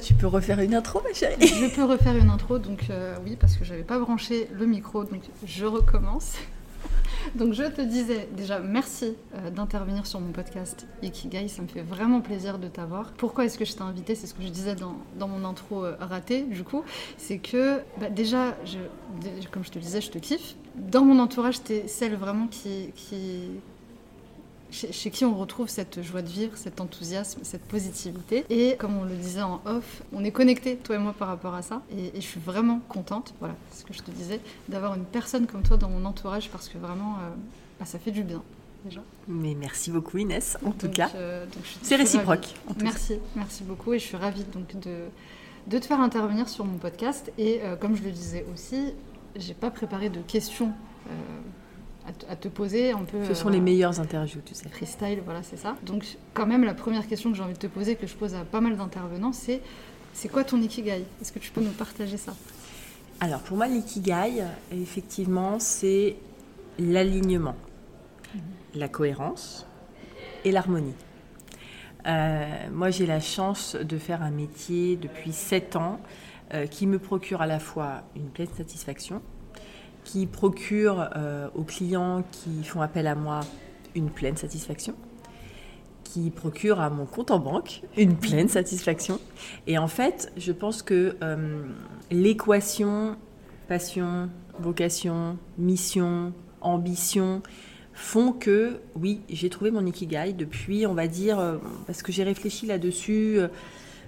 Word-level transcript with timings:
Tu 0.00 0.14
peux 0.14 0.26
refaire 0.26 0.60
une 0.60 0.74
intro, 0.74 1.00
ma 1.02 1.12
chérie. 1.12 1.34
Je 1.40 1.74
peux 1.74 1.84
refaire 1.84 2.16
une 2.16 2.30
intro, 2.30 2.58
donc 2.58 2.86
euh, 2.90 3.16
oui, 3.24 3.36
parce 3.38 3.56
que 3.56 3.64
j'avais 3.64 3.82
pas 3.82 3.98
branché 3.98 4.48
le 4.52 4.66
micro, 4.66 5.04
donc 5.04 5.22
je 5.44 5.64
recommence. 5.64 6.34
Donc 7.34 7.52
je 7.52 7.64
te 7.64 7.80
disais 7.80 8.28
déjà 8.36 8.60
merci 8.60 9.16
euh, 9.34 9.50
d'intervenir 9.50 10.06
sur 10.06 10.20
mon 10.20 10.32
podcast 10.32 10.86
Ikigai, 11.02 11.48
ça 11.48 11.62
me 11.62 11.66
fait 11.66 11.82
vraiment 11.82 12.20
plaisir 12.20 12.58
de 12.58 12.68
t'avoir. 12.68 13.12
Pourquoi 13.12 13.44
est-ce 13.44 13.58
que 13.58 13.64
je 13.64 13.74
t'ai 13.74 13.82
invité 13.82 14.14
C'est 14.14 14.26
ce 14.26 14.34
que 14.34 14.42
je 14.42 14.48
disais 14.48 14.74
dans, 14.74 14.96
dans 15.18 15.28
mon 15.28 15.44
intro 15.44 15.84
euh, 15.84 15.96
raté 16.00 16.42
du 16.42 16.64
coup, 16.64 16.84
c'est 17.16 17.38
que 17.38 17.80
bah, 18.00 18.08
déjà, 18.08 18.56
je, 18.64 18.78
comme 19.50 19.64
je 19.64 19.70
te 19.70 19.78
disais, 19.78 20.00
je 20.00 20.10
te 20.10 20.18
kiffe. 20.18 20.54
Dans 20.76 21.04
mon 21.04 21.18
entourage, 21.18 21.62
tu 21.62 21.72
es 21.72 21.88
celle 21.88 22.14
vraiment 22.14 22.46
qui, 22.46 22.90
qui, 22.94 23.50
chez, 24.70 25.10
qui 25.10 25.24
on 25.24 25.36
retrouve 25.36 25.68
cette 25.68 26.02
joie 26.02 26.22
de 26.22 26.28
vivre, 26.28 26.56
cet 26.56 26.80
enthousiasme, 26.80 27.40
cette 27.42 27.62
positivité. 27.62 28.44
Et 28.50 28.76
comme 28.76 28.96
on 28.96 29.04
le 29.04 29.14
disait 29.14 29.42
en 29.42 29.60
off, 29.64 30.02
on 30.12 30.24
est 30.24 30.30
connectés, 30.30 30.76
toi 30.76 30.96
et 30.96 30.98
moi, 30.98 31.14
par 31.18 31.28
rapport 31.28 31.54
à 31.54 31.62
ça. 31.62 31.82
Et, 31.96 32.12
je 32.14 32.26
suis 32.26 32.40
vraiment 32.40 32.80
contente, 32.88 33.34
voilà, 33.40 33.54
ce 33.72 33.84
que 33.84 33.92
je 33.92 34.00
te 34.00 34.10
disais, 34.10 34.40
d'avoir 34.68 34.94
une 34.94 35.04
personne 35.04 35.46
comme 35.46 35.62
toi 35.62 35.76
dans 35.76 35.88
mon 35.88 36.04
entourage 36.04 36.50
parce 36.50 36.68
que 36.68 36.78
vraiment, 36.78 37.16
euh, 37.16 37.30
bah, 37.78 37.86
ça 37.86 37.98
fait 37.98 38.10
du 38.10 38.22
bien. 38.22 38.42
Déjà. 38.84 39.00
Mais 39.26 39.56
merci 39.58 39.90
beaucoup 39.90 40.18
Inès, 40.18 40.56
en 40.64 40.70
tout 40.70 40.88
cas. 40.88 41.10
Euh, 41.16 41.46
c'est 41.82 41.96
réciproque. 41.96 42.54
merci, 42.80 43.18
merci 43.34 43.64
beaucoup 43.64 43.92
et 43.92 43.98
je 43.98 44.04
suis 44.04 44.16
ravie 44.16 44.44
donc 44.44 44.78
de, 44.78 45.06
de 45.66 45.78
te 45.78 45.84
faire 45.84 46.00
intervenir 46.00 46.48
sur 46.48 46.64
mon 46.64 46.78
podcast. 46.78 47.32
Et 47.38 47.60
euh, 47.64 47.74
comme 47.74 47.96
je 47.96 48.04
le 48.04 48.12
disais 48.12 48.46
aussi, 48.54 48.94
j'ai 49.34 49.54
pas 49.54 49.72
préparé 49.72 50.10
de 50.10 50.20
questions 50.20 50.72
à, 52.28 52.36
te 52.36 52.48
poser 52.48 52.92
un 52.92 53.04
peu. 53.04 53.24
Ce 53.26 53.34
sont 53.34 53.48
les 53.48 53.60
meilleures 53.60 54.00
interviews, 54.00 54.40
tu 54.44 54.54
sais. 54.54 54.68
Freestyle, 54.68 55.20
voilà, 55.24 55.42
c'est 55.42 55.56
ça. 55.56 55.76
Donc, 55.84 56.04
quand 56.34 56.46
même, 56.46 56.64
la 56.64 56.74
première 56.74 57.06
question 57.06 57.30
que 57.30 57.36
j'ai 57.36 57.42
envie 57.42 57.54
de 57.54 57.58
te 57.58 57.66
poser, 57.66 57.96
que 57.96 58.06
je 58.06 58.14
pose 58.14 58.34
à 58.34 58.44
pas 58.44 58.60
mal 58.60 58.76
d'intervenants, 58.76 59.32
c'est 59.32 59.60
c'est 60.12 60.28
quoi 60.28 60.42
ton 60.42 60.60
ikigai? 60.60 61.04
Est-ce 61.20 61.32
que 61.32 61.38
tu 61.38 61.52
peux 61.52 61.60
nous 61.60 61.70
partager 61.70 62.16
ça? 62.16 62.34
Alors, 63.20 63.40
pour 63.40 63.56
moi, 63.56 63.68
l'ikigai, 63.68 64.44
effectivement, 64.72 65.60
c'est 65.60 66.16
l'alignement, 66.78 67.56
mhm. 68.34 68.40
la 68.74 68.88
cohérence 68.88 69.66
et 70.44 70.50
l'harmonie. 70.50 70.94
Euh, 72.06 72.46
moi, 72.72 72.90
j'ai 72.90 73.06
la 73.06 73.20
chance 73.20 73.76
de 73.76 73.98
faire 73.98 74.22
un 74.22 74.30
métier 74.30 74.96
depuis 74.96 75.32
7 75.32 75.76
ans 75.76 76.00
euh, 76.54 76.66
qui 76.66 76.86
me 76.86 76.98
procure 76.98 77.42
à 77.42 77.46
la 77.46 77.58
fois 77.58 78.02
une 78.16 78.30
pleine 78.30 78.48
satisfaction, 78.56 79.20
qui 80.08 80.24
procure 80.24 81.10
euh, 81.16 81.48
aux 81.54 81.64
clients 81.64 82.24
qui 82.32 82.64
font 82.64 82.80
appel 82.80 83.06
à 83.06 83.14
moi 83.14 83.40
une 83.94 84.08
pleine 84.08 84.38
satisfaction, 84.38 84.94
qui 86.02 86.30
procure 86.30 86.80
à 86.80 86.88
mon 86.88 87.04
compte 87.04 87.30
en 87.30 87.38
banque 87.38 87.82
une 87.98 88.16
pleine 88.16 88.48
satisfaction. 88.48 89.20
Et 89.66 89.76
en 89.76 89.86
fait, 89.86 90.32
je 90.38 90.52
pense 90.52 90.80
que 90.80 91.16
euh, 91.22 91.62
l'équation 92.10 93.16
passion, 93.68 94.30
vocation, 94.58 95.36
mission, 95.58 96.32
ambition 96.62 97.42
font 97.92 98.32
que, 98.32 98.80
oui, 98.96 99.20
j'ai 99.28 99.50
trouvé 99.50 99.70
mon 99.70 99.84
ikigai 99.84 100.32
depuis, 100.32 100.86
on 100.86 100.94
va 100.94 101.06
dire, 101.06 101.38
euh, 101.38 101.58
parce 101.86 102.02
que 102.02 102.12
j'ai 102.12 102.24
réfléchi 102.24 102.64
là-dessus 102.64 103.40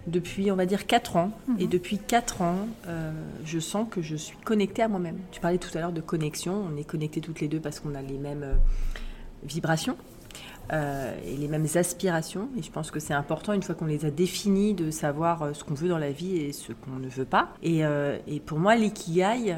depuis, 0.06 0.50
on 0.50 0.56
va 0.56 0.66
dire, 0.66 0.86
4 0.86 1.16
ans. 1.16 1.32
Et 1.58 1.64
mhm. 1.64 1.70
depuis 1.70 1.98
4 1.98 2.42
ans, 2.42 2.68
euh, 2.86 3.12
je 3.44 3.58
sens 3.58 3.86
que 3.90 4.02
je 4.02 4.16
suis 4.16 4.36
connectée 4.38 4.82
à 4.82 4.88
moi-même. 4.88 5.18
Tu 5.30 5.40
parlais 5.40 5.58
tout 5.58 5.76
à 5.76 5.80
l'heure 5.80 5.92
de 5.92 6.00
connexion. 6.00 6.64
On 6.72 6.76
est 6.76 6.84
connectés 6.84 7.20
toutes 7.20 7.40
les 7.40 7.48
deux 7.48 7.60
parce 7.60 7.80
qu'on 7.80 7.94
a 7.94 8.02
les 8.02 8.18
mêmes 8.18 8.42
euh, 8.42 8.54
vibrations. 9.44 9.96
Euh, 10.72 11.18
et 11.26 11.36
les 11.36 11.48
mêmes 11.48 11.66
aspirations. 11.74 12.48
Et 12.56 12.62
je 12.62 12.70
pense 12.70 12.92
que 12.92 13.00
c'est 13.00 13.14
important, 13.14 13.52
une 13.52 13.62
fois 13.62 13.74
qu'on 13.74 13.86
les 13.86 14.04
a 14.04 14.10
définies, 14.10 14.72
de 14.74 14.92
savoir 14.92 15.54
ce 15.54 15.64
qu'on 15.64 15.74
veut 15.74 15.88
dans 15.88 15.98
la 15.98 16.12
vie 16.12 16.36
et 16.36 16.52
ce 16.52 16.72
qu'on 16.72 17.00
ne 17.00 17.08
veut 17.08 17.24
pas. 17.24 17.48
Et, 17.64 17.80
et 18.28 18.38
pour 18.38 18.60
moi, 18.60 18.76
l'ikigai, 18.76 19.56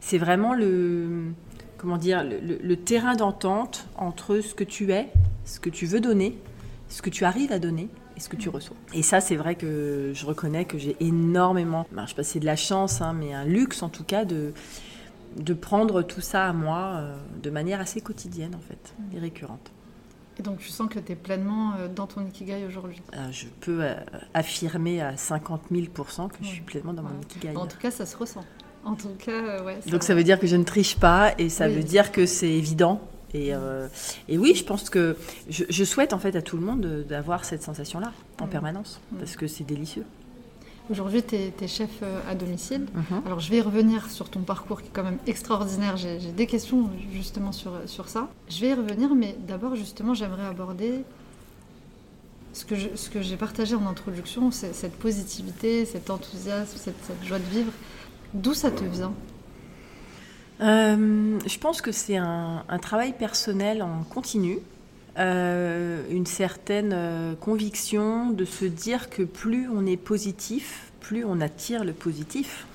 c'est 0.00 0.16
vraiment 0.16 0.54
le, 0.54 1.24
comment 1.76 1.98
dire, 1.98 2.24
le, 2.24 2.56
le 2.56 2.76
terrain 2.76 3.16
d'entente 3.16 3.86
entre 3.96 4.40
ce 4.40 4.54
que 4.54 4.64
tu 4.64 4.92
es, 4.92 5.08
ce 5.44 5.60
que 5.60 5.68
tu 5.68 5.84
veux 5.84 6.00
donner, 6.00 6.38
ce 6.88 7.02
que 7.02 7.10
tu 7.10 7.26
arrives 7.26 7.52
à 7.52 7.58
donner 7.58 7.90
et 8.16 8.20
ce 8.20 8.28
que 8.28 8.36
tu 8.36 8.48
reçois. 8.48 8.76
Et 8.92 9.02
ça, 9.02 9.20
c'est 9.20 9.36
vrai 9.36 9.54
que 9.54 10.12
je 10.14 10.26
reconnais 10.26 10.64
que 10.64 10.78
j'ai 10.78 10.96
énormément, 11.00 11.86
ben, 11.92 12.04
je 12.04 12.10
sais 12.10 12.14
pas 12.14 12.22
si 12.22 12.32
c'est 12.32 12.40
de 12.40 12.46
la 12.46 12.56
chance, 12.56 13.00
hein, 13.00 13.12
mais 13.12 13.32
un 13.32 13.44
luxe 13.44 13.82
en 13.82 13.88
tout 13.88 14.04
cas 14.04 14.24
de, 14.24 14.52
de 15.36 15.54
prendre 15.54 16.02
tout 16.02 16.20
ça 16.20 16.46
à 16.46 16.52
moi 16.52 16.92
euh, 16.94 17.16
de 17.42 17.50
manière 17.50 17.80
assez 17.80 18.00
quotidienne 18.00 18.54
en 18.54 18.60
fait, 18.60 18.94
et 19.14 19.18
récurrente. 19.18 19.72
Et 20.38 20.42
donc 20.42 20.58
tu 20.58 20.68
sens 20.68 20.88
que 20.88 20.98
tu 20.98 21.12
es 21.12 21.16
pleinement 21.16 21.74
euh, 21.78 21.88
dans 21.88 22.06
ton 22.06 22.24
ikigai 22.26 22.64
aujourd'hui? 22.66 23.00
Euh, 23.14 23.30
Je 23.30 23.46
peux 23.60 23.84
affirmer 24.32 25.00
à 25.00 25.16
50 25.16 25.62
000 25.70 25.86
que 25.92 26.02
je 26.42 26.46
suis 26.46 26.62
pleinement 26.62 26.92
dans 26.92 27.02
mon 27.02 27.20
ikigai. 27.20 27.56
En 27.56 27.66
tout 27.66 27.78
cas, 27.78 27.90
ça 27.90 28.06
se 28.06 28.16
ressent. 28.16 28.44
En 28.84 28.94
tout 28.94 29.14
cas, 29.18 29.62
ouais. 29.62 29.78
Donc 29.90 30.02
ça 30.02 30.14
veut 30.14 30.24
dire 30.24 30.38
que 30.38 30.46
je 30.46 30.56
ne 30.56 30.64
triche 30.64 30.96
pas 30.98 31.32
et 31.38 31.48
ça 31.48 31.68
veut 31.68 31.82
dire 31.82 32.12
que 32.12 32.26
c'est 32.26 32.50
évident 32.50 33.00
euh, 33.34 33.88
et, 34.28 34.38
oui, 34.38 34.54
je 34.54 34.64
pense 34.64 34.90
que 34.90 35.16
je, 35.48 35.84
souhaite 35.84 36.12
en 36.12 36.18
fait 36.18 36.36
à 36.36 36.42
tout 36.42 36.56
le 36.56 36.64
monde 36.64 37.04
d'avoir 37.08 37.44
cette 37.44 37.62
sensation-là 37.62 38.12
en 38.40 38.46
permanence, 38.46 39.00
parce 39.18 39.36
que 39.36 39.46
c'est 39.46 39.64
délicieux. 39.64 40.04
Aujourd'hui, 40.90 41.22
tu 41.22 41.34
es, 41.36 41.68
chef 41.68 41.90
euh, 42.02 42.20
à 42.28 42.34
domicile. 42.34 42.86
Mhm. 42.94 43.22
Alors, 43.24 43.40
je 43.40 43.50
vais 43.50 43.62
revenir 43.62 44.10
sur 44.10 44.28
ton 44.28 44.40
parcours 44.40 44.82
qui 44.82 44.88
est 44.88 44.92
quand 44.92 45.02
même 45.02 45.18
extraordinaire. 45.26 45.96
J'ai 45.96 46.18
des 46.18 46.46
questions 46.46 46.90
justement 47.12 47.52
sur, 47.52 47.72
sur 47.86 48.08
ça. 48.08 48.28
Je 48.50 48.60
vais 48.60 48.68
y 48.68 48.74
revenir, 48.74 49.14
mais 49.14 49.34
d'abord, 49.46 49.76
justement, 49.76 50.12
j'aimerais 50.12 50.44
aborder 50.44 51.04
ce 52.52 52.64
que 52.64 53.22
j'ai 53.22 53.36
partagé 53.36 53.74
en 53.74 53.86
introduction, 53.86 54.50
cette 54.52 54.96
positivité, 54.96 55.86
cet 55.86 56.10
enthousiasme, 56.10 56.76
cette, 56.76 57.02
cette 57.02 57.24
joie 57.24 57.38
de 57.38 57.50
vivre. 57.50 57.72
D'où 58.34 58.54
ça 58.54 58.70
te 58.70 58.84
vient? 58.84 59.12
Euh, 60.60 61.38
je 61.46 61.58
pense 61.58 61.80
que 61.80 61.92
c'est 61.92 62.16
un, 62.16 62.64
travail 62.80 63.12
personnel 63.12 63.82
en 63.82 64.04
continu, 64.04 64.58
euh, 65.18 66.02
une 66.10 66.26
certaine 66.26 66.92
euh, 66.92 67.34
conviction 67.34 68.30
de 68.30 68.44
se 68.44 68.64
dire 68.64 69.10
que 69.10 69.22
plus 69.22 69.68
on 69.68 69.86
est 69.86 69.96
positif, 69.96 70.92
plus 71.00 71.24
on 71.24 71.40
attire 71.40 71.84
le 71.84 71.92
positif, 71.92 72.66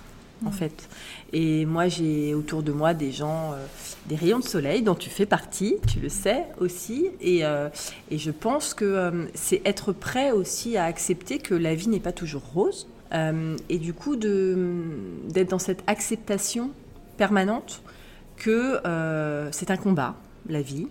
en 0.46 0.52
fait. 0.52 0.90
Et 1.34 1.66
moi, 1.66 1.88
j'ai 1.88 2.34
autour 2.34 2.64
de 2.64 2.72
moi 2.72 2.94
des 2.94 3.12
gens, 3.12 3.54
des 4.08 4.16
rayons 4.16 4.40
de 4.40 4.46
soleil 4.46 4.82
dont 4.82 4.96
tu 4.96 5.10
fais 5.10 5.26
partie, 5.26 5.76
tu 5.88 6.00
le 6.00 6.10
sais 6.10 6.46
aussi, 6.60 7.08
et, 7.20 7.42
et 8.10 8.18
je 8.18 8.32
pense 8.32 8.74
que 8.74 9.28
c'est 9.34 9.62
être 9.66 9.92
prêt 9.92 10.32
aussi 10.32 10.78
à 10.78 10.86
accepter 10.86 11.40
que 11.40 11.56
la 11.56 11.76
vie 11.76 11.90
n'est 11.90 12.00
pas 12.00 12.14
toujours 12.14 12.44
rose. 12.54 12.88
et 13.12 13.78
du 13.80 13.94
coup, 13.94 14.16
d'être 14.16 15.50
dans 15.50 15.60
cette 15.60 15.84
acceptation 15.88 16.72
permanente 17.20 17.84
que 18.38 18.80
euh, 18.88 19.50
c'est 19.52 19.70
un 19.70 19.78
combat, 19.78 20.16
la 20.48 20.62
vie. 20.62 20.88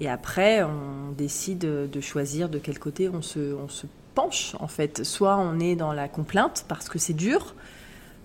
Et 0.00 0.08
après, 0.08 0.62
on 0.62 1.12
décide 1.12 1.58
de 1.58 2.00
choisir 2.00 2.48
de 2.48 2.58
quel 2.58 2.78
côté 2.78 3.08
on 3.08 3.20
se, 3.20 3.54
on 3.54 3.68
se 3.68 3.86
penche, 4.14 4.54
en 4.60 4.68
fait. 4.68 5.04
Soit 5.04 5.36
on 5.36 5.58
est 5.58 5.74
dans 5.76 5.92
la 5.92 6.08
complainte 6.08 6.64
parce 6.68 6.88
que 6.88 6.98
c'est 6.98 7.14
dur, 7.14 7.54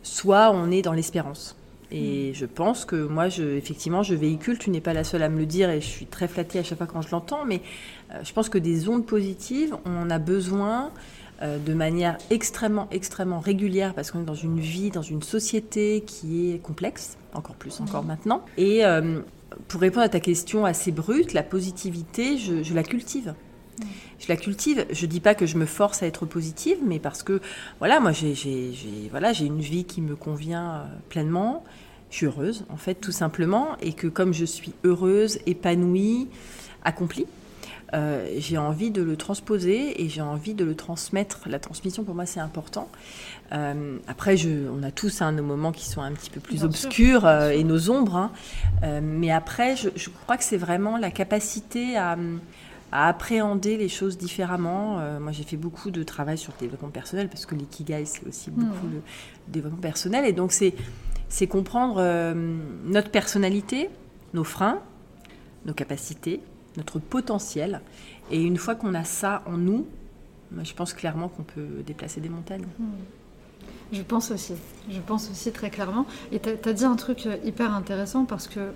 soit 0.03 0.51
on 0.51 0.71
est 0.71 0.83
dans 0.83 0.93
l'espérance. 0.93 1.57
Et 1.91 2.31
mm. 2.31 2.35
je 2.35 2.45
pense 2.45 2.85
que 2.85 2.95
moi, 2.95 3.27
je, 3.29 3.43
effectivement, 3.43 4.03
je 4.03 4.15
véhicule, 4.15 4.57
tu 4.57 4.69
n'es 4.69 4.81
pas 4.81 4.93
la 4.93 5.03
seule 5.03 5.23
à 5.23 5.29
me 5.29 5.39
le 5.39 5.45
dire 5.45 5.69
et 5.69 5.81
je 5.81 5.87
suis 5.87 6.05
très 6.05 6.27
flattée 6.27 6.59
à 6.59 6.63
chaque 6.63 6.77
fois 6.77 6.87
quand 6.87 7.01
je 7.01 7.11
l'entends, 7.11 7.45
mais 7.45 7.61
euh, 8.13 8.19
je 8.23 8.31
pense 8.33 8.49
que 8.49 8.57
des 8.57 8.87
ondes 8.87 9.05
positives, 9.05 9.75
on 9.85 9.97
en 9.97 10.09
a 10.09 10.19
besoin 10.19 10.91
euh, 11.41 11.57
de 11.57 11.73
manière 11.73 12.17
extrêmement, 12.29 12.87
extrêmement 12.91 13.39
régulière 13.39 13.93
parce 13.95 14.11
qu'on 14.11 14.21
est 14.21 14.25
dans 14.25 14.35
une 14.35 14.59
vie, 14.59 14.91
dans 14.91 15.01
une 15.01 15.23
société 15.23 16.03
qui 16.05 16.53
est 16.53 16.59
complexe, 16.59 17.17
encore 17.33 17.55
plus 17.55 17.79
encore 17.81 18.03
maintenant. 18.03 18.43
Et 18.57 18.85
euh, 18.85 19.21
pour 19.67 19.81
répondre 19.81 20.05
à 20.05 20.09
ta 20.09 20.19
question 20.19 20.65
assez 20.65 20.91
brute, 20.91 21.33
la 21.33 21.43
positivité, 21.43 22.37
je, 22.37 22.73
la 22.73 22.83
cultive. 22.83 23.33
Je 24.19 24.27
la 24.27 24.35
cultive. 24.35 24.85
Je 24.91 25.05
dis 25.05 25.19
pas 25.19 25.35
que 25.35 25.45
je 25.45 25.57
me 25.57 25.65
force 25.65 26.03
à 26.03 26.07
être 26.07 26.25
positive, 26.25 26.77
mais 26.85 26.99
parce 26.99 27.23
que 27.23 27.41
voilà, 27.79 27.99
moi 27.99 28.11
j'ai 28.11 29.09
voilà, 29.09 29.33
j'ai 29.33 29.45
une 29.45 29.61
vie 29.61 29.85
qui 29.85 30.01
me 30.01 30.15
convient 30.15 30.71
euh, 30.71 30.83
pleinement. 31.09 31.63
Je 32.09 32.17
suis 32.17 32.25
heureuse, 32.25 32.65
en 32.69 32.75
fait, 32.75 32.95
tout 32.95 33.13
simplement, 33.13 33.77
et 33.81 33.93
que 33.93 34.07
comme 34.07 34.33
je 34.33 34.43
suis 34.43 34.73
heureuse, 34.83 35.39
épanouie, 35.45 36.27
accomplie, 36.83 37.25
euh, 37.93 38.25
j'ai 38.37 38.57
envie 38.57 38.91
de 38.91 39.01
le 39.01 39.17
transposer 39.17 40.01
et 40.01 40.07
j'ai 40.09 40.21
envie 40.21 40.53
de 40.53 40.63
le 40.63 40.75
transmettre. 40.75 41.41
La 41.47 41.59
transmission, 41.59 42.03
pour 42.03 42.15
moi, 42.15 42.25
c'est 42.25 42.39
important. 42.39 42.89
Euh, 43.51 43.97
après, 44.07 44.37
je, 44.37 44.49
on 44.69 44.81
a 44.83 44.91
tous 44.91 45.21
hein, 45.21 45.31
nos 45.33 45.43
moments 45.43 45.71
qui 45.73 45.85
sont 45.89 46.01
un 46.01 46.11
petit 46.13 46.29
peu 46.29 46.39
plus 46.39 46.55
Bien 46.55 46.65
obscurs 46.65 47.21
sûr, 47.21 47.25
euh, 47.25 47.49
et 47.51 47.63
nos 47.63 47.89
ombres. 47.89 48.15
hein. 48.15 48.31
Mais 49.01 49.31
après, 49.31 49.75
je, 49.75 49.89
je 49.95 50.09
crois 50.09 50.37
que 50.37 50.43
c'est 50.43 50.57
vraiment 50.57 50.97
la 50.97 51.11
capacité 51.11 51.97
à, 51.97 52.17
à 52.93 53.07
appréhender 53.09 53.75
les 53.77 53.89
choses 53.89 54.17
différemment. 54.17 54.99
Euh, 54.99 55.19
moi, 55.19 55.31
j'ai 55.33 55.43
fait 55.43 55.57
beaucoup 55.57 55.91
de 55.91 56.03
travail 56.03 56.37
sur 56.37 56.53
le 56.53 56.59
développement 56.59 56.89
personnel 56.89 57.27
parce 57.29 57.45
que 57.45 57.55
l'ikigai, 57.55 58.05
c'est 58.05 58.25
aussi 58.27 58.51
beaucoup 58.51 58.87
Mhm. 58.87 58.93
le 58.93 59.01
développement 59.49 59.81
personnel. 59.81 60.25
Et 60.25 60.33
donc, 60.33 60.51
c'est 60.53 60.73
c'est 61.27 61.47
comprendre 61.47 61.95
euh, 61.99 62.33
notre 62.85 63.09
personnalité, 63.09 63.89
nos 64.33 64.43
freins, 64.43 64.79
nos 65.65 65.73
capacités, 65.73 66.41
notre 66.77 66.99
potentiel. 66.99 67.81
Et 68.29 68.41
une 68.41 68.57
fois 68.57 68.75
qu'on 68.75 68.93
a 68.93 69.03
ça 69.03 69.43
en 69.45 69.57
nous, 69.57 69.85
je 70.63 70.73
pense 70.73 70.93
clairement 70.93 71.29
qu'on 71.29 71.43
peut 71.43 71.83
déplacer 71.85 72.21
des 72.21 72.29
montagnes. 72.29 72.65
Je 73.91 74.01
pense 74.01 74.31
aussi. 74.31 74.53
Je 74.89 74.99
pense 74.99 75.29
aussi 75.29 75.51
très 75.51 75.69
clairement. 75.69 76.05
Et 76.31 76.39
tu 76.39 76.49
as, 76.49 76.73
dit 76.73 76.85
un 76.85 76.95
truc 76.95 77.25
euh, 77.25 77.35
hyper 77.43 77.73
intéressant 77.73 78.23
parce 78.23 78.47
que 78.47 78.71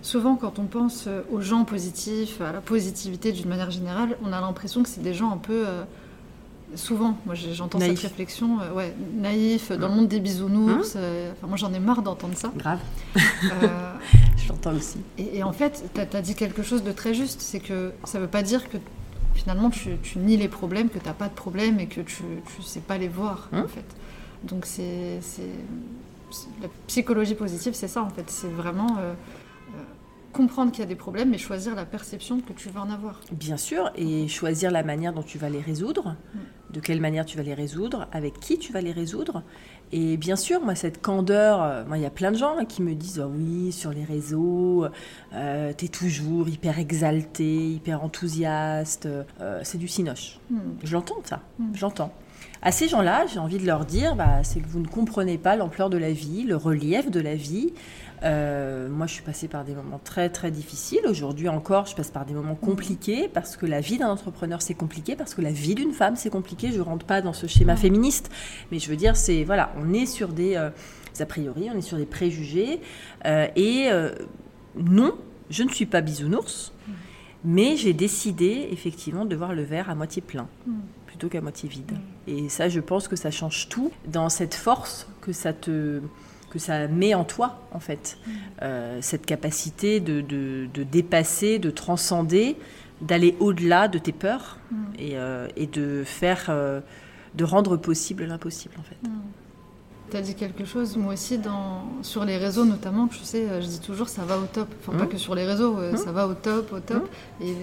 souvent, 0.00 0.36
quand 0.36 0.60
on 0.60 0.66
pense 0.66 1.06
euh, 1.08 1.22
aux 1.32 1.40
gens 1.40 1.64
positifs, 1.64 2.40
à 2.40 2.52
la 2.52 2.60
positivité 2.60 3.32
d'une 3.32 3.48
manière 3.48 3.72
générale, 3.72 4.16
on 4.24 4.32
a 4.32 4.40
l'impression 4.40 4.82
que 4.82 4.88
c'est 4.88 5.02
des 5.02 5.14
gens 5.14 5.32
un 5.32 5.38
peu. 5.38 5.66
euh, 5.66 5.82
souvent, 6.74 7.16
moi 7.26 7.34
j'entends 7.34 7.80
cette 7.80 7.98
réflexion, 7.98 8.60
euh, 8.60 8.72
ouais, 8.72 8.94
naïfs, 9.14 9.72
dans 9.72 9.88
le 9.88 9.94
monde 9.94 10.08
des 10.08 10.20
bisounours. 10.20 10.96
Hein 10.96 11.00
euh, 11.00 11.32
enfin, 11.32 11.46
moi 11.46 11.56
j'en 11.56 11.72
ai 11.72 11.78
marre 11.78 12.02
d'entendre 12.02 12.36
ça. 12.36 12.52
Grave, 12.56 12.80
Je 14.48 14.52
l'entends 14.52 14.74
aussi. 14.74 14.98
et, 15.18 15.38
et 15.38 15.42
en 15.42 15.52
fait, 15.52 15.84
tu 15.94 16.00
as, 16.00 16.22
dit 16.22 16.34
quelque 16.34 16.62
chose 16.62 16.82
de 16.82 16.92
très 16.92 17.14
juste, 17.14 17.40
c'est 17.40 17.60
que 17.60 17.92
ça 18.04 18.18
veut 18.18 18.28
pas 18.28 18.42
dire 18.42 18.68
que 18.68 18.78
finalement 19.34 19.70
tu, 19.70 19.90
tu 20.02 20.18
nies 20.18 20.36
les 20.36 20.48
problèmes, 20.48 20.88
que 20.88 20.98
tu 20.98 21.06
n'as 21.06 21.12
pas 21.12 21.28
de 21.28 21.34
problème 21.34 21.78
et 21.80 21.86
que 21.86 22.00
tu 22.00 22.22
ne 22.24 22.64
sais 22.64 22.80
pas 22.80 22.98
les 22.98 23.08
voir, 23.08 23.48
Hein 23.52 23.64
en 23.64 23.68
fait. 23.68 23.84
Donc 24.44 24.66
c'est... 24.66 25.20
La 26.60 26.68
psychologie 26.86 27.34
positive, 27.34 27.72
c'est 27.72 27.88
ça, 27.88 28.02
en 28.02 28.10
fait. 28.10 28.28
C'est 28.28 28.48
vraiment 28.48 28.98
euh, 28.98 29.12
euh, 29.74 29.82
comprendre 30.32 30.70
qu'il 30.70 30.80
y 30.80 30.82
a 30.82 30.86
des 30.86 30.94
problèmes, 30.94 31.30
mais 31.30 31.38
choisir 31.38 31.74
la 31.74 31.86
perception 31.86 32.40
que 32.40 32.52
tu 32.52 32.68
vas 32.68 32.82
en 32.82 32.90
avoir. 32.90 33.20
Bien 33.32 33.56
sûr, 33.56 33.90
et 33.96 34.28
choisir 34.28 34.70
la 34.70 34.82
manière 34.82 35.14
dont 35.14 35.22
tu 35.22 35.38
vas 35.38 35.48
les 35.48 35.62
résoudre, 35.62 36.16
de 36.70 36.80
quelle 36.80 37.00
manière 37.00 37.24
tu 37.24 37.38
vas 37.38 37.42
les 37.42 37.54
résoudre, 37.54 38.08
avec 38.12 38.38
qui 38.40 38.58
tu 38.58 38.74
vas 38.74 38.82
les 38.82 38.92
résoudre. 38.92 39.42
Et 39.92 40.16
bien 40.18 40.36
sûr, 40.36 40.60
moi, 40.62 40.74
cette 40.74 41.00
candeur, 41.00 41.62
euh, 41.62 41.82
il 41.94 42.02
y 42.02 42.06
a 42.06 42.10
plein 42.10 42.30
de 42.30 42.36
gens 42.36 42.56
hein, 42.58 42.64
qui 42.66 42.82
me 42.82 42.94
disent 42.94 43.20
Ah 43.24 43.28
oui, 43.28 43.72
sur 43.72 43.90
les 43.90 44.04
réseaux, 44.04 44.86
euh, 45.34 45.72
t'es 45.76 45.88
toujours 45.88 46.48
hyper 46.48 46.78
exalté, 46.78 47.70
hyper 47.70 48.04
enthousiaste. 48.04 49.08
Euh, 49.40 49.60
c'est 49.62 49.78
du 49.78 49.88
cinoche. 49.88 50.38
Hmm. 50.50 50.58
Je 50.84 50.92
l'entends, 50.92 51.16
ça, 51.24 51.40
Mm. 51.58 51.64
je 51.74 51.80
l'entends. 51.80 52.12
À 52.60 52.72
ces 52.72 52.88
gens-là, 52.88 53.24
j'ai 53.32 53.38
envie 53.38 53.58
de 53.58 53.66
leur 53.66 53.84
dire 53.84 54.14
bah, 54.16 54.42
c'est 54.42 54.60
que 54.60 54.66
vous 54.68 54.80
ne 54.80 54.86
comprenez 54.86 55.38
pas 55.38 55.56
l'ampleur 55.56 55.90
de 55.90 55.96
la 55.96 56.10
vie, 56.12 56.42
le 56.42 56.56
relief 56.56 57.10
de 57.10 57.20
la 57.20 57.34
vie. 57.34 57.72
Euh, 58.22 58.88
moi, 58.88 59.06
je 59.06 59.14
suis 59.14 59.22
passée 59.22 59.48
par 59.48 59.64
des 59.64 59.74
moments 59.74 60.00
très 60.02 60.28
très 60.28 60.50
difficiles. 60.50 61.00
Aujourd'hui 61.08 61.48
encore, 61.48 61.86
je 61.86 61.94
passe 61.94 62.10
par 62.10 62.24
des 62.24 62.34
moments 62.34 62.54
compliqués 62.54 63.28
parce 63.28 63.56
que 63.56 63.66
la 63.66 63.80
vie 63.80 63.98
d'un 63.98 64.08
entrepreneur 64.08 64.62
c'est 64.62 64.74
compliqué, 64.74 65.16
parce 65.16 65.34
que 65.34 65.40
la 65.40 65.50
vie 65.52 65.74
d'une 65.74 65.92
femme 65.92 66.16
c'est 66.16 66.30
compliqué. 66.30 66.72
Je 66.72 66.80
rentre 66.80 67.06
pas 67.06 67.20
dans 67.22 67.32
ce 67.32 67.46
schéma 67.46 67.76
féministe, 67.76 68.30
mais 68.72 68.78
je 68.78 68.88
veux 68.88 68.96
dire 68.96 69.16
c'est 69.16 69.44
voilà, 69.44 69.72
on 69.76 69.92
est 69.92 70.06
sur 70.06 70.28
des 70.28 70.56
euh, 70.56 70.70
a 71.18 71.26
priori, 71.26 71.68
on 71.72 71.76
est 71.76 71.82
sur 71.82 71.96
des 71.96 72.06
préjugés 72.06 72.80
euh, 73.26 73.46
et 73.56 73.88
non, 74.76 75.14
je 75.50 75.64
ne 75.64 75.68
suis 75.68 75.86
pas 75.86 76.00
bisounours, 76.00 76.72
mais 77.44 77.76
j'ai 77.76 77.92
décidé 77.92 78.68
effectivement 78.70 79.24
de 79.24 79.34
voir 79.34 79.54
le 79.54 79.62
verre 79.62 79.90
à 79.90 79.94
moitié 79.94 80.22
plein 80.22 80.48
Mm. 80.68 80.80
plutôt 81.06 81.28
qu'à 81.28 81.40
moitié 81.40 81.68
vide. 81.68 81.92
Et 82.26 82.48
ça, 82.48 82.68
je 82.68 82.80
pense 82.80 83.08
que 83.08 83.16
ça 83.16 83.30
change 83.30 83.68
tout 83.68 83.90
dans 84.06 84.28
cette 84.28 84.54
force 84.54 85.08
que 85.20 85.32
ça 85.32 85.52
te 85.52 86.00
que 86.50 86.58
ça 86.58 86.88
met 86.88 87.14
en 87.14 87.24
toi, 87.24 87.58
en 87.72 87.80
fait. 87.80 88.18
Euh, 88.62 88.98
cette 89.02 89.26
capacité 89.26 90.00
de, 90.00 90.20
de- 90.20 90.68
de 90.72 90.82
dépasser, 90.82 91.58
de 91.58 91.70
transcender, 91.70 92.56
d'aller 93.00 93.36
au-delà 93.40 93.88
de 93.88 93.98
tes 93.98 94.12
peurs 94.12 94.56
Mm. 94.70 94.76
et, 94.98 95.10
euh, 95.18 95.46
et 95.56 95.66
de 95.66 96.02
faire, 96.04 96.46
euh, 96.48 96.80
de 97.34 97.44
rendre 97.44 97.76
possible 97.76 98.24
l'impossible, 98.24 98.74
en 98.78 98.82
fait. 98.82 98.96
Tu 100.10 100.16
as 100.16 100.22
dit 100.22 100.34
quelque 100.34 100.64
chose, 100.64 100.96
moi 100.96 101.12
aussi, 101.12 101.36
dans, 101.38 101.82
sur 102.02 102.24
les 102.24 102.38
réseaux 102.38 102.64
notamment, 102.64 103.08
tu 103.08 103.18
sais, 103.18 103.46
je 103.60 103.66
dis 103.66 103.80
toujours 103.80 104.08
ça 104.08 104.22
va 104.24 104.38
au 104.38 104.46
top. 104.46 104.68
Enfin, 104.80 104.96
pas 104.96 105.04
Mhm. 105.04 105.10
que 105.10 105.16
sur 105.18 105.34
les 105.34 105.44
réseaux, 105.44 105.74
Mhm. 105.74 105.96
ça 105.98 106.12
va 106.12 106.26
au 106.26 106.32
top, 106.34 106.72
au 106.72 106.80
top. 106.80 107.08
Et 107.42 107.54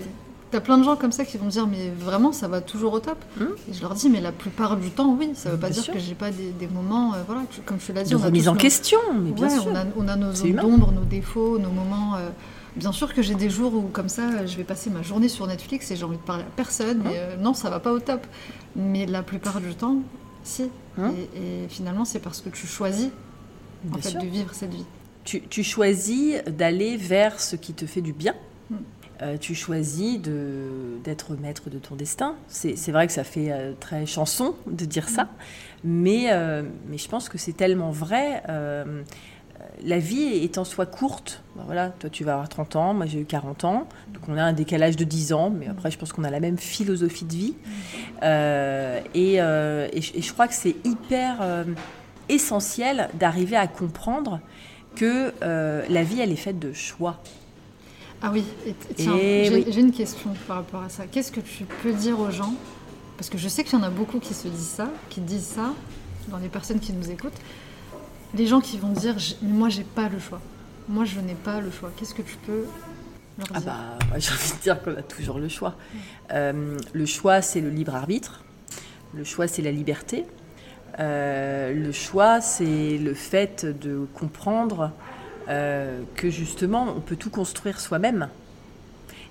tu 0.56 0.57
as 0.57 0.62
plein 0.62 0.78
de 0.78 0.84
gens 0.84 0.96
comme 0.96 1.12
ça 1.12 1.25
qui 1.25 1.38
vont 1.38 1.46
me 1.46 1.52
dire, 1.52 1.68
mais 1.68 1.90
vraiment, 1.90 2.31
ça 2.31 2.48
va 2.48 2.62
toujours 2.62 2.94
au 2.94 3.00
top. 3.00 3.18
Mhm. 3.38 3.48
Et 3.69 3.74
je 3.74 3.81
leur 3.81 3.94
dis, 3.94 4.10
mais 4.10 4.22
la 4.22 4.31
plupart 4.31 4.78
du 4.78 4.90
temps, 4.90 5.16
oui. 5.19 5.31
Ça 5.36 5.50
veut 5.52 5.57
pas 5.57 5.68
Bien 5.68 5.74
dire 5.75 5.84
sûr. 5.84 5.94
que 5.94 6.00
j'ai 6.00 6.16
pas 6.16 6.31
des, 6.31 6.52
des 6.52 6.68
moments, 6.68 7.13
euh, 7.13 7.18
voilà, 7.28 7.42
comme 7.66 7.78
tu 7.78 7.92
l'as 7.94 8.04
dit, 8.04 8.12
De 8.12 8.16
on 8.16 8.22
a 8.22 8.25
remise 8.28 8.48
en 8.48 8.54
nos- 8.54 8.57
question, 8.60 9.00
mais 9.22 9.31
bien 9.31 9.48
Ouais, 9.48 9.54
sûr. 9.54 9.68
On 9.69 9.75
a, 9.75 9.84
on 9.98 10.07
a 10.07 10.16
nos 10.16 10.34
zones 10.34 10.54
d'ombre, 10.56 10.92
nos 10.92 11.04
défauts, 11.04 11.60
nos 11.60 11.69
moments. 11.69 12.16
euh, 12.16 12.30
Bien 12.78 12.92
sûr 12.92 13.13
que 13.13 13.22
j'ai 13.22 13.36
des 13.36 13.50
jours 13.50 13.74
où, 13.74 13.84
comme 13.84 14.10
ça, 14.10 14.24
euh, 14.24 14.48
je 14.48 14.57
vais 14.57 14.66
passer 14.66 14.90
ma 14.90 15.02
journée 15.02 15.30
sur 15.30 15.48
Netflix 15.48 15.92
et 15.92 15.96
j'ai 15.96 16.04
envie 16.04 16.18
de 16.18 16.22
parler 16.22 16.44
à 16.44 16.52
personne. 16.57 17.02
Et, 17.07 17.18
euh, 17.18 17.38
non, 17.38 17.54
ça 17.54 17.69
va 17.69 17.80
pas 17.80 17.92
au 17.94 18.00
top. 18.00 18.25
Mais 18.75 19.06
la 19.06 19.24
plupart 19.24 19.62
du 19.62 19.74
temps, 19.75 19.98
si. 20.44 20.63
Hein 20.98 21.12
et, 21.36 21.63
et 21.63 21.68
finalement, 21.69 22.04
c'est 22.06 22.19
parce 22.19 22.42
que 22.42 22.50
tu 22.50 22.68
choisis 22.68 23.10
en 23.94 23.98
fait, 23.98 24.10
sûr. 24.10 24.22
de 24.22 24.25
vivre 24.28 24.50
cette 24.54 24.74
vie. 24.74 24.84
tu, 25.24 25.42
tu 25.42 25.63
choisis 25.63 26.36
d'aller 26.48 26.98
vers 26.98 27.40
ce 27.40 27.56
qui 27.56 27.74
te 27.74 27.86
fait 27.86 28.02
du 28.02 28.12
bien. 28.13 28.34
Euh, 29.22 29.38
tu 29.38 29.56
choisis 29.56 30.20
d'être 30.20 31.36
maître 31.36 31.70
de 31.70 31.78
ton 31.78 31.96
destin. 31.96 32.36
C'est 32.48 32.92
vrai 32.92 33.08
que 33.08 33.14
ça 33.14 33.24
fait 33.24 33.50
euh, 33.52 33.72
très 33.80 34.06
chanson 34.06 34.56
de 34.68 34.84
dire 34.84 35.08
ça, 35.08 35.30
mais, 35.86 36.26
euh, 36.32 36.64
mais 36.90 36.98
je 36.98 37.08
pense 37.08 37.30
que 37.30 37.38
c'est 37.38 37.54
tellement 37.54 37.92
vrai. 37.92 38.44
la 39.84 40.00
vie 40.00 40.24
est 40.44 40.58
en 40.58 40.64
soi 40.66 40.86
courte. 40.86 41.44
Ben 41.56 41.64
voilà, 41.66 41.90
toi 41.90 42.10
tu 42.10 42.24
vas 42.26 42.34
avoir 42.34 42.50
30 42.50 42.76
ans, 42.76 42.94
moi 42.94 43.06
j'ai 43.06 43.20
eu 43.20 43.26
40 43.26 43.64
ans, 43.66 43.88
donc 44.14 44.24
on 44.28 44.38
a 44.38 44.44
un 44.44 44.54
décalage 44.54 44.96
de 44.96 45.04
10 45.06 45.32
ans, 45.34 45.50
mais 45.50 45.68
après 45.68 45.92
je 45.92 45.98
pense 45.98 46.12
qu'on 46.14 46.24
a 46.24 46.30
la 46.30 46.40
même 46.40 46.58
philosophie 46.58 47.26
de 47.26 47.34
vie. 47.34 47.54
Et, 48.22 49.36
et 49.36 49.38
je- 50.02 50.18
et 50.18 50.22
je 50.22 50.34
crois 50.34 50.48
que 50.48 50.54
c'est 50.54 50.76
hyper 50.86 51.38
essentiel 52.30 53.10
d'arriver 53.14 53.56
à 53.56 53.68
comprendre 53.68 54.40
que 54.96 55.34
la 55.42 56.04
vie, 56.04 56.20
elle 56.22 56.32
est 56.32 56.36
faite 56.38 56.60
de 56.60 56.74
choix. 56.74 57.22
Ah 58.22 58.32
oui, 58.34 58.44
et 58.66 58.74
tiens, 58.96 59.16
Et 59.18 59.66
j'ai 59.70 59.80
une 59.82 59.92
question 59.92 60.34
par 60.48 60.58
rapport 60.58 60.82
à 60.82 60.90
ça. 60.90 61.06
Qu'est-ce 61.06 61.32
que 61.32 61.42
tu 61.42 61.66
peux 61.84 61.94
dire 61.94 62.20
aux 62.20 62.32
gens? 62.32 62.54
Parce 63.18 63.30
que 63.30 63.38
je 63.38 63.48
sais 63.48 63.64
qu'il 63.64 63.78
y 63.78 63.82
en 63.82 63.86
a 63.86 63.90
beaucoup 63.90 64.20
qui 64.20 64.34
se 64.34 64.48
disent 64.48 64.68
ça, 64.68 64.90
qui 65.10 65.22
disent 65.22 65.46
ça, 65.46 65.74
dans 66.30 66.38
les 66.38 66.50
personnes 66.50 66.80
qui 66.80 66.92
nous 66.94 67.12
écoutent. 67.12 67.38
Les 68.34 68.48
gens 68.48 68.60
qui 68.62 68.78
vont 68.78 68.90
dire 68.92 69.16
Mais 69.42 69.52
Moi, 69.52 69.69
j'ai 69.69 69.84
pas 69.84 70.10
le 70.10 70.19
choix. 70.19 70.42
Moi, 70.90 71.06
je 71.06 71.19
n'ai 71.19 71.36
pas 71.36 71.62
le 71.62 71.72
choix. 71.72 71.92
Qu'est-ce 71.95 72.14
que 72.14 72.22
tu 72.22 72.36
peux 72.45 72.66
leur 73.38 73.48
Ah 73.54 73.60
dire? 73.60 73.66
bah, 73.68 74.00
moi, 74.10 74.19
j'ai 74.19 74.31
envie 74.31 74.54
de 74.54 74.62
dire 74.62 74.81
qu'on 74.81 74.95
a 74.95 75.02
toujours 75.04 75.40
le 75.40 75.48
choix. 75.50 75.76
Euh, 76.31 76.78
le 76.94 77.06
choix, 77.06 77.42
c'est 77.42 77.62
le 77.62 77.69
libre 77.69 77.95
arbitre. 77.95 78.44
Le 79.14 79.24
choix, 79.24 79.48
c'est 79.48 79.62
la 79.62 79.72
liberté. 79.72 80.26
Euh, 81.00 81.74
le 81.74 81.92
choix, 81.92 82.42
c'est 82.42 82.98
le 82.98 83.14
fait 83.14 83.66
de 83.66 84.07
comprendre 84.14 84.92
euh, 85.49 86.02
que 86.16 86.30
justement, 86.30 86.87
on 86.95 86.99
peut 87.02 87.16
tout 87.16 87.30
construire 87.30 87.80
soi-même. 87.80 88.30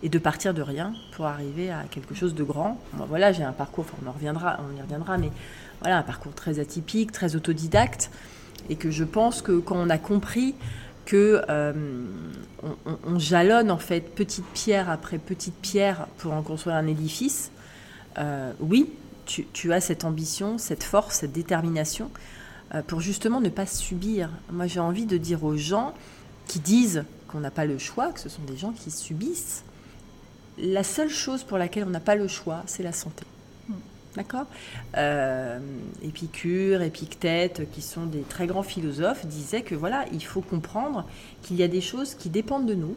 Et 0.03 0.09
de 0.11 0.19
partir 0.19 0.53
de 0.53 0.61
rien 0.61 0.93
pour 1.13 1.25
arriver 1.27 1.71
à 1.71 1.85
quelque 1.91 2.15
chose 2.15 2.35
de 2.35 2.45
grand. 2.45 2.79
Moi, 2.93 3.07
voilà, 3.09 3.33
j'ai 3.33 3.43
un 3.43 3.53
parcours, 3.53 3.87
on 4.05 4.09
en 4.09 4.13
reviendra, 4.13 4.61
on 4.61 4.77
y 4.79 4.83
reviendra, 4.83 5.17
mais 5.17 5.31
voilà, 5.81 5.99
un 5.99 6.03
parcours 6.03 6.35
très 6.35 6.59
atypique, 6.59 7.11
très 7.11 7.37
autodidacte, 7.37 8.11
et 8.69 8.77
que 8.77 8.91
je 8.91 9.05
pense 9.05 9.41
que 9.41 9.59
quand 9.59 9.77
on 9.77 9.89
a 9.89 9.97
compris 9.99 10.55
que 11.07 11.43
euh, 11.49 11.73
on, 12.63 12.91
on- 12.91 12.99
on 13.15 13.19
jalonne 13.19 13.71
en 13.71 13.79
fait 13.79 14.01
petite 14.15 14.45
pierre 14.53 14.91
après 14.91 15.17
petite 15.19 15.55
pierre 15.57 16.07
pour 16.19 16.33
en 16.35 16.43
construire 16.43 16.77
un 16.77 16.87
édifice, 16.87 17.51
euh, 18.19 18.53
oui, 18.61 18.91
tu, 19.27 19.73
as 19.73 19.81
cette 19.81 20.05
ambition, 20.05 20.59
cette 20.59 20.83
force, 20.85 21.21
cette 21.21 21.33
détermination 21.33 22.11
pour 22.87 23.01
justement 23.01 23.41
ne 23.41 23.49
pas 23.49 23.67
subir. 23.67 24.31
Moi, 24.51 24.67
j'ai 24.67 24.81
envie 24.81 25.07
de 25.07 25.17
dire 25.17 25.45
aux 25.45 25.57
gens 25.57 25.95
qui 26.47 26.59
disent 26.59 27.05
qu'on 27.29 27.41
n'a 27.41 27.51
pas 27.51 27.67
le 27.67 27.79
choix, 27.79 28.13
que 28.13 28.21
ce 28.21 28.29
sont 28.29 28.43
des 28.43 28.57
gens 28.57 28.73
qui 28.73 28.91
subissent. 28.91 29.65
La 30.59 30.85
seule 30.85 31.11
chose 31.11 31.45
pour 31.45 31.59
laquelle 31.59 31.85
on 31.85 31.91
n'a 31.91 32.01
pas 32.01 32.15
le 32.15 32.29
choix, 32.29 32.63
c'est 32.67 32.83
la 32.83 32.93
santé. 32.93 33.25
D'accord? 34.17 34.47
Euh, 34.97 35.59
Épicure, 36.03 36.83
Épictète, 36.83 37.69
qui 37.73 37.83
sont 37.83 38.07
des 38.07 38.23
très 38.23 38.47
grands 38.47 38.63
philosophes, 38.63 39.27
disaient 39.27 39.63
que 39.63 39.75
voilà, 39.75 40.05
il 40.13 40.23
faut 40.23 40.41
comprendre 40.41 41.05
qu'il 41.43 41.57
y 41.57 41.63
a 41.63 41.69
des 41.69 41.81
choses 41.81 42.15
qui 42.15 42.31
dépendent 42.31 42.67
de 42.67 42.75
nous 42.75 42.97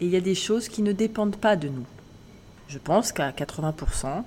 et 0.00 0.06
il 0.06 0.10
y 0.10 0.16
a 0.16 0.20
des 0.20 0.34
choses 0.34 0.68
qui 0.68 0.82
ne 0.82 0.92
dépendent 0.92 1.36
pas 1.36 1.56
de 1.56 1.68
nous. 1.68 1.86
Je 2.68 2.78
pense 2.78 3.12
qu'à 3.12 3.30
80%, 3.30 4.24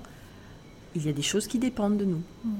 il 0.96 1.06
y 1.06 1.08
a 1.08 1.12
des 1.12 1.22
choses 1.22 1.46
qui 1.46 1.58
dépendent 1.58 1.96
de 1.96 2.04
nous. 2.04 2.22
Mm. 2.44 2.50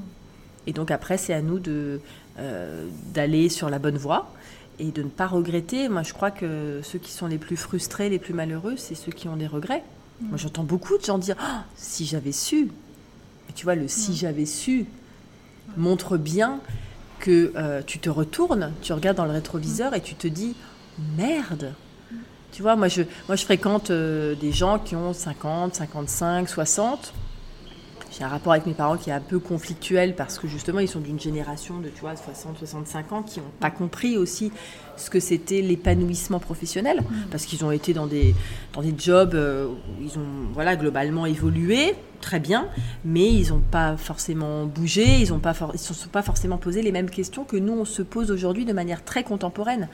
Et 0.66 0.73
donc 0.73 0.90
après, 0.90 1.16
c'est 1.18 1.32
à 1.32 1.42
nous 1.42 1.58
de, 1.58 2.00
euh, 2.38 2.87
d'aller 3.14 3.49
sur 3.49 3.70
la 3.70 3.78
bonne 3.78 3.96
voie 3.96 4.32
et 4.78 4.90
de 4.90 5.02
ne 5.02 5.08
pas 5.08 5.26
regretter. 5.26 5.88
Moi, 5.88 6.02
je 6.02 6.12
crois 6.12 6.30
que 6.30 6.80
ceux 6.82 6.99
qui 6.99 7.12
sont 7.12 7.26
les 7.26 7.38
plus 7.38 7.56
frustrés, 7.56 8.08
les 8.08 8.18
plus 8.18 8.35
malheureux, 8.35 8.75
c'est 8.76 8.94
ceux 8.94 9.12
qui 9.12 9.28
ont 9.28 9.37
des 9.37 9.46
regrets. 9.46 9.82
Moi, 10.20 10.38
j'entends 10.38 10.64
beaucoup 10.64 10.96
de 10.99 11.04
gens 11.04 11.18
dire 11.18 11.37
Ah, 11.38 11.64
si 11.76 12.06
j'avais 12.06 12.32
su. 12.32 12.70
Mais 13.46 13.54
tu 13.54 13.64
vois, 13.64 13.75
le 13.75 13.88
si 13.88 14.16
j'avais 14.16 14.46
su 14.46 14.87
montre 15.76 16.16
bien 16.16 16.61
que 17.18 17.52
euh, 17.56 17.82
tu 17.87 17.99
te 17.99 18.11
retournes, 18.11 18.73
tu 18.82 18.92
regardes 18.92 19.16
dans 19.16 19.25
le 19.25 19.32
rétroviseur 19.32 19.94
et 19.94 20.00
tu 20.00 20.14
te 20.14 20.26
dis 20.26 20.56
merde. 21.16 21.73
Tu 22.52 22.62
vois, 22.62 22.76
moi 22.76 22.88
je, 22.88 23.02
moi, 23.28 23.37
je 23.37 23.44
fréquente 23.44 23.90
euh, 23.90 24.35
des 24.35 24.52
gens 24.52 24.78
qui 24.78 24.96
ont 24.96 25.12
50, 25.12 25.75
55, 25.75 26.49
60 26.49 27.12
j'ai 28.10 28.25
un 28.25 28.28
rapport 28.28 28.52
avec 28.52 28.66
mes 28.66 28.75
parents 28.75 28.96
qui 28.96 29.10
est 29.10 29.12
un 29.12 29.20
peu 29.20 29.38
conflictuel 29.38 30.14
parce 30.14 30.38
que 30.38 30.46
justement 30.46 30.80
ils 30.80 30.88
sont 30.88 31.00
d'une 31.00 31.18
génération 31.18 31.80
de 31.80 31.88
tu 31.88 32.00
vois 32.00 32.16
60 32.16 32.58
65 32.58 33.12
ans 33.12 33.22
qui 33.22 33.40
n'ont 33.40 33.46
pas 33.60 33.70
compris 33.70 34.16
aussi 34.16 34.52
ce 34.96 35.10
que 35.10 35.20
c'était 35.20 35.60
l'épanouissement 35.60 36.38
professionnel. 36.38 37.00
Mm. 37.00 37.14
parce 37.30 37.44
qu'ils 37.44 37.64
ont 37.64 37.70
été 37.70 37.92
dans 37.92 38.06
des 38.06 38.34
dans 38.72 38.82
des 38.82 38.94
jobs 38.96 39.34
euh, 39.34 39.66
où 39.66 40.02
ils 40.02 40.18
ont 40.18 40.52
voilà 40.52 40.76
globalement 40.76 41.26
évolué 41.26 41.94
très 42.20 42.40
bien 42.40 42.68
mais 43.04 43.30
ils 43.30 43.50
n'ont 43.50 43.60
pas 43.60 43.96
forcément 43.96 44.64
bougé 44.64 45.20
ils 45.20 45.32
ont 45.32 45.38
pas 45.38 45.54
ils 45.75 45.78
se 45.78 45.92
sont 45.92 46.08
pas 46.08 46.22
forcément 46.22 46.58
posé 46.58 46.82
les 46.82 46.92
mêmes 46.92 47.10
questions 47.10 47.44
que 47.44 47.56
nous 47.56 47.72
on 47.72 47.84
se 47.84 48.02
pose 48.02 48.30
aujourd'hui 48.30 48.64
de 48.64 48.72
manière 48.72 49.04
très 49.04 49.25
contemporaine. 49.25 49.88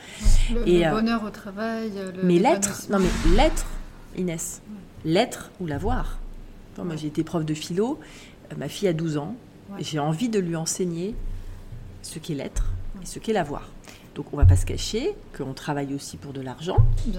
Le, 0.52 0.68
et 0.68 0.80
le 0.80 0.86
euh, 0.86 0.90
bonheur 0.90 1.24
au 1.24 1.30
travail 1.30 1.90
le 1.94 2.22
mais 2.22 2.38
l'être 2.38 2.88
non 2.90 2.98
mais 2.98 3.36
l'être 3.36 3.66
Inès 4.16 4.60
l'être 5.04 5.50
ou 5.60 5.66
l'avoir 5.66 6.18
moi, 6.78 6.96
j'ai 6.96 7.08
été 7.08 7.24
prof 7.24 7.44
de 7.44 7.54
philo. 7.54 7.98
Euh, 8.50 8.56
ma 8.56 8.68
fille 8.68 8.88
a 8.88 8.92
12 8.92 9.16
ans. 9.16 9.36
Et 9.78 9.84
j'ai 9.84 9.98
envie 9.98 10.28
de 10.28 10.38
lui 10.38 10.54
enseigner 10.54 11.14
ce 12.02 12.18
qu'est 12.18 12.34
l'être 12.34 12.72
et 13.00 13.06
ce 13.06 13.18
qu'est 13.18 13.32
l'avoir. 13.32 13.70
Donc 14.14 14.26
on 14.32 14.36
ne 14.36 14.42
va 14.42 14.46
pas 14.46 14.56
se 14.56 14.66
cacher 14.66 15.14
qu'on 15.36 15.54
travaille 15.54 15.94
aussi 15.94 16.18
pour 16.18 16.32
de 16.32 16.42
l'argent, 16.42 16.76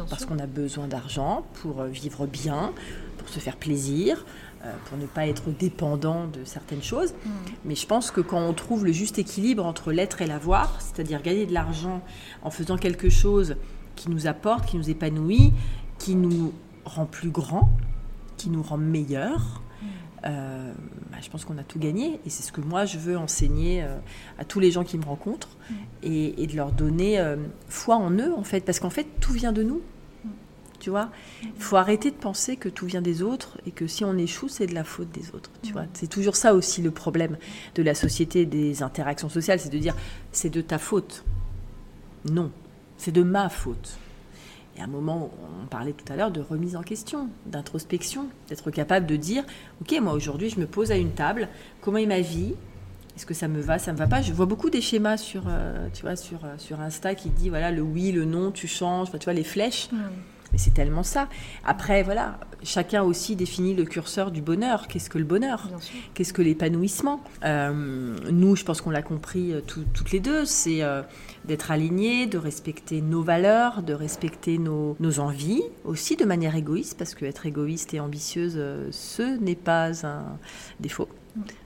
parce 0.09 0.25
qu'on 0.25 0.37
a 0.37 0.45
besoin 0.45 0.87
d'argent 0.87 1.45
pour 1.55 1.81
euh, 1.81 1.87
vivre 1.87 2.27
bien, 2.27 2.71
pour 3.17 3.27
se 3.29 3.39
faire 3.39 3.57
plaisir, 3.57 4.25
euh, 4.63 4.71
pour 4.85 4.97
ne 4.97 5.07
pas 5.07 5.25
être 5.25 5.49
dépendant 5.49 6.27
de 6.27 6.45
certaines 6.45 6.83
choses. 6.83 7.13
Mm. 7.13 7.29
Mais 7.65 7.75
je 7.75 7.87
pense 7.87 8.11
que 8.11 8.21
quand 8.21 8.39
on 8.39 8.53
trouve 8.53 8.85
le 8.85 8.91
juste 8.91 9.17
équilibre 9.17 9.65
entre 9.65 9.91
l'être 9.91 10.21
et 10.21 10.27
l'avoir, 10.27 10.79
c'est-à-dire 10.79 11.23
gagner 11.23 11.47
de 11.47 11.53
l'argent 11.53 12.01
en 12.43 12.51
faisant 12.51 12.77
quelque 12.77 13.09
chose 13.09 13.55
qui 13.95 14.11
nous 14.11 14.27
apporte, 14.27 14.67
qui 14.67 14.77
nous 14.77 14.89
épanouit, 14.89 15.53
qui 15.97 16.15
nous 16.15 16.53
rend 16.85 17.05
plus 17.05 17.29
grands, 17.29 17.71
qui 18.43 18.49
nous 18.49 18.61
rend 18.61 18.77
meilleurs, 18.77 19.61
euh, 20.25 20.73
bah, 21.11 21.17
je 21.21 21.29
pense 21.29 21.45
qu'on 21.45 21.57
a 21.57 21.63
tout 21.63 21.79
gagné. 21.79 22.19
Et 22.25 22.29
c'est 22.29 22.43
ce 22.43 22.51
que 22.51 22.59
moi, 22.59 22.85
je 22.85 22.97
veux 22.97 23.17
enseigner 23.17 23.83
euh, 23.83 23.97
à 24.37 24.43
tous 24.43 24.59
les 24.59 24.69
gens 24.69 24.83
qui 24.83 24.97
me 24.97 25.05
rencontrent 25.05 25.57
et, 26.01 26.45
de 26.45 26.55
leur 26.55 26.73
donner 26.73 27.19
euh, 27.19 27.37
foi 27.69 27.95
en 27.95 28.11
eux, 28.11 28.33
en 28.33 28.43
fait. 28.43 28.61
Parce 28.61 28.79
qu'en 28.79 28.89
fait, 28.89 29.07
tout 29.21 29.31
vient 29.31 29.53
de 29.53 29.63
nous. 29.63 29.81
Tu 30.79 30.89
vois? 30.89 31.09
Il 31.41 31.61
faut 31.61 31.77
arrêter 31.77 32.11
de 32.11 32.17
penser 32.17 32.57
que 32.57 32.67
tout 32.67 32.85
vient 32.85 33.01
des 33.01 33.21
autres 33.21 33.57
et 33.65 33.71
que 33.71 33.87
si 33.87 34.03
on 34.03 34.17
échoue, 34.17 34.49
c'est 34.49 34.67
de 34.67 34.75
la 34.75 34.83
faute 34.83 35.09
des 35.13 35.33
autres. 35.33 35.49
Tu 35.61 35.71
vois? 35.71 35.85
C'est 35.93 36.09
toujours 36.09 36.35
ça 36.35 36.53
aussi 36.53 36.81
le 36.81 36.91
problème 36.91 37.37
de 37.75 37.83
la 37.83 37.95
société, 37.95 38.45
des 38.45 38.83
interactions 38.83 39.29
sociales, 39.29 39.61
c'est 39.61 39.71
de 39.71 39.77
dire 39.77 39.95
c'est 40.33 40.49
de 40.49 40.59
ta 40.59 40.77
faute. 40.77 41.23
Non, 42.29 42.51
c'est 42.97 43.13
de 43.13 43.23
ma 43.23 43.47
faute. 43.47 43.97
Et 44.77 44.81
à 44.81 44.85
un 44.85 44.87
moment, 44.87 45.29
on 45.63 45.67
parlait 45.67 45.93
tout 45.93 46.11
à 46.11 46.15
l'heure 46.15 46.31
de 46.31 46.41
remise 46.41 46.75
en 46.75 46.81
question, 46.81 47.29
d'introspection, 47.45 48.27
d'être 48.49 48.71
capable 48.71 49.05
de 49.05 49.15
dire, 49.15 49.43
ok, 49.81 49.95
moi 50.01 50.13
aujourd'hui, 50.13 50.49
je 50.49 50.59
me 50.59 50.65
pose 50.65 50.91
à 50.91 50.95
une 50.95 51.11
table, 51.11 51.47
comment 51.81 51.97
est 51.97 52.07
ma 52.07 52.21
vie? 52.21 52.55
Est-ce 53.15 53.27
que 53.27 53.35
ça 53.35 53.47
me 53.47 53.61
va, 53.61 53.77
ça 53.77 53.93
me 53.93 53.97
va 53.97 54.07
pas? 54.07 54.23
Je 54.23 54.33
vois 54.33 54.47
beaucoup 54.47 54.71
des 54.71 54.81
schémas 54.81 55.17
sur, 55.17 55.43
euh, 55.47 55.87
tu 55.93 56.01
vois, 56.01 56.15
sur, 56.15 56.43
euh, 56.45 56.55
sur 56.57 56.81
Insta 56.81 57.13
qui 57.13 57.29
dit, 57.29 57.49
voilà, 57.49 57.69
le 57.69 57.83
oui, 57.83 58.11
le 58.11 58.25
non, 58.25 58.49
tu 58.49 58.67
changes, 58.67 59.11
tu 59.11 59.23
vois, 59.25 59.33
les 59.33 59.43
flèches. 59.43 59.89
Mais 60.53 60.57
c'est 60.57 60.73
tellement 60.73 61.03
ça. 61.03 61.27
Après, 61.65 62.03
voilà, 62.03 62.39
chacun 62.63 63.03
aussi 63.03 63.35
définit 63.35 63.73
le 63.73 63.83
curseur 63.83 64.31
du 64.31 64.41
bonheur. 64.41 64.87
Qu'est-ce 64.87 65.09
que 65.09 65.17
le 65.17 65.25
bonheur 65.25 65.67
Qu'est-ce 66.13 66.31
que 66.31 66.41
l'épanouissement 66.41 67.21
euh, 67.43 68.15
Nous, 68.31 68.55
je 68.55 68.63
pense 68.63 68.79
qu'on 68.79 68.91
l'a 68.91 69.01
compris 69.01 69.53
toutes 69.67 70.11
les 70.11 70.19
deux, 70.21 70.45
c'est 70.45 70.81
d'être 71.45 71.71
aligné, 71.71 72.25
de 72.25 72.37
respecter 72.37 73.01
nos 73.01 73.21
valeurs, 73.21 73.83
de 73.83 73.93
respecter 73.93 74.57
nos, 74.57 75.19
envies, 75.19 75.63
aussi 75.83 76.15
de 76.15 76.25
manière 76.25 76.55
égoïste, 76.55 76.97
parce 76.97 77.15
que 77.15 77.25
être 77.25 77.45
égoïste 77.45 77.93
et 77.93 77.99
ambitieuse, 77.99 78.55
euh, 78.57 78.87
ce 78.91 79.37
n'est 79.39 79.55
pas 79.55 80.05
un 80.05 80.37
défaut. 80.79 81.07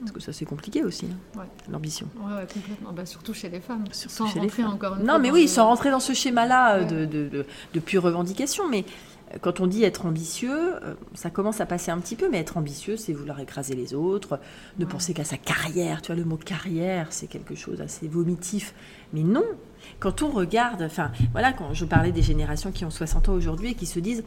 Parce 0.00 0.12
que 0.12 0.20
ça, 0.20 0.32
c'est 0.32 0.46
compliqué 0.46 0.82
aussi, 0.82 1.06
hein, 1.36 1.44
l'ambition. 1.70 2.08
Oui, 2.16 2.32
complètement. 2.52 2.92
Bah, 2.92 3.04
surtout 3.04 3.34
chez 3.34 3.50
les 3.50 3.60
femmes. 3.60 3.84
Surtout 3.92 4.14
sans 4.14 4.26
chez 4.26 4.40
rentrer 4.40 4.62
les 4.62 4.64
femmes. 4.64 4.74
encore 4.74 4.96
une 4.96 5.04
Non, 5.04 5.18
mais 5.18 5.30
oui, 5.30 5.46
sans 5.46 5.66
rentrer 5.66 5.90
dans 5.90 6.00
ce 6.00 6.14
schéma-là 6.14 6.84
de, 6.84 7.04
de, 7.04 7.44
de, 7.74 7.80
pure 7.80 8.02
revendication. 8.02 8.66
Mais 8.68 8.84
quand 9.42 9.60
on 9.60 9.66
dit 9.66 9.84
être 9.84 10.06
ambitieux, 10.06 10.82
euh, 10.82 10.94
ça 11.14 11.28
commence 11.28 11.60
à 11.60 11.66
passer 11.66 11.90
un 11.90 11.98
petit 11.98 12.16
peu, 12.16 12.30
mais 12.30 12.38
être 12.38 12.56
ambitieux, 12.56 12.96
c'est 12.96 13.12
vouloir 13.12 13.40
écraser 13.40 13.74
les 13.74 13.92
autres, 13.92 14.40
ne 14.78 14.86
penser 14.86 15.12
qu'à 15.12 15.24
sa 15.24 15.36
carrière. 15.36 16.00
Tu 16.00 16.12
vois, 16.12 16.16
le 16.16 16.24
mot 16.24 16.38
carrière, 16.38 17.08
c'est 17.10 17.26
quelque 17.26 17.54
chose 17.54 17.82
assez 17.82 18.08
vomitif. 18.08 18.74
Mais 19.12 19.22
non, 19.22 19.44
quand 20.00 20.22
on 20.22 20.30
regarde, 20.30 20.82
enfin, 20.82 21.12
voilà, 21.32 21.52
quand 21.52 21.74
je 21.74 21.84
parlais 21.84 22.12
des 22.12 22.22
générations 22.22 22.72
qui 22.72 22.86
ont 22.86 22.90
60 22.90 23.28
ans 23.28 23.34
aujourd'hui 23.34 23.72
et 23.72 23.74
qui 23.74 23.86
se 23.86 24.00
disent, 24.00 24.24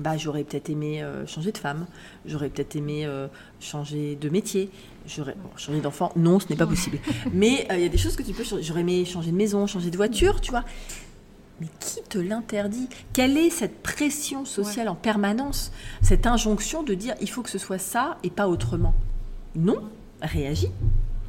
bah, 0.00 0.16
j'aurais 0.16 0.44
peut-être 0.44 0.70
aimé 0.70 1.02
euh, 1.02 1.26
changer 1.26 1.52
de 1.52 1.58
femme, 1.58 1.86
j'aurais 2.26 2.48
peut-être 2.48 2.74
aimé 2.74 3.06
euh, 3.06 3.28
changer 3.60 4.16
de 4.16 4.28
métier, 4.28 4.70
j'aurais 5.06 5.36
changer 5.56 5.80
d'enfant. 5.80 6.12
Non, 6.16 6.40
ce 6.40 6.48
n'est 6.48 6.56
pas 6.56 6.66
possible. 6.66 6.98
Mais 7.32 7.66
il 7.70 7.80
y 7.80 7.84
a 7.84 7.88
des 7.88 7.98
choses 7.98 8.16
que 8.16 8.22
tu 8.22 8.32
peux 8.32 8.44
changer. 8.44 8.62
J'aurais 8.62 8.80
aimé 8.80 9.04
changer 9.04 9.30
de 9.30 9.36
maison, 9.36 9.66
changer 9.66 9.90
de 9.90 9.96
voiture, 9.96 10.40
tu 10.40 10.50
vois. 10.50 10.64
Mais 11.60 11.68
qui 11.78 12.02
te 12.08 12.18
l'interdit? 12.18 12.88
Quelle 13.12 13.38
est 13.38 13.50
cette 13.50 13.82
pression 13.82 14.44
sociale 14.44 14.88
en 14.88 14.96
permanence? 14.96 15.70
Cette 16.02 16.26
injonction 16.26 16.82
de 16.82 16.94
dire 16.94 17.14
il 17.20 17.30
faut 17.30 17.42
que 17.42 17.50
ce 17.50 17.58
soit 17.58 17.78
ça 17.78 18.18
et 18.24 18.30
pas 18.30 18.48
autrement? 18.48 18.94
Non, 19.54 19.80
réagis 20.20 20.70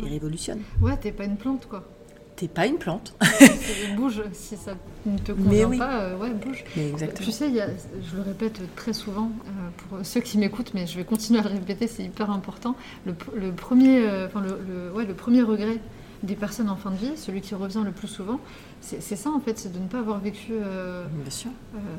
et 0.04 0.10
révolutionne. 0.10 0.62
Ouais, 0.82 0.98
t'es 0.98 1.12
pas 1.12 1.26
une 1.26 1.38
plante 1.38 1.68
quoi. 1.68 1.88
T'es 2.36 2.50
pas 2.50 2.68
une 2.68 2.78
plante. 2.78 3.14
bouge, 3.96 4.22
si 4.34 4.58
ça 4.58 4.74
ne 5.06 5.18
te 5.18 5.32
convient 5.32 5.78
pas, 5.78 6.02
euh, 6.02 6.18
ouais, 6.18 6.32
bouge. 6.32 6.66
Mais 6.76 6.90
exactement. 6.90 7.26
Tu 7.26 7.32
sais, 7.32 7.50
je 7.50 8.16
le 8.16 8.22
répète 8.22 8.60
très 8.76 8.92
souvent 8.92 9.32
euh, 9.48 9.50
pour 9.78 10.06
ceux 10.06 10.20
qui 10.20 10.38
m'écoutent, 10.38 10.74
mais 10.74 10.86
je 10.86 10.98
vais 10.98 11.06
continuer 11.06 11.40
à 11.40 11.44
le 11.44 11.50
répéter, 11.50 11.88
c'est 11.88 12.04
hyper 12.04 12.30
important. 12.30 12.76
Le, 13.06 13.14
premier, 13.52 14.06
euh, 14.06 14.28
enfin, 14.28 14.42
le, 14.42 14.92
ouais, 14.92 15.06
le 15.06 15.14
premier 15.14 15.44
regret 15.44 15.80
des 16.24 16.36
personnes 16.36 16.70
en 16.70 16.76
fin 16.76 16.92
de 16.92 16.98
vie, 16.98 17.12
celui 17.16 17.40
qui 17.40 17.56
revient 17.56 17.84
le 17.86 17.92
plus 17.92 18.08
souvent, 18.08 18.40
c'est 18.82 19.00
ça 19.02 19.30
en 19.30 19.40
fait, 19.40 19.58
c'est 19.58 19.72
de 19.72 19.80
ne 19.80 19.88
pas 19.88 20.00
avoir 20.00 20.20
vécu 20.20 20.54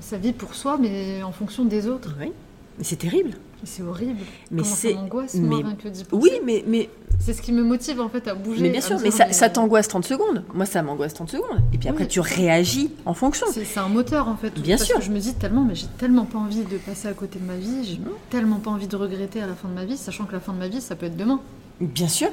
sa 0.00 0.18
vie 0.18 0.32
pour 0.32 0.54
soi, 0.54 0.78
mais 0.80 1.22
en 1.22 1.32
fonction 1.32 1.64
des 1.64 1.86
autres. 1.86 2.14
Oui, 2.20 2.32
mais 2.78 2.84
c'est 2.84 2.96
terrible. 2.96 3.30
C'est 3.64 3.82
horrible. 3.82 4.20
Mais 4.50 4.64
c'est 4.64 4.94
angoisse 4.94 5.34
mais... 5.34 5.62
que 5.62 6.14
Oui, 6.14 6.30
mais, 6.44 6.64
mais... 6.66 6.88
c'est 7.18 7.32
ce 7.32 7.42
qui 7.42 7.52
me 7.52 7.62
motive 7.62 8.00
en 8.00 8.08
fait 8.08 8.28
à 8.28 8.34
bouger. 8.34 8.62
Mais 8.62 8.70
bien 8.70 8.80
sûr, 8.80 8.98
mais 9.02 9.10
ça, 9.10 9.32
ça 9.32 9.48
t'angoisse 9.48 9.88
30 9.88 10.04
secondes. 10.04 10.44
Moi, 10.54 10.66
ça 10.66 10.82
m'angoisse 10.82 11.14
30 11.14 11.30
secondes. 11.30 11.60
Et 11.72 11.78
puis 11.78 11.88
après, 11.88 12.06
tu 12.06 12.20
réagis 12.20 12.90
en 13.04 13.14
fonction. 13.14 13.46
C'est 13.50 13.80
un 13.80 13.88
moteur 13.88 14.28
en 14.28 14.36
fait. 14.36 14.50
Bien 14.60 14.76
sûr. 14.76 15.00
je 15.00 15.10
me 15.10 15.18
dis 15.18 15.34
tellement, 15.34 15.64
mais 15.64 15.74
j'ai 15.74 15.88
tellement 15.98 16.24
pas 16.24 16.38
envie 16.38 16.64
de 16.64 16.76
passer 16.78 17.08
à 17.08 17.12
côté 17.12 17.38
de 17.38 17.44
ma 17.44 17.56
vie. 17.56 17.84
J'ai 17.84 18.00
tellement 18.30 18.58
pas 18.58 18.70
envie 18.70 18.88
de 18.88 18.96
regretter 18.96 19.40
à 19.40 19.46
la 19.46 19.54
fin 19.54 19.68
de 19.68 19.74
ma 19.74 19.84
vie, 19.84 19.96
sachant 19.96 20.24
que 20.24 20.32
la 20.32 20.40
fin 20.40 20.52
de 20.52 20.58
ma 20.58 20.68
vie, 20.68 20.80
ça 20.80 20.96
peut 20.96 21.06
être 21.06 21.16
demain. 21.16 21.40
Bien 21.80 22.08
sûr. 22.08 22.28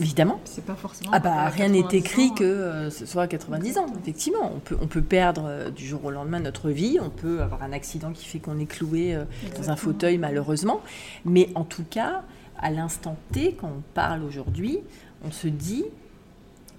Évidemment. 0.00 0.40
C'est 0.44 0.64
pas 0.64 0.74
forcément. 0.74 1.10
Ah 1.12 1.18
bah 1.18 1.48
rien 1.48 1.68
n'est 1.68 1.84
écrit 1.92 2.32
que 2.34 2.44
euh, 2.44 2.90
ce 2.90 3.04
soit 3.04 3.22
à 3.22 3.26
90 3.26 3.78
ans. 3.78 3.86
Effectivement, 4.00 4.52
on 4.54 4.60
peut 4.60 4.76
on 4.80 4.86
peut 4.86 5.02
perdre 5.02 5.44
euh, 5.46 5.70
du 5.70 5.86
jour 5.86 6.04
au 6.04 6.10
lendemain 6.10 6.40
notre 6.40 6.70
vie. 6.70 6.98
On 7.00 7.10
peut 7.10 7.42
avoir 7.42 7.62
un 7.62 7.72
accident 7.72 8.12
qui 8.12 8.24
fait 8.24 8.38
qu'on 8.38 8.58
est 8.58 8.66
cloué 8.66 9.14
euh, 9.14 9.24
dans 9.56 9.70
un 9.70 9.76
fauteuil 9.76 10.18
malheureusement. 10.18 10.80
Mais 11.24 11.48
en 11.54 11.64
tout 11.64 11.84
cas, 11.88 12.22
à 12.58 12.70
l'instant 12.70 13.16
T, 13.32 13.56
quand 13.60 13.68
on 13.68 13.82
parle 13.94 14.22
aujourd'hui, 14.22 14.78
on 15.24 15.32
se 15.32 15.48
dit, 15.48 15.84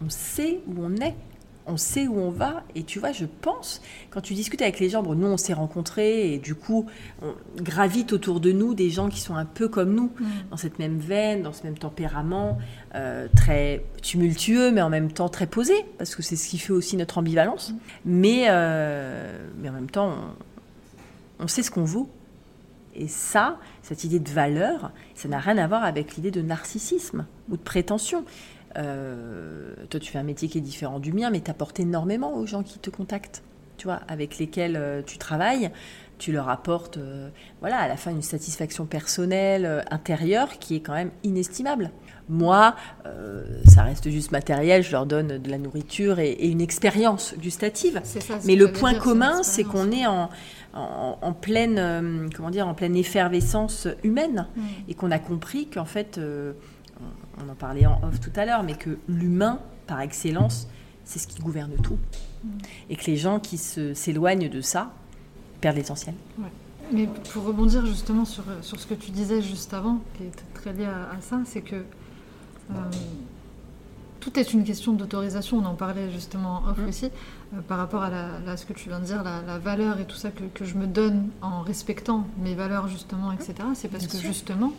on 0.05 0.09
sait 0.09 0.61
où 0.67 0.75
on 0.81 0.95
est 0.95 1.15
on 1.69 1.77
sait 1.77 2.07
où 2.07 2.19
on 2.19 2.31
va. 2.31 2.63
Et 2.75 2.83
tu 2.83 2.99
vois, 2.99 3.11
je 3.11 3.25
pense, 3.25 3.81
quand 4.09 4.21
tu 4.21 4.33
discutes 4.33 4.61
avec 4.61 4.79
les 4.79 4.89
gens, 4.89 5.03
bon, 5.03 5.15
nous 5.15 5.27
on 5.27 5.37
s'est 5.37 5.53
rencontrés 5.53 6.33
et 6.33 6.39
du 6.39 6.55
coup, 6.55 6.87
on 7.21 7.33
gravite 7.61 8.11
autour 8.13 8.39
de 8.39 8.51
nous 8.51 8.73
des 8.73 8.89
gens 8.89 9.09
qui 9.09 9.19
sont 9.19 9.35
un 9.35 9.45
peu 9.45 9.67
comme 9.67 9.93
nous, 9.93 10.11
mm. 10.19 10.27
dans 10.51 10.57
cette 10.57 10.79
même 10.79 10.97
veine, 10.97 11.43
dans 11.43 11.53
ce 11.53 11.63
même 11.63 11.77
tempérament, 11.77 12.57
euh, 12.95 13.27
très 13.35 13.83
tumultueux, 14.01 14.71
mais 14.71 14.81
en 14.81 14.89
même 14.89 15.11
temps 15.11 15.29
très 15.29 15.47
posé, 15.47 15.73
parce 15.97 16.15
que 16.15 16.23
c'est 16.23 16.35
ce 16.35 16.47
qui 16.49 16.57
fait 16.57 16.73
aussi 16.73 16.97
notre 16.97 17.17
ambivalence. 17.17 17.71
Mm. 17.71 17.75
Mais, 18.05 18.45
euh, 18.49 19.47
mais 19.61 19.69
en 19.69 19.73
même 19.73 19.89
temps, 19.89 20.13
on, 21.39 21.47
sait 21.47 21.63
ce 21.63 21.71
qu'on 21.71 21.85
vaut. 21.85 22.09
Et 22.95 23.07
ça, 23.07 23.57
cette 23.83 24.03
idée 24.03 24.19
de 24.19 24.29
valeur, 24.29 24.91
ça 25.15 25.29
n'a 25.29 25.39
rien 25.39 25.57
à 25.57 25.67
voir 25.67 25.83
avec 25.83 26.15
l'idée 26.15 26.31
de 26.31 26.41
narcissisme 26.41 27.25
ou 27.49 27.55
de 27.55 27.61
prétention. 27.61 28.25
Euh, 28.77 29.73
toi, 29.89 29.99
tu 29.99 30.11
fais 30.11 30.19
un 30.19 30.23
métier 30.23 30.47
qui 30.47 30.57
est 30.57 30.61
différent 30.61 30.99
du 30.99 31.13
mien, 31.13 31.29
mais 31.29 31.41
tu 31.41 31.51
apportes 31.51 31.79
énormément 31.79 32.35
aux 32.35 32.45
gens 32.45 32.63
qui 32.63 32.79
te 32.79 32.89
contactent, 32.89 33.43
tu 33.77 33.85
vois, 33.85 34.01
avec 34.07 34.37
lesquels 34.37 34.75
euh, 34.75 35.01
tu 35.05 35.17
travailles. 35.17 35.71
Tu 36.17 36.33
leur 36.33 36.49
apportes, 36.49 36.97
euh, 36.97 37.29
voilà, 37.61 37.77
à 37.77 37.87
la 37.87 37.95
fin, 37.95 38.11
une 38.11 38.21
satisfaction 38.21 38.85
personnelle, 38.85 39.85
intérieure, 39.89 40.59
qui 40.59 40.75
est 40.75 40.81
quand 40.81 40.93
même 40.93 41.11
inestimable. 41.23 41.91
Moi, 42.27 42.75
ça 43.65 43.81
reste 43.81 44.07
juste 44.11 44.31
matériel, 44.31 44.83
je 44.83 44.91
leur 44.91 45.07
donne 45.07 45.39
de 45.39 45.49
la 45.49 45.57
nourriture 45.57 46.19
et, 46.19 46.33
une 46.45 46.61
expérience 46.61 47.33
gustative. 47.39 48.01
Mais 48.45 48.55
le 48.55 48.71
point 48.71 48.93
commun, 48.93 49.41
c'est 49.41 49.63
qu'on 49.63 49.91
est 49.91 50.05
en, 50.05 50.29
en, 50.73 51.33
pleine, 51.33 52.29
comment 52.35 52.51
dire, 52.51 52.67
en 52.67 52.75
pleine 52.75 52.95
effervescence 52.95 53.87
humaine 54.03 54.45
mm. 54.55 54.61
et 54.89 54.93
qu'on 54.93 55.09
a 55.09 55.17
compris 55.17 55.67
qu'en 55.67 55.85
fait, 55.85 56.19
on 57.45 57.49
en 57.49 57.55
parlait 57.55 57.85
en 57.85 57.99
off 58.03 58.19
tout 58.19 58.31
à 58.35 58.45
l'heure, 58.45 58.63
mais 58.63 58.75
que 58.75 58.97
l'humain, 59.07 59.59
par 59.87 60.01
excellence, 60.01 60.67
c'est 61.05 61.19
ce 61.19 61.27
qui 61.27 61.41
gouverne 61.41 61.73
tout. 61.81 61.97
Et 62.89 62.95
que 62.95 63.05
les 63.05 63.17
gens 63.17 63.39
qui 63.39 63.57
s'éloignent 63.57 64.49
de 64.49 64.61
ça 64.61 64.93
perdent 65.59 65.77
l'essentiel. 65.77 66.15
Mais 66.91 67.07
pour 67.33 67.43
rebondir 67.43 67.85
justement 67.85 68.25
sur, 68.25 68.43
sur, 68.61 68.79
ce 68.79 68.87
que 68.87 68.93
tu 68.93 69.11
disais 69.11 69.41
juste 69.41 69.73
avant, 69.73 69.99
qui 70.17 70.23
est 70.23 70.43
très 70.53 70.73
lié 70.73 70.85
à, 70.85 71.21
ça, 71.21 71.39
c'est 71.45 71.61
que 71.61 71.75
euh, 71.75 72.73
tout 74.19 74.39
est 74.39 74.53
une 74.53 74.63
question 74.63 74.93
d'autorisation. 74.93 75.57
On 75.57 75.65
en 75.65 75.75
parlait 75.75 76.11
justement 76.11 76.63
en 76.65 76.71
off 76.71 76.77
mm. 76.77 76.87
aussi, 76.87 77.05
euh, 77.05 77.61
par 77.67 77.77
rapport 77.77 78.03
à, 78.03 78.57
ce 78.57 78.65
que 78.65 78.73
tu 78.73 78.89
viens 78.89 78.99
de 78.99 79.05
dire, 79.05 79.23
la, 79.23 79.59
valeur 79.59 79.99
et 79.99 80.05
tout 80.05 80.15
ça 80.15 80.31
que, 80.31 80.43
que, 80.53 80.65
je 80.65 80.75
me 80.75 80.87
donne 80.87 81.29
en 81.41 81.61
respectant 81.61 82.25
mes 82.39 82.55
valeurs 82.55 82.87
justement, 82.87 83.31
etc. 83.31 83.53
C'est 83.75 83.89
parce 83.89 84.07
que 84.07 84.17
justement, 84.17 84.73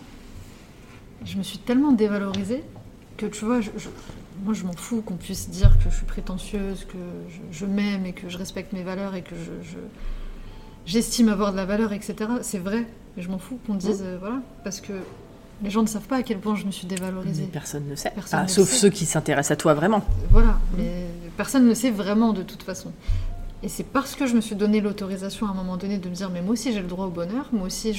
je 1.25 1.37
me 1.37 1.43
suis 1.43 1.59
tellement 1.59 1.93
dévalorisée 1.93 2.65
que 3.17 3.27
tu 3.27 3.45
vois, 3.45 3.61
moi 4.45 4.55
je 4.55 4.65
m'en 4.65 4.73
fous 4.73 5.03
qu'on 5.03 5.17
puisse 5.17 5.51
dire 5.51 5.77
que 5.79 5.91
je 5.91 5.95
suis 5.95 6.07
prétentieuse, 6.07 6.87
que 6.87 6.99
je, 7.53 7.67
m'aime 7.67 8.07
et 8.07 8.13
que 8.13 8.29
je 8.29 8.39
respecte 8.39 8.73
mes 8.73 8.83
valeurs 8.83 9.15
et 9.15 9.23
que 9.23 9.35
je 9.35 9.79
j'estime 10.87 11.29
avoir 11.29 11.53
de 11.53 11.57
la 11.57 11.67
valeur, 11.67 11.93
etc. 11.93 12.15
C'est 12.43 12.59
vrai, 12.59 12.87
mais 13.17 13.23
je 13.23 13.29
m'en 13.29 13.39
fous 13.39 13.59
qu'on 13.67 13.75
dise, 13.75 14.03
euh, 14.05 14.17
voilà, 14.19 14.41
parce 14.65 14.81
que 14.81 14.93
les 15.63 15.71
gens 15.71 15.83
ne 15.83 15.87
savent 15.87 16.07
pas 16.07 16.17
à 16.17 16.23
quel 16.23 16.39
point 16.39 16.57
je 16.57 16.65
me 16.65 16.71
suis 16.71 16.87
dévalorisée. 16.87 17.49
personne 17.53 17.87
ne 17.89 17.95
sait, 17.95 18.13
ah, 18.33 18.49
sauf 18.49 18.71
ceux 18.71 18.91
qui 18.91 19.07
s'intéressent 19.07 19.53
à 19.53 19.57
toi 19.57 19.75
vraiment. 19.75 20.05
Voilà, 20.31 20.59
mais 20.77 21.07
personne 21.37 21.67
ne 21.67 21.75
sait 21.75 21.91
vraiment 21.91 22.33
de 22.33 22.43
toute 22.43 22.63
façon. 22.63 22.93
Et 23.63 23.69
c'est 23.69 23.85
parce 23.85 24.15
que 24.15 24.27
je 24.27 24.35
me 24.35 24.41
suis 24.41 24.57
donné 24.57 24.81
l'autorisation 24.81 25.47
à 25.47 25.51
un 25.51 25.55
moment 25.55 25.77
donné 25.77 25.99
de 25.99 26.09
me 26.09 26.15
dire, 26.15 26.31
mais 26.31 26.41
moi 26.41 26.53
aussi 26.53 26.73
j'ai 26.73 26.81
le 26.81 26.89
droit 26.89 27.07
au 27.07 27.11
bonheur, 27.11 27.51
moi 27.53 27.67
aussi 27.67 27.93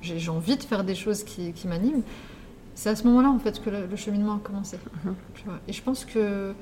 j'ai 0.00 0.30
envie 0.30 0.56
de 0.56 0.62
faire 0.62 0.84
des 0.84 0.94
choses 0.94 1.22
qui, 1.22 1.52
qui 1.52 1.68
m'animent. 1.68 2.02
C'est 2.80 2.88
à 2.88 2.96
ce 2.96 3.04
moment-là 3.08 3.28
en 3.28 3.38
fait 3.38 3.60
que 3.60 3.68
le, 3.68 3.94
cheminement 3.94 4.36
a 4.36 4.38
commencé. 4.38 4.78
Mhm. 5.04 5.14
Et 5.68 5.72
je 5.74 5.82
pense 5.82 6.06
que 6.06 6.54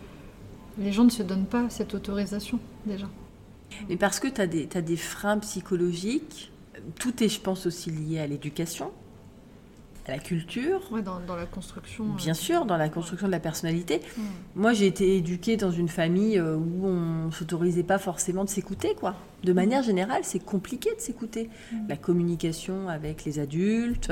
les 0.76 0.90
gens 0.90 1.04
ne 1.04 1.10
se 1.10 1.22
donnent 1.22 1.46
pas 1.46 1.70
cette 1.70 1.94
autorisation 1.94 2.58
déjà. 2.86 3.06
Mais 3.88 3.96
parce 3.96 4.18
que 4.18 4.26
tu 4.26 4.40
as, 4.40 4.78
as, 4.78 4.82
des 4.82 4.96
freins 4.96 5.38
psychologiques, 5.38 6.50
tout 6.98 7.22
est, 7.22 7.28
je 7.28 7.40
pense, 7.40 7.66
aussi 7.66 7.92
lié 7.92 8.18
à 8.18 8.26
l'éducation, 8.26 8.90
à 10.08 10.10
la 10.10 10.18
culture. 10.18 10.80
Oui, 10.90 11.02
dans, 11.02 11.20
dans, 11.20 11.36
la 11.36 11.46
construction. 11.46 12.06
Euh, 12.06 12.16
Bien 12.16 12.34
sûr, 12.34 12.64
dans 12.64 12.76
la 12.76 12.88
construction 12.88 13.28
de 13.28 13.32
la 13.32 13.38
personnalité. 13.38 14.00
Hmm. 14.16 14.22
Moi, 14.56 14.72
j'ai 14.72 14.88
été 14.88 15.18
éduquée 15.18 15.56
dans 15.56 15.70
une 15.70 15.88
famille 15.88 16.36
euh, 16.36 16.56
où 16.56 16.84
on 16.84 17.26
ne 17.26 17.30
s'autorisait 17.30 17.84
pas 17.84 17.98
forcément 17.98 18.42
de 18.42 18.50
s'écouter, 18.50 18.96
quoi. 18.98 19.14
De 19.44 19.52
hmm. 19.52 19.54
manière 19.54 19.82
générale, 19.84 20.22
c'est 20.24 20.44
compliqué 20.44 20.92
de 20.96 21.00
s'écouter. 21.00 21.48
Hmm. 21.70 21.86
La 21.88 21.96
communication 21.96 22.88
avec 22.88 23.24
les 23.24 23.38
adultes. 23.38 24.10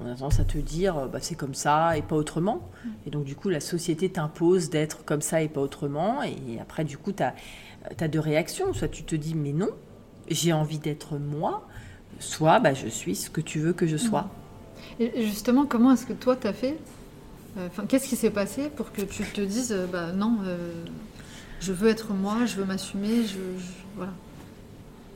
Euh, 0.00 0.02
on 0.02 0.10
a 0.10 0.14
tendance 0.14 0.40
à 0.40 0.44
te 0.44 0.58
dire 0.58 1.08
bah, 1.08 1.18
c'est 1.20 1.34
comme 1.34 1.54
ça 1.54 1.96
et 1.96 2.02
pas 2.02 2.16
autrement. 2.16 2.70
Et 3.06 3.10
donc, 3.10 3.24
du 3.24 3.36
coup, 3.36 3.48
la 3.48 3.60
société 3.60 4.10
t'impose 4.10 4.70
d'être 4.70 5.04
comme 5.04 5.22
ça 5.22 5.42
et 5.42 5.48
pas 5.48 5.60
autrement. 5.60 6.22
Et 6.22 6.60
après, 6.60 6.84
du 6.84 6.98
coup, 6.98 7.12
tu 7.12 7.22
as 7.22 7.34
as 7.98 8.08
deux 8.08 8.20
réactions. 8.20 8.72
Soit 8.72 8.88
tu 8.88 9.04
te 9.04 9.14
dis, 9.16 9.34
mais 9.34 9.52
non, 9.52 9.70
j'ai 10.28 10.52
envie 10.52 10.78
d'être 10.78 11.18
moi, 11.18 11.66
soit 12.18 12.60
bah, 12.60 12.74
je 12.74 12.88
suis 12.88 13.16
ce 13.16 13.30
que 13.30 13.40
tu 13.40 13.58
veux 13.58 13.72
que 13.72 13.86
je 13.86 13.96
sois. 13.96 14.28
Et 14.98 15.24
justement, 15.26 15.66
comment 15.66 15.92
est-ce 15.92 16.06
que 16.06 16.12
toi, 16.12 16.36
tu 16.36 16.46
as 16.46 16.52
fait 16.52 16.76
euh, 17.58 17.66
enfin, 17.66 17.84
Qu'est-ce 17.86 18.08
qui 18.08 18.16
s'est 18.16 18.30
passé 18.30 18.68
pour 18.68 18.92
que 18.92 19.02
tu 19.02 19.24
te 19.24 19.40
dises, 19.40 19.72
euh, 19.72 19.86
bah, 19.86 20.12
non, 20.12 20.38
euh, 20.44 20.72
je 21.60 21.72
veux 21.72 21.88
être 21.88 22.12
moi, 22.12 22.46
je 22.46 22.56
veux 22.56 22.64
m'assumer, 22.64 23.24
je, 23.24 23.38
voilà. 23.96 24.12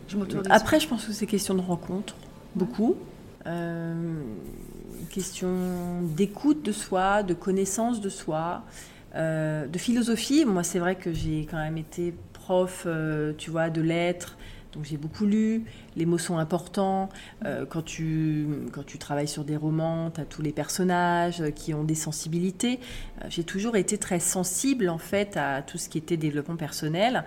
Je 0.08 0.16
m'autorise. 0.16 0.46
Après, 0.50 0.80
je 0.80 0.88
pense 0.88 1.04
que 1.04 1.12
c'est 1.12 1.26
question 1.26 1.54
de 1.54 1.60
rencontre, 1.60 2.14
beaucoup. 2.54 2.96
Question 5.10 6.02
d'écoute 6.02 6.64
de 6.64 6.72
soi, 6.72 7.22
de 7.22 7.34
connaissance 7.34 8.00
de 8.00 8.08
soi, 8.08 8.64
de 9.14 9.78
philosophie. 9.78 10.44
Moi, 10.44 10.62
c'est 10.62 10.78
vrai 10.78 10.96
que 10.96 11.12
j'ai 11.12 11.46
quand 11.48 11.58
même 11.58 11.78
été 11.78 12.14
prof, 12.44 12.84
euh, 12.86 13.32
tu 13.38 13.50
vois, 13.50 13.70
de 13.70 13.80
lettres. 13.80 14.36
Donc 14.74 14.84
j'ai 14.84 14.96
beaucoup 14.96 15.24
lu, 15.24 15.64
les 15.96 16.04
mots 16.04 16.18
sont 16.18 16.36
importants. 16.36 17.08
Euh, 17.44 17.64
quand, 17.64 17.82
tu, 17.82 18.46
quand 18.72 18.84
tu 18.84 18.98
travailles 18.98 19.28
sur 19.28 19.44
des 19.44 19.56
romans, 19.56 20.10
tu 20.10 20.20
as 20.20 20.24
tous 20.24 20.42
les 20.42 20.52
personnages 20.52 21.44
qui 21.54 21.72
ont 21.74 21.84
des 21.84 21.94
sensibilités. 21.94 22.80
Euh, 23.22 23.26
j'ai 23.30 23.44
toujours 23.44 23.76
été 23.76 23.98
très 23.98 24.18
sensible 24.18 24.88
en 24.88 24.98
fait 24.98 25.36
à 25.36 25.62
tout 25.62 25.78
ce 25.78 25.88
qui 25.88 25.96
était 25.96 26.16
développement 26.16 26.56
personnel, 26.56 27.24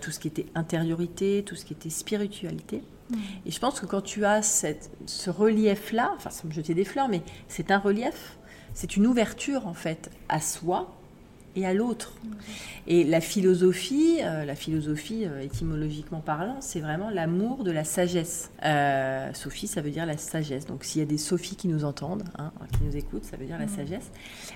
tout 0.00 0.10
ce 0.10 0.18
qui 0.18 0.28
était 0.28 0.46
intériorité, 0.54 1.42
tout 1.46 1.56
ce 1.56 1.64
qui 1.64 1.74
était 1.74 1.90
spiritualité. 1.90 2.82
Mmh. 3.12 3.46
Et 3.46 3.50
je 3.50 3.58
pense 3.58 3.80
que 3.80 3.86
quand 3.86 4.02
tu 4.02 4.24
as 4.24 4.42
cette, 4.42 4.90
ce 5.06 5.30
relief-là, 5.30 6.12
enfin 6.16 6.30
sans 6.30 6.48
me 6.48 6.52
jeter 6.52 6.74
des 6.74 6.84
fleurs, 6.84 7.08
mais 7.08 7.22
c'est 7.48 7.70
un 7.70 7.78
relief, 7.78 8.38
c'est 8.74 8.96
une 8.96 9.06
ouverture 9.06 9.66
en 9.66 9.74
fait 9.74 10.10
à 10.28 10.40
soi, 10.40 10.94
et 11.56 11.66
à 11.66 11.74
l'autre. 11.74 12.14
Et 12.86 13.04
la 13.04 13.20
philosophie, 13.20 14.18
euh, 14.22 14.44
la 14.44 14.54
philosophie 14.54 15.24
euh, 15.26 15.40
étymologiquement 15.40 16.20
parlant, 16.20 16.56
c'est 16.60 16.80
vraiment 16.80 17.10
l'amour 17.10 17.64
de 17.64 17.70
la 17.70 17.84
sagesse. 17.84 18.50
Euh, 18.64 19.32
Sophie, 19.34 19.66
ça 19.66 19.80
veut 19.80 19.90
dire 19.90 20.06
la 20.06 20.16
sagesse. 20.16 20.66
Donc 20.66 20.84
s'il 20.84 21.00
y 21.00 21.02
a 21.02 21.06
des 21.06 21.18
Sophies 21.18 21.56
qui 21.56 21.68
nous 21.68 21.84
entendent, 21.84 22.24
hein, 22.38 22.52
qui 22.72 22.84
nous 22.84 22.96
écoutent, 22.96 23.24
ça 23.24 23.36
veut 23.36 23.46
dire 23.46 23.58
la 23.58 23.68
sagesse. 23.68 24.10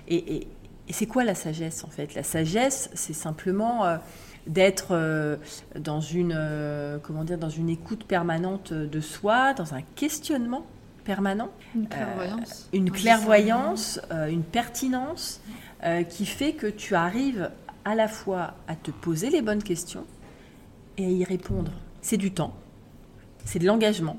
Et, 0.08 0.46
c'est 0.88 1.06
quoi 1.06 1.24
la 1.24 1.34
sagesse 1.34 1.82
en 1.82 1.88
fait? 1.88 2.14
La 2.14 2.22
sagesse, 2.22 2.90
c'est 2.94 3.12
simplement 3.12 3.98
d'être 4.46 5.38
dans 5.74 6.00
une 6.00 7.00
comment 7.02 7.24
dire 7.24 7.38
dans 7.38 7.50
une 7.50 7.68
écoute 7.68 8.04
permanente 8.04 8.72
de 8.72 9.00
soi, 9.00 9.54
dans 9.54 9.74
un 9.74 9.82
questionnement 9.96 10.64
permanent, 11.04 11.50
une 11.74 11.88
clairvoyance, 11.88 12.68
une, 12.72 12.90
clairvoyance 12.90 14.00
une 14.28 14.42
pertinence. 14.42 15.40
Euh, 15.84 16.04
qui 16.04 16.24
fait 16.24 16.54
que 16.54 16.66
tu 16.66 16.94
arrives 16.94 17.50
à 17.84 17.94
la 17.94 18.08
fois 18.08 18.54
à 18.66 18.74
te 18.74 18.90
poser 18.90 19.28
les 19.28 19.42
bonnes 19.42 19.62
questions 19.62 20.06
et 20.96 21.04
à 21.04 21.10
y 21.10 21.22
répondre. 21.22 21.70
C'est 22.00 22.16
du 22.16 22.32
temps, 22.32 22.54
c'est 23.44 23.58
de 23.58 23.66
l'engagement 23.66 24.16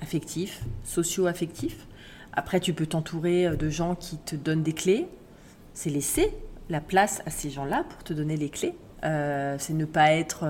affectif, 0.00 0.62
socio-affectif. 0.84 1.88
Après, 2.32 2.60
tu 2.60 2.74
peux 2.74 2.86
t'entourer 2.86 3.48
euh, 3.48 3.56
de 3.56 3.68
gens 3.70 3.96
qui 3.96 4.18
te 4.18 4.36
donnent 4.36 4.62
des 4.62 4.72
clés. 4.72 5.08
C'est 5.74 5.90
laisser 5.90 6.32
la 6.70 6.80
place 6.80 7.22
à 7.26 7.30
ces 7.30 7.50
gens-là 7.50 7.84
pour 7.88 8.04
te 8.04 8.12
donner 8.12 8.36
les 8.36 8.48
clés. 8.48 8.74
Euh, 9.04 9.56
c'est 9.58 9.74
ne 9.74 9.84
pas 9.84 10.12
être 10.12 10.46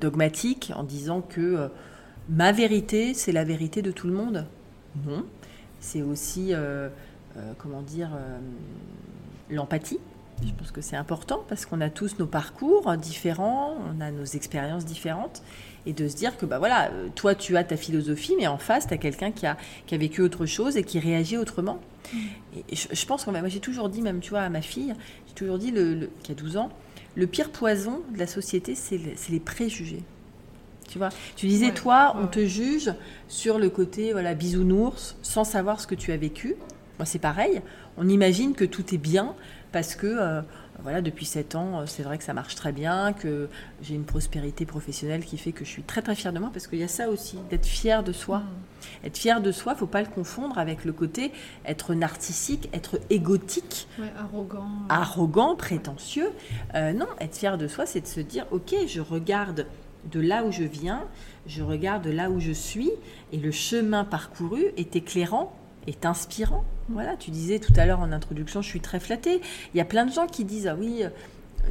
dogmatique 0.00 0.72
en 0.74 0.82
disant 0.82 1.20
que 1.20 1.70
ma 2.28 2.52
vérité, 2.52 3.14
c'est 3.14 3.32
la 3.32 3.44
vérité 3.44 3.82
de 3.82 3.90
tout 3.90 4.06
le 4.06 4.14
monde. 4.14 4.46
Non. 5.06 5.24
C'est 5.80 6.02
aussi, 6.02 6.52
comment 7.58 7.82
dire, 7.82 8.10
l'empathie. 9.50 9.98
Je 10.44 10.52
pense 10.52 10.72
que 10.72 10.80
c'est 10.80 10.96
important 10.96 11.44
parce 11.48 11.66
qu'on 11.66 11.80
a 11.80 11.90
tous 11.90 12.18
nos 12.18 12.26
parcours 12.26 12.96
différents, 12.96 13.76
on 13.94 14.00
a 14.00 14.10
nos 14.10 14.24
expériences 14.24 14.84
différentes. 14.84 15.42
Et 15.84 15.92
de 15.92 16.06
se 16.08 16.16
dire 16.16 16.36
que, 16.36 16.46
bah 16.46 16.58
voilà, 16.58 16.90
euh, 16.90 17.08
toi, 17.14 17.34
tu 17.34 17.56
as 17.56 17.64
ta 17.64 17.76
philosophie, 17.76 18.34
mais 18.38 18.46
en 18.46 18.58
face, 18.58 18.86
tu 18.86 18.94
as 18.94 18.98
quelqu'un 18.98 19.32
qui 19.32 19.46
a, 19.46 19.56
qui 19.86 19.94
a 19.96 19.98
vécu 19.98 20.22
autre 20.22 20.46
chose 20.46 20.76
et 20.76 20.84
qui 20.84 21.00
réagit 21.00 21.36
autrement. 21.36 21.80
Mm. 22.12 22.18
Et 22.70 22.76
je, 22.76 23.06
pense 23.06 23.24
que 23.24 23.30
moi, 23.30 23.48
j'ai 23.48 23.58
toujours 23.58 23.88
dit, 23.88 24.00
même, 24.00 24.20
tu 24.20 24.30
vois, 24.30 24.42
à 24.42 24.48
ma 24.48 24.62
fille, 24.62 24.94
j'ai 25.26 25.34
toujours 25.34 25.58
dit, 25.58 25.72
le, 25.72 26.10
qui 26.22 26.30
a 26.30 26.34
12 26.36 26.56
ans, 26.56 26.70
le 27.14 27.26
pire 27.26 27.50
poison 27.50 28.02
de 28.12 28.18
la 28.18 28.26
société, 28.26 28.74
c'est 28.74 28.98
les 29.30 29.40
préjugés. 29.40 30.02
Tu 30.88 30.98
vois, 30.98 31.08
tu 31.36 31.46
disais, 31.46 31.72
toi, 31.72 32.14
on 32.18 32.26
te 32.26 32.44
juge 32.44 32.92
sur 33.28 33.58
le 33.58 33.70
côté 33.70 34.12
voilà, 34.12 34.34
bisounours, 34.34 35.16
sans 35.22 35.44
savoir 35.44 35.80
ce 35.80 35.86
que 35.86 35.94
tu 35.94 36.12
as 36.12 36.16
vécu. 36.16 36.56
Moi, 36.98 37.06
c'est 37.06 37.18
pareil. 37.18 37.62
On 37.96 38.08
imagine 38.08 38.54
que 38.54 38.64
tout 38.64 38.94
est 38.94 38.98
bien 38.98 39.34
parce 39.72 39.94
que, 39.94 40.06
euh, 40.06 40.42
voilà, 40.82 41.00
depuis 41.00 41.26
7 41.26 41.54
ans, 41.54 41.80
euh, 41.80 41.86
c'est 41.86 42.02
vrai 42.02 42.18
que 42.18 42.24
ça 42.24 42.34
marche 42.34 42.54
très 42.54 42.72
bien, 42.72 43.12
que 43.12 43.48
j'ai 43.82 43.94
une 43.94 44.04
prospérité 44.04 44.66
professionnelle 44.66 45.24
qui 45.24 45.38
fait 45.38 45.52
que 45.52 45.64
je 45.64 45.70
suis 45.70 45.82
très 45.82 46.02
très 46.02 46.14
fière 46.14 46.32
de 46.32 46.38
moi 46.38 46.50
parce 46.52 46.66
qu'il 46.66 46.78
y 46.78 46.82
a 46.82 46.88
ça 46.88 47.08
aussi, 47.08 47.38
d'être 47.50 47.66
fière 47.66 48.02
de 48.02 48.12
soi. 48.12 48.38
Mm. 48.38 49.06
Être 49.06 49.16
fière 49.16 49.40
de 49.40 49.52
soi, 49.52 49.74
faut 49.74 49.86
pas 49.86 50.02
le 50.02 50.08
confondre 50.08 50.58
avec 50.58 50.84
le 50.84 50.92
côté 50.92 51.32
être 51.64 51.94
narcissique, 51.94 52.68
être 52.72 52.98
égotique, 53.10 53.86
arrogant, 54.18 54.68
arrogant, 54.88 55.56
prétentieux. 55.56 56.30
Euh, 56.74 56.92
non, 56.92 57.06
être 57.20 57.36
fière 57.36 57.58
de 57.58 57.68
soi, 57.68 57.86
c'est 57.86 58.00
de 58.00 58.06
se 58.06 58.20
dire, 58.20 58.46
ok, 58.50 58.74
je 58.86 59.00
regarde 59.00 59.66
de 60.10 60.20
là 60.20 60.44
où 60.44 60.50
je 60.50 60.64
viens, 60.64 61.04
je 61.46 61.62
regarde 61.62 62.02
de 62.02 62.10
là 62.10 62.28
où 62.30 62.40
je 62.40 62.52
suis, 62.52 62.90
et 63.32 63.36
le 63.36 63.52
chemin 63.52 64.04
parcouru 64.04 64.64
est 64.76 64.96
éclairant 64.96 65.54
est 65.86 66.06
inspirant. 66.06 66.64
Voilà, 66.88 67.16
tu 67.16 67.30
disais 67.30 67.58
tout 67.58 67.72
à 67.76 67.86
l'heure 67.86 68.00
en 68.00 68.12
introduction, 68.12 68.62
je 68.62 68.68
suis 68.68 68.80
très 68.80 69.00
flattée. 69.00 69.40
Il 69.74 69.78
y 69.78 69.80
a 69.80 69.84
plein 69.84 70.06
de 70.06 70.12
gens 70.12 70.26
qui 70.26 70.44
disent 70.44 70.66
ah 70.66 70.76
oui, 70.78 71.02
euh, 71.02 71.08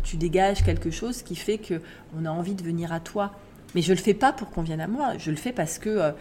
tu 0.04 0.18
dégages 0.18 0.64
quelque 0.64 0.92
chose 0.92 1.22
qui 1.22 1.36
fait 1.36 1.58
que 1.58 1.82
on 2.18 2.26
a 2.26 2.30
envie 2.30 2.56
de 2.56 2.64
venir 2.64 2.92
à 2.92 3.00
toi. 3.00 3.32
Mais 3.76 3.82
je 3.82 3.94
le 3.94 4.00
fais 4.00 4.14
pas 4.14 4.34
pour 4.34 4.50
qu'on 4.50 4.62
vienne 4.62 4.82
à 4.82 4.88
moi. 4.88 5.18
Je 5.18 5.32
le 5.32 5.38
fais 5.38 5.54
parce 5.54 5.78
que 5.78 5.90
euh, 5.90 6.12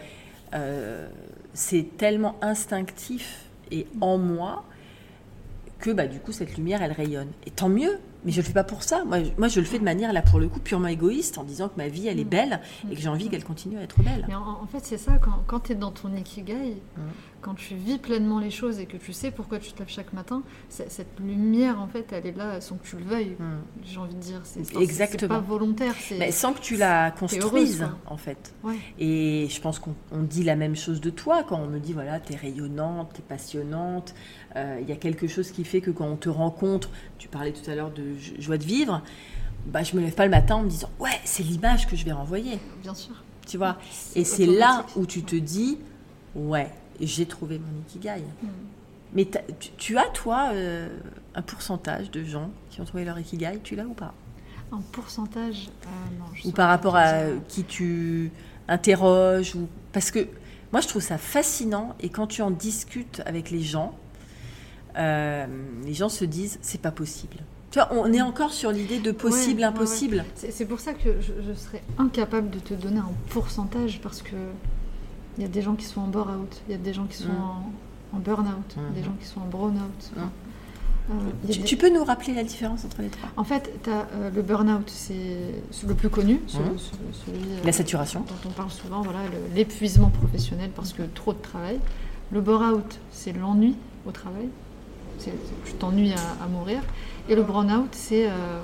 euh, 0.53 1.07
c'est 1.53 1.97
tellement 1.97 2.37
instinctif 2.41 3.45
et 3.71 3.87
en 4.01 4.17
moi 4.17 4.63
que 5.79 5.91
bah, 5.91 6.07
du 6.07 6.19
coup 6.19 6.31
cette 6.31 6.55
lumière 6.57 6.81
elle 6.81 6.91
rayonne. 6.91 7.29
Et 7.45 7.51
tant 7.51 7.69
mieux, 7.69 7.99
mais 8.25 8.31
je 8.31 8.37
le 8.41 8.43
fais 8.45 8.53
pas 8.53 8.63
pour 8.63 8.83
ça. 8.83 9.03
Moi, 9.05 9.23
je- 9.23 9.29
moi 9.37 9.47
je 9.47 9.59
le 9.59 9.65
fais 9.65 9.79
de 9.79 9.83
manière 9.83 10.13
là 10.13 10.21
pour 10.21 10.39
le 10.39 10.47
coup 10.47 10.59
purement 10.59 10.87
égoïste 10.87 11.37
en 11.37 11.43
disant 11.43 11.69
que 11.69 11.77
ma 11.77 11.87
vie 11.87 12.07
elle 12.07 12.19
est 12.19 12.23
Mm. 12.25 12.29
belle 12.29 12.59
et 12.91 12.95
que 12.95 13.01
j'ai 13.01 13.09
envie 13.09 13.29
qu'elle 13.29 13.43
continue 13.43 13.77
à 13.77 13.81
être 13.81 14.01
belle. 14.01 14.25
Mais 14.27 14.35
en, 14.35 14.41
en 14.61 14.67
fait, 14.67 14.79
c'est 14.83 14.97
ça, 14.97 15.17
quand, 15.17 15.43
quand 15.47 15.59
tu 15.61 15.71
es 15.71 15.75
dans 15.75 15.91
ton 15.91 16.13
ikigai, 16.15 16.77
Mm. 16.97 17.01
quand 17.41 17.55
tu 17.55 17.73
vis 17.75 17.97
pleinement 17.97 18.39
les 18.39 18.51
choses 18.51 18.79
et 18.79 18.85
que 18.85 18.97
tu 18.97 19.13
sais 19.13 19.31
pourquoi 19.31 19.57
tu 19.59 19.71
te 19.73 19.79
lèves 19.79 19.89
chaque 19.89 20.13
matin, 20.13 20.43
cette 20.69 21.19
lumière, 21.19 21.79
en 21.81 21.87
fait, 21.87 22.11
elle 22.11 22.27
est 22.27 22.37
là 22.37 22.61
sans 22.61 22.75
que 22.77 22.85
tu 22.87 22.97
le 22.97 23.03
veuilles, 23.03 23.35
Mm. 23.39 23.43
j'ai 23.83 23.97
envie 23.97 24.13
de 24.15 24.19
dire. 24.19 24.41
C'est 24.43 24.63
c'est- 24.63 24.77
Exactement. 24.79 25.19
C'est 25.35 25.41
pas 25.41 25.47
volontaire. 25.47 25.95
Mais 26.19 26.31
sans 26.31 26.53
que 26.53 26.59
tu 26.59 26.75
la 26.77 27.11
construises 27.11 27.85
en 28.07 28.17
fait. 28.17 28.53
Ouais. 28.63 28.75
Et 28.99 29.47
je 29.49 29.59
pense 29.61 29.79
qu'on 29.79 29.95
on 30.11 30.21
dit 30.21 30.43
la 30.43 30.55
même 30.55 30.75
chose 30.75 31.01
de 31.01 31.09
toi 31.09 31.43
quand 31.43 31.59
on 31.59 31.67
me 31.67 31.79
dit 31.79 31.93
voilà, 31.93 32.19
t'es 32.19 32.35
rayonnante, 32.35 33.13
t'es 33.13 33.21
passionnante. 33.23 34.13
Euh, 34.55 34.79
Il 34.81 34.89
y 34.89 34.91
a 34.91 34.95
quelque 34.95 35.27
chose 35.27 35.51
qui 35.51 35.63
fait 35.63 35.81
que 35.81 35.91
quand 35.91 36.07
on 36.07 36.15
te 36.17 36.29
rencontre, 36.29 36.89
tu 37.17 37.27
parlais 37.27 37.51
tout 37.53 37.69
à 37.69 37.75
l'heure 37.75 37.91
de 37.91 38.03
jo- 38.17 38.33
joie 38.39 38.57
de 38.57 38.63
vivre, 38.63 39.01
bah, 39.67 39.83
je 39.83 39.95
me 39.95 40.01
lève 40.01 40.13
pas 40.13 40.25
le 40.25 40.31
matin 40.31 40.55
en 40.55 40.63
me 40.63 40.69
disant 40.69 40.89
ouais, 40.99 41.19
c'est 41.23 41.43
l'image 41.43 41.87
que 41.87 41.95
je 41.95 42.03
vais 42.05 42.11
renvoyer. 42.11 42.59
Bien 42.81 42.93
sûr. 42.93 43.15
Tu 43.47 43.57
vois? 43.57 43.77
Et 44.15 44.23
c'est 44.23 44.45
là 44.45 44.85
où 44.95 45.05
tu 45.05 45.23
te 45.23 45.35
dis 45.35 45.77
ouais, 46.35 46.69
j'ai 46.99 47.25
trouvé 47.25 47.59
mon 47.59 47.81
ikigai. 47.81 48.21
Mm. 48.41 48.47
Mais 49.13 49.27
tu, 49.59 49.69
tu 49.77 49.97
as, 49.97 50.07
toi, 50.13 50.51
euh, 50.53 50.87
un 51.35 51.41
pourcentage 51.41 52.11
de 52.11 52.23
gens 52.23 52.49
qui 52.69 52.79
ont 52.81 52.85
trouvé 52.85 53.03
leur 53.03 53.19
ikigai, 53.19 53.59
tu 53.63 53.75
l'as 53.75 53.85
ou 53.85 53.93
pas? 53.93 54.13
Un 54.71 54.79
pourcentage 54.93 55.69
euh, 55.85 56.17
non, 56.17 56.25
je 56.33 56.47
Ou 56.47 56.51
par 56.51 56.69
rapport 56.69 56.95
à 56.95 57.23
qui 57.49 57.65
tu 57.65 58.31
interroges 58.69 59.55
ou... 59.55 59.67
Parce 59.91 60.11
que 60.11 60.19
moi, 60.71 60.79
je 60.79 60.87
trouve 60.87 61.01
ça 61.01 61.17
fascinant 61.17 61.93
et 61.99 62.07
quand 62.07 62.27
tu 62.27 62.41
en 62.41 62.51
discutes 62.51 63.21
avec 63.25 63.51
les 63.51 63.61
gens, 63.61 63.93
euh, 64.97 65.45
les 65.85 65.93
gens 65.93 66.09
se 66.09 66.25
disent 66.25 66.57
c'est 66.61 66.81
pas 66.81 66.91
possible. 66.91 67.37
Tu 67.71 67.79
vois, 67.79 67.87
on 67.93 68.11
est 68.11 68.21
encore 68.21 68.51
sur 68.51 68.71
l'idée 68.71 68.99
de 68.99 69.11
possible, 69.11 69.59
Ouais, 69.61 69.65
ouais, 69.65 69.69
impossible. 69.69 70.25
C'est 70.35 70.65
pour 70.65 70.79
ça 70.81 70.93
que 70.93 71.21
je, 71.21 71.31
je 71.47 71.53
serais 71.53 71.81
incapable 71.97 72.49
de 72.49 72.59
te 72.59 72.73
donner 72.73 72.99
un 72.99 73.11
pourcentage 73.29 74.01
parce 74.01 74.21
que 74.21 74.35
il 75.37 75.43
y 75.43 75.45
a 75.45 75.49
des 75.49 75.61
gens 75.61 75.75
qui 75.75 75.85
sont 75.85 76.01
en 76.01 76.07
bore-out, 76.07 76.61
il 76.67 76.71
y 76.73 76.75
a 76.75 76.77
des 76.77 76.93
gens 76.93 77.05
qui 77.05 77.15
sont 77.17 77.29
Mm. 77.29 77.41
en, 78.13 78.17
en 78.17 78.19
burn-out, 78.19 78.75
Mhm. 78.75 78.93
des 78.93 79.03
gens 79.03 79.15
qui 79.21 79.25
sont 79.25 79.39
en 79.39 79.45
brown-out. 79.45 80.11
Mm. 80.17 80.19
Euh, 80.19 81.13
Tu, 81.49 81.59
des- 81.59 81.63
tu 81.65 81.77
peux 81.77 81.89
nous 81.89 82.03
rappeler 82.03 82.33
la 82.33 82.43
différence 82.43 82.83
entre 82.83 83.01
les 83.01 83.07
trois? 83.07 83.29
En 83.37 83.45
fait, 83.45 83.71
as 83.87 84.29
le 84.35 84.41
burn-out, 84.41 84.89
c'est 84.89 85.53
le 85.87 85.93
plus 85.95 86.09
connu, 86.09 86.33
Mhm. 86.33 86.77
ce- 86.77 87.25
celui 87.25 87.39
euh, 87.39 87.63
La 87.63 87.71
saturation. 87.71 88.19
dont 88.27 88.49
on 88.49 88.51
parle 88.51 88.69
souvent, 88.71 89.01
voilà, 89.01 89.19
l'épuisement 89.55 90.09
professionnel 90.09 90.71
parce 90.75 90.91
que 90.91 91.03
trop 91.03 91.31
de 91.31 91.41
travail. 91.41 91.79
Le 92.33 92.41
bore-out, 92.41 92.99
c'est 93.11 93.31
l'ennui 93.33 93.75
au 94.05 94.11
travail, 94.11 94.49
tu 95.65 95.73
t'ennuies 95.73 96.13
à, 96.13 96.43
à 96.43 96.47
mourir. 96.47 96.81
Et 97.29 97.35
le 97.35 97.43
burn-out, 97.43 97.89
c'est 97.91 98.27
euh, 98.27 98.61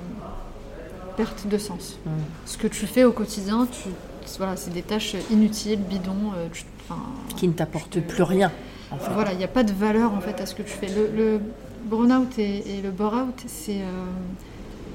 perte 1.16 1.46
de 1.46 1.58
sens. 1.58 1.98
Mm. 2.04 2.10
Ce 2.46 2.56
que 2.58 2.66
tu 2.66 2.86
fais 2.86 3.04
au 3.04 3.12
quotidien, 3.12 3.66
tu, 3.70 3.88
voilà, 4.38 4.56
c'est 4.56 4.72
des 4.72 4.82
tâches 4.82 5.14
inutiles, 5.30 5.80
bidons. 5.80 6.32
euh, 6.36 6.48
tu- 6.52 6.64
Qui 7.36 7.48
ne 7.48 7.52
t'apporte 7.52 8.00
plus 8.00 8.22
rien, 8.22 8.50
en 8.90 8.96
fait. 8.98 9.12
voilà, 9.12 9.32
il 9.32 9.38
n'y 9.38 9.44
a 9.44 9.48
pas 9.48 9.62
de 9.64 9.72
valeur 9.72 10.12
en 10.14 10.20
fait 10.20 10.40
à 10.40 10.46
ce 10.46 10.54
que 10.54 10.62
tu 10.62 10.70
fais. 10.70 10.88
Le, 10.88 11.10
le 11.16 11.40
burn-out 11.84 12.38
et, 12.38 12.78
et 12.78 12.82
le 12.82 12.90
bore-out, 12.90 13.34
c'est, 13.46 13.80
euh, 13.82 13.84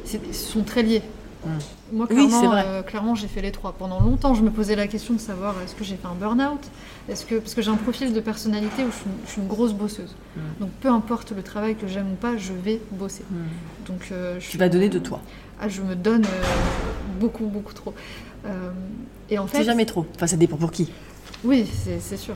c'est- 0.06 0.34
sont 0.34 0.64
très 0.64 0.84
liés. 0.84 1.02
Mm. 1.46 1.50
Moi, 1.98 2.08
clairement, 2.08 2.40
c'est 2.42 2.66
euh, 2.68 2.82
clairement, 2.84 3.16
j'ai 3.16 3.28
fait 3.28 3.42
les 3.42 3.52
trois. 3.52 3.74
Pendant 3.74 4.00
longtemps, 4.00 4.34
je 4.34 4.42
me 4.42 4.50
posais 4.50 4.76
la 4.76 4.88
question 4.88 5.14
de 5.14 5.20
savoir 5.20 5.56
est-ce 5.64 5.76
que 5.76 5.84
j'ai 5.84 5.96
fait 5.96 6.08
un 6.08 6.16
burn-out? 6.16 6.62
Est-ce 7.10 7.26
que, 7.26 7.36
Parce 7.36 7.54
que 7.54 7.62
j'ai 7.62 7.70
un 7.72 7.76
profil 7.76 8.14
de 8.14 8.20
personnalité 8.20 8.84
où 8.84 8.88
je 8.92 8.96
suis, 8.96 9.06
une- 9.06 9.26
je 9.26 9.32
suis 9.32 9.42
une 9.42 9.48
grosse 9.48 9.74
bosseuse. 9.74 10.16
Mm. 10.36 10.40
Donc, 10.62 10.70
peu 10.82 10.90
importe 10.90 11.32
le 11.36 11.44
travail 11.44 11.76
que 11.76 11.88
j'aime 11.88 12.12
ou 12.12 12.16
pas, 12.16 12.38
je 12.38 12.54
vais 12.54 12.80
bosser. 12.92 13.24
Mm. 13.30 13.36
Donc, 13.88 14.08
euh, 14.12 14.36
je 14.40 14.44
Tu 14.46 14.50
suis- 14.52 14.60
vas 14.60 14.70
donner 14.70 14.90
de 14.90 15.00
toi. 15.00 15.22
Ah, 15.62 15.68
je 15.70 15.82
me 15.82 15.96
donne 15.96 16.26
euh, 16.26 16.44
beaucoup, 17.20 17.46
beaucoup 17.46 17.74
trop. 17.74 17.94
Euh, 18.46 18.72
et 19.30 19.38
en 19.38 19.48
C'est 19.48 19.58
fait, 19.60 19.64
jamais 19.64 19.86
trop. 19.86 20.06
Enfin, 20.16 20.28
ça 20.28 20.36
dépend 20.38 20.58
pour 20.58 20.72
qui. 20.72 20.92
oui, 21.44 21.66
c'est 21.84 22.00
c'est 22.02 22.18
sûr. 22.18 22.36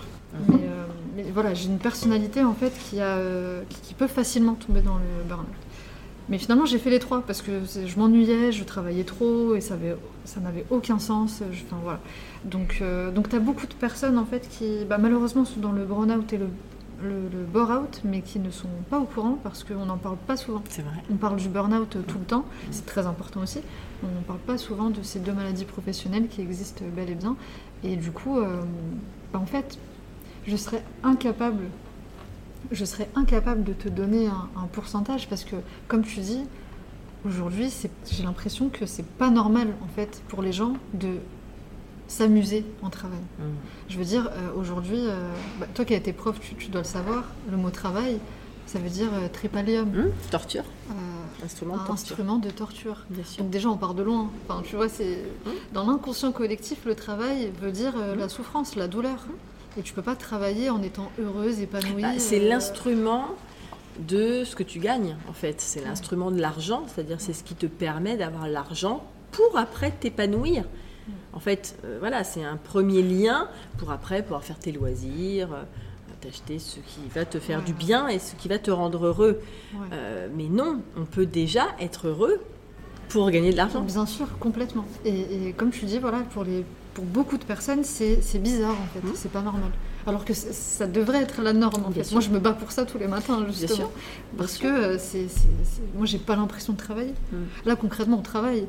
Mais, 0.49 0.55
euh, 0.55 0.85
mais 1.15 1.25
voilà, 1.33 1.53
j'ai 1.53 1.67
une 1.67 1.79
personnalité 1.79 2.43
en 2.43 2.53
fait 2.53 2.71
qui, 2.89 2.99
a, 3.01 3.05
euh, 3.17 3.63
qui, 3.69 3.79
qui 3.81 3.93
peut 3.93 4.07
facilement 4.07 4.53
tomber 4.53 4.81
dans 4.81 4.95
le 4.97 5.23
burn-out. 5.27 5.47
Mais 6.29 6.37
finalement, 6.37 6.65
j'ai 6.65 6.77
fait 6.77 6.89
les 6.89 6.99
trois 6.99 7.21
parce 7.21 7.41
que 7.41 7.51
je 7.85 7.97
m'ennuyais, 7.99 8.51
je 8.51 8.63
travaillais 8.65 9.05
trop 9.05 9.55
et 9.55 9.61
ça 9.61 9.75
avait, 9.75 9.95
ça 10.25 10.39
n'avait 10.41 10.65
aucun 10.69 10.99
sens. 10.99 11.41
je- 11.51 11.63
enfin, 11.63 11.77
voilà. 11.83 11.99
Donc, 12.43 12.79
euh, 12.81 13.11
donc 13.11 13.29
tu 13.29 13.35
as 13.35 13.39
beaucoup 13.39 13.65
de 13.65 13.73
personnes 13.73 14.17
en 14.17 14.25
fait 14.25 14.47
qui, 14.49 14.83
bah, 14.89 14.97
malheureusement, 14.97 15.45
sont 15.45 15.59
dans 15.61 15.71
le 15.71 15.85
burn-out 15.85 16.33
et 16.33 16.37
le, 16.37 16.47
le, 17.01 17.09
le 17.31 17.43
bore-out, 17.45 18.01
mais 18.03 18.21
qui 18.21 18.39
ne 18.39 18.49
sont 18.51 18.67
pas 18.89 18.99
au 18.99 19.05
courant 19.05 19.37
parce 19.43 19.63
qu'on 19.63 19.85
n'en 19.85 19.97
parle 19.97 20.17
pas 20.17 20.35
souvent. 20.35 20.61
C'est 20.69 20.81
vrai. 20.81 20.95
On 21.11 21.15
parle 21.15 21.37
du 21.37 21.47
burn-out 21.47 21.95
tout 22.07 22.17
le 22.19 22.25
temps, 22.25 22.43
c'est 22.71 22.85
très 22.85 23.05
important 23.05 23.41
aussi. 23.41 23.59
On 24.03 24.07
ne 24.07 24.23
parle 24.25 24.39
pas 24.39 24.57
souvent 24.57 24.89
de 24.89 25.01
ces 25.03 25.19
deux 25.19 25.31
maladies 25.33 25.65
professionnelles 25.65 26.27
qui 26.27 26.41
existent 26.41 26.83
bel 26.95 27.09
et 27.09 27.15
bien. 27.15 27.35
Et 27.83 27.95
du 27.95 28.11
coup, 28.11 28.37
euh, 28.39 28.61
bah, 29.31 29.39
en 29.41 29.45
fait, 29.45 29.77
je 30.45 30.55
serais 30.57 30.83
incapable, 31.03 31.63
je 32.71 32.86
serais 32.86 33.10
incapable 33.15 33.63
de 33.63 33.73
te 33.73 33.89
donner 33.89 34.27
un, 34.27 34.49
un 34.56 34.67
pourcentage 34.71 35.27
parce 35.30 35.43
que, 35.43 35.56
comme 35.88 36.03
tu 36.03 36.19
dis, 36.19 36.41
aujourd'hui, 37.25 37.71
j'ai 38.12 38.23
l'impression 38.23 38.69
que 38.69 38.86
c'est 38.86 39.06
pas 39.06 39.30
normal 39.30 39.69
en 39.84 39.88
fait 39.88 40.21
pour 40.27 40.41
les 40.41 40.51
gens 40.51 40.73
de 40.93 41.17
s'amuser 42.08 42.65
en 42.82 42.89
travail. 42.89 43.19
Mm. 43.39 43.43
Je 43.89 43.97
veux 43.97 44.06
dire, 44.06 44.30
euh, 44.32 44.49
aujourd'hui, 44.58 44.99
euh, 44.99 45.30
bah, 45.60 45.67
toi 45.73 45.84
qui 45.86 45.93
as 45.93 45.97
été 45.97 46.13
prof, 46.13 46.39
tu, 46.39 46.56
tu 46.56 46.69
dois 46.69 46.82
le 46.82 46.88
savoir, 46.88 47.25
le 47.51 47.58
mot 47.58 47.69
travail, 47.69 48.17
ça 48.65 48.80
veut 48.80 48.89
dire 48.89 49.10
euh, 49.13 49.27
tripalium, 49.27 49.89
Mm. 49.89 50.12
Torture. 50.32 50.63
euh, 50.91 50.93
Instrument 51.45 51.75
de 51.75 51.80
un 51.80 51.84
torture. 51.84 51.93
instrument 51.93 52.38
de 52.38 52.49
torture. 52.49 53.06
Bien 53.10 53.23
sûr. 53.23 53.43
Donc 53.43 53.51
déjà, 53.51 53.69
on 53.69 53.77
part 53.77 53.93
de 53.93 54.03
loin. 54.03 54.30
Enfin, 54.47 54.62
tu 54.63 54.75
vois, 54.75 54.89
c'est 54.89 55.19
dans 55.73 55.86
l'inconscient 55.86 56.32
collectif, 56.32 56.84
le 56.86 56.95
travail 56.95 57.51
veut 57.62 57.71
dire 57.71 57.93
la 58.17 58.27
souffrance, 58.30 58.75
la 58.75 58.88
douleur. 58.88 59.27
Et 59.77 59.81
tu 59.83 59.93
peux 59.93 60.01
pas 60.01 60.15
travailler 60.15 60.69
en 60.69 60.81
étant 60.81 61.11
heureuse, 61.19 61.59
épanouie. 61.61 62.01
Bah, 62.01 62.13
c'est 62.17 62.39
euh, 62.39 62.49
l'instrument 62.49 63.27
de 63.99 64.43
ce 64.43 64.55
que 64.55 64.63
tu 64.63 64.79
gagnes, 64.79 65.15
en 65.29 65.33
fait. 65.33 65.61
C'est 65.61 65.83
l'instrument 65.83 66.31
de 66.31 66.39
l'argent, 66.39 66.83
c'est-à-dire 66.87 67.21
c'est 67.21 67.33
ce 67.33 67.43
qui 67.43 67.55
te 67.55 67.65
permet 67.67 68.17
d'avoir 68.17 68.47
l'argent 68.47 69.03
pour 69.31 69.57
après 69.57 69.91
t'épanouir. 69.91 70.63
En 71.33 71.39
fait, 71.39 71.77
euh, 71.85 71.97
voilà, 71.99 72.23
c'est 72.23 72.43
un 72.43 72.57
premier 72.57 73.01
lien 73.03 73.47
pour 73.77 73.91
après 73.91 74.23
pouvoir 74.23 74.43
faire 74.43 74.57
tes 74.59 74.71
loisirs, 74.71 75.49
euh, 75.53 75.63
t'acheter 76.21 76.57
ce 76.57 76.77
qui 76.79 76.99
va 77.13 77.25
te 77.25 77.39
faire 77.39 77.59
Ouais, 77.59 77.65
du 77.65 77.73
bien 77.73 78.07
et 78.07 78.17
ce 78.17 78.33
qui 78.35 78.47
va 78.47 78.57
te 78.57 78.71
rendre 78.71 79.05
heureux. 79.05 79.39
ouais. 79.73 79.79
Euh, 79.93 80.27
mais 80.35 80.45
non, 80.49 80.81
on 80.97 81.05
peut 81.05 81.27
déjà 81.27 81.67
être 81.79 82.07
heureux 82.07 82.41
pour 83.09 83.29
gagner 83.29 83.51
de 83.51 83.57
l'argent. 83.57 83.81
Bien 83.81 84.05
sûr, 84.07 84.27
complètement. 84.39 84.85
Et, 85.05 85.47
et 85.47 85.53
comme 85.53 85.69
tu 85.69 85.85
dis, 85.85 85.99
voilà, 85.99 86.21
pour, 86.33 86.43
les, 86.43 86.65
pour 86.97 87.05
beaucoup 87.05 87.38
de 87.38 87.43
personnes, 87.43 87.83
c'est 87.83 88.39
bizarre 88.39 88.71
en 88.71 88.88
fait, 88.91 89.05
Mhm. 89.05 89.13
c'est 89.13 89.31
pas 89.31 89.43
normal. 89.43 89.69
Alors 90.07 90.25
que 90.25 90.33
ça- 90.33 90.88
devrait 90.88 91.21
être 91.21 91.43
la 91.43 91.53
norme 91.53 91.86
en 91.86 91.89
Bien 91.91 92.01
fait. 92.01 92.10
sûr. 92.10 92.13
Moi, 92.15 92.21
je 92.21 92.29
me 92.31 92.39
bats 92.39 92.53
pour 92.53 92.71
ça 92.71 92.86
tous 92.86 92.97
les 92.97 93.05
matins, 93.05 93.45
justement. 93.45 93.75
sûr. 93.75 93.91
Parce 94.36 94.57
que 94.57 94.63
Bien 94.63 94.73
euh, 94.73 94.97
c'est, 94.97 95.27
moi, 95.95 96.07
j'ai 96.07 96.17
pas 96.17 96.36
l'impression 96.36 96.73
de 96.73 96.79
travailler. 96.79 97.13
Mhm. 97.31 97.45
Là, 97.65 97.75
concrètement, 97.75 98.17
on 98.17 98.23
travaille. 98.23 98.65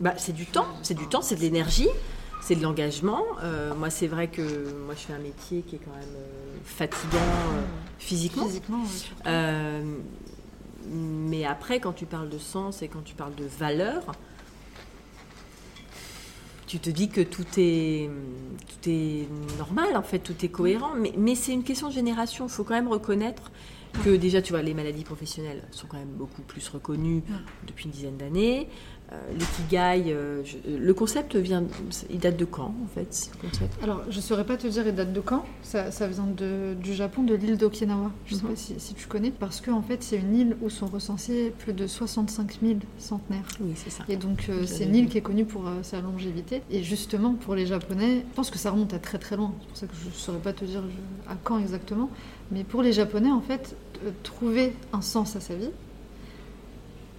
Bah, 0.00 0.14
c'est 0.16 0.32
du 0.32 0.46
temps, 0.46 0.64
c'est 0.82 0.94
du 0.94 1.06
temps, 1.06 1.20
c'est 1.20 1.34
de 1.36 1.40
l'énergie, 1.42 1.88
c'est 2.40 2.54
de 2.56 2.62
l'engagement. 2.62 3.22
Euh, 3.42 3.74
moi, 3.74 3.90
c'est 3.90 4.06
vrai 4.06 4.28
que 4.28 4.40
moi, 4.86 4.94
je 4.94 5.00
fais 5.00 5.12
un 5.12 5.18
métier 5.18 5.60
qui 5.60 5.74
est 5.76 5.80
quand 5.84 5.90
même 6.00 6.16
euh, 6.16 6.56
fatigant 6.64 7.18
euh, 7.18 7.60
physiquement. 7.98 8.46
Physiquement. 8.46 8.84
Euh, 9.26 9.82
mais 10.90 11.44
après, 11.44 11.78
quand 11.80 11.92
tu 11.92 12.06
parles 12.06 12.30
de 12.30 12.38
sens 12.38 12.80
et 12.80 12.88
quand 12.88 13.04
tu 13.04 13.14
parles 13.14 13.34
de 13.34 13.44
valeur, 13.58 14.02
tu 16.66 16.78
te 16.78 16.90
dis 16.90 17.08
que 17.08 17.20
tout 17.20 17.46
est, 17.56 18.10
tout 18.68 18.90
est 18.90 19.28
normal, 19.58 19.96
en 19.96 20.02
fait, 20.02 20.18
tout 20.18 20.44
est 20.44 20.48
cohérent. 20.48 20.92
Mais, 20.96 21.12
mais 21.16 21.34
c'est 21.34 21.52
une 21.52 21.62
question 21.62 21.88
de 21.88 21.92
génération. 21.92 22.46
Il 22.46 22.50
faut 22.50 22.64
quand 22.64 22.74
même 22.74 22.88
reconnaître 22.88 23.50
que 24.04 24.16
déjà, 24.16 24.42
tu 24.42 24.52
vois, 24.52 24.62
les 24.62 24.74
maladies 24.74 25.04
professionnelles 25.04 25.62
sont 25.70 25.86
quand 25.86 25.98
même 25.98 26.08
beaucoup 26.16 26.42
plus 26.42 26.68
reconnues 26.68 27.22
depuis 27.66 27.86
une 27.86 27.90
dizaine 27.90 28.16
d'années. 28.16 28.68
Euh, 29.12 29.16
L'ikigai, 29.38 30.12
euh, 30.12 30.42
je- 30.44 30.56
le 30.76 30.92
concept 30.92 31.36
vient, 31.36 31.62
il 32.10 32.18
date 32.18 32.36
de 32.36 32.44
quand, 32.44 32.74
en 32.82 32.88
fait, 32.92 33.30
concept? 33.40 33.78
Alors, 33.80 34.02
je 34.10 34.18
saurais 34.20 34.44
pas 34.44 34.56
te 34.56 34.66
dire, 34.66 34.84
il 34.84 34.96
date 34.96 35.12
de 35.12 35.20
quand 35.20 35.44
ça, 35.62 35.92
ça 35.92 36.08
vient 36.08 36.26
de- 36.26 36.74
du 36.74 36.92
Japon, 36.92 37.22
de 37.22 37.34
l'île 37.36 37.56
d'Okinawa. 37.56 38.10
Je 38.26 38.34
sais 38.34 38.42
Mhm. 38.42 38.50
pas 38.50 38.56
si, 38.56 38.74
si 38.78 38.94
tu 38.94 39.06
connais. 39.06 39.30
Parce 39.30 39.60
qu'en 39.60 39.80
fait, 39.80 40.02
c'est 40.02 40.16
une 40.16 40.36
île 40.36 40.56
où 40.60 40.70
sont 40.70 40.86
recensés 40.86 41.52
plus 41.56 41.72
de 41.72 41.86
65 41.86 42.58
000 42.60 42.80
centenaires. 42.98 43.46
Oui, 43.60 43.74
c'est 43.76 43.90
ça. 43.90 44.02
Et 44.08 44.16
donc, 44.16 44.46
euh, 44.48 44.66
c'est 44.66 44.82
une 44.86 44.96
île 44.96 45.08
qui 45.08 45.18
est 45.18 45.22
connue 45.22 45.44
pour 45.44 45.68
euh, 45.68 45.84
sa 45.84 46.00
longévité. 46.00 46.62
Et 46.68 46.82
justement, 46.82 47.34
pour 47.34 47.54
les 47.54 47.66
Japonais, 47.66 48.24
je 48.28 48.34
pense 48.34 48.50
que 48.50 48.58
ça 48.58 48.72
remonte 48.72 48.92
à 48.92 48.98
très 48.98 49.18
très 49.18 49.36
loin. 49.36 49.54
C'est 49.60 49.68
pour 49.68 49.76
ça 49.76 49.86
que 49.86 49.94
je 50.02 50.08
ne 50.08 50.12
saurais 50.14 50.38
pas 50.40 50.52
te 50.52 50.64
dire 50.64 50.82
je- 50.82 51.30
à 51.30 51.36
quand 51.44 51.60
exactement. 51.60 52.10
Mais 52.50 52.64
pour 52.64 52.82
les 52.82 52.92
Japonais, 52.92 53.30
en 53.30 53.40
fait, 53.40 53.76
euh, 54.04 54.10
trouver 54.22 54.72
un 54.92 55.00
sens 55.00 55.36
à 55.36 55.40
sa 55.40 55.54
vie 55.54 55.70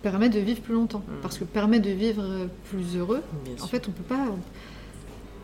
permet 0.01 0.29
de 0.29 0.39
vivre 0.39 0.61
plus 0.61 0.73
longtemps. 0.73 1.03
Mhm. 1.07 1.15
Parce 1.21 1.37
que 1.37 1.43
permet 1.43 1.79
de 1.79 1.89
vivre 1.89 2.21
euh, 2.23 2.47
plus 2.69 2.95
heureux. 2.95 3.21
Bien 3.43 3.53
En 3.55 3.57
sûr. 3.57 3.69
fait, 3.69 3.87
on 3.87 3.91
peut 3.91 4.03
pas. 4.03 4.25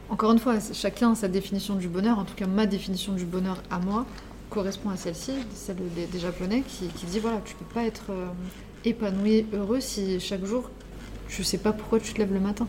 Encore 0.10 0.32
une 0.32 0.39
fois, 0.39 0.56
chacun 0.74 1.13
a 1.13 1.15
sa 1.15 1.28
définition 1.28 1.76
du 1.76 1.88
bonheur. 1.88 2.19
En 2.19 2.24
tout 2.24 2.36
cas, 2.36 2.48
ma 2.48 2.65
définition 2.65 3.13
du 3.13 3.26
bonheur 3.26 3.62
à 3.72 3.80
moi 3.80 4.06
correspond 4.50 4.91
à 4.91 4.98
celle-ci, 4.98 5.32
celle 5.56 5.78
des, 5.96 6.19
Japonais, 6.19 6.62
qui, 6.67 6.88
dit 7.08 7.19
voilà, 7.19 7.41
tu 7.43 7.56
peux 7.56 7.65
pas 7.65 7.84
être 7.86 8.12
euh, 8.12 8.28
épanoui, 8.86 9.48
heureux 9.52 9.80
si 9.80 10.19
chaque 10.19 10.46
jour, 10.46 10.69
tu 11.28 11.43
sais 11.43 11.58
pas 11.58 11.74
pourquoi 11.74 12.00
tu 12.00 12.13
te 12.13 12.19
lèves 12.19 12.34
le 12.34 12.39
matin. 12.39 12.67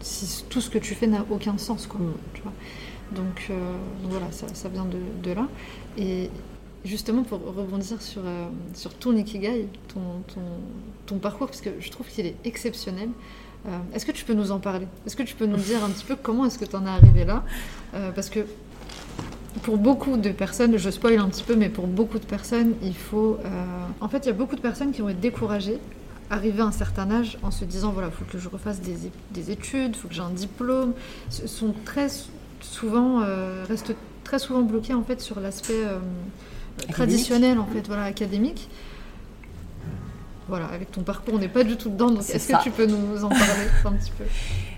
Si 0.00 0.44
tout 0.48 0.60
ce 0.60 0.70
que 0.70 0.78
tu 0.78 0.94
fais 0.94 1.08
n'a 1.08 1.24
aucun 1.30 1.58
sens, 1.58 1.88
quoi. 1.88 1.98
Tu 2.34 2.42
vois? 2.42 2.52
Donc, 3.12 3.50
voilà, 4.04 4.26
ça, 4.30 4.68
vient 4.68 4.84
de, 4.84 5.32
là. 5.32 5.48
Et 5.98 6.30
justement, 6.84 7.22
pour 7.22 7.40
rebondir 7.40 8.02
sur, 8.02 8.22
sur 8.74 8.94
ton 8.94 9.16
Ikigai, 9.16 9.68
ton, 9.88 10.22
ton, 11.06 11.18
parcours, 11.18 11.46
parce 11.46 11.60
que 11.60 11.70
je 11.80 11.90
trouve 11.90 12.06
qu'il 12.08 12.26
est 12.26 12.36
exceptionnel. 12.44 13.08
Euh, 13.66 13.78
est-ce 13.94 14.04
que 14.04 14.12
tu 14.12 14.24
peux 14.24 14.34
nous 14.34 14.52
en 14.52 14.58
parler? 14.58 14.86
Est-ce 15.06 15.16
que 15.16 15.22
tu 15.22 15.34
peux 15.34 15.46
nous 15.46 15.56
dire 15.56 15.82
un 15.82 15.90
petit 15.90 16.04
peu 16.04 16.16
comment 16.16 16.44
est-ce 16.44 16.58
que 16.58 16.64
tu 16.64 16.76
en 16.76 16.84
es 16.84 16.88
arrivé 16.88 17.24
là? 17.24 17.44
Euh, 17.94 18.10
Parce 18.12 18.28
que 18.28 18.40
pour 19.62 19.78
beaucoup 19.78 20.16
de 20.16 20.30
personnes, 20.30 20.76
je 20.76 20.90
spoil 20.90 21.18
un 21.18 21.28
petit 21.28 21.44
peu, 21.44 21.56
mais 21.56 21.68
pour 21.68 21.86
beaucoup 21.86 22.18
de 22.18 22.26
personnes, 22.26 22.74
il 22.82 22.94
faut... 22.94 23.38
Euh, 23.44 23.64
en 24.00 24.08
fait, 24.08 24.18
il 24.18 24.26
y 24.26 24.30
a 24.30 24.34
beaucoup 24.34 24.56
de 24.56 24.60
personnes 24.60 24.92
qui 24.92 25.00
vont 25.00 25.08
être 25.08 25.20
découragées, 25.20 25.78
arriver 26.28 26.60
à 26.60 26.66
un 26.66 26.72
certain 26.72 27.10
âge, 27.10 27.38
en 27.42 27.50
se 27.50 27.64
disant, 27.64 27.92
voilà, 27.92 28.08
il 28.08 28.14
faut 28.14 28.30
que 28.30 28.38
je 28.38 28.48
refasse 28.48 28.80
des, 28.80 29.50
études, 29.50 29.94
il 29.94 29.94
faut 29.94 30.08
que 30.08 30.14
j'ai 30.14 30.20
un 30.20 30.30
diplôme. 30.30 30.92
sont 31.30 31.74
très 31.84 32.08
souvent, 32.60 33.22
restent 33.68 33.94
très 34.24 34.38
souvent 34.38 34.62
bloqués, 34.62 34.94
en 34.94 35.02
fait, 35.02 35.20
sur 35.20 35.40
l'aspect 35.40 35.82
traditionnel, 36.90 37.58
en 37.58 37.66
fait, 37.66 37.86
voilà, 37.86 38.04
académique 38.04 38.68
voilà, 40.48 40.66
avec 40.66 40.90
ton 40.90 41.02
parcours, 41.02 41.34
on 41.34 41.38
n'est 41.38 41.48
pas 41.48 41.64
du 41.64 41.76
tout 41.76 41.88
dedans. 41.88 42.10
Donc, 42.10 42.28
est-ce 42.28 42.52
que 42.52 42.62
tu 42.62 42.70
peux 42.70 42.86
nous 42.86 43.24
en 43.24 43.28
parler 43.28 43.66
un 43.84 43.92
petit 43.92 44.12
peu? 44.16 44.24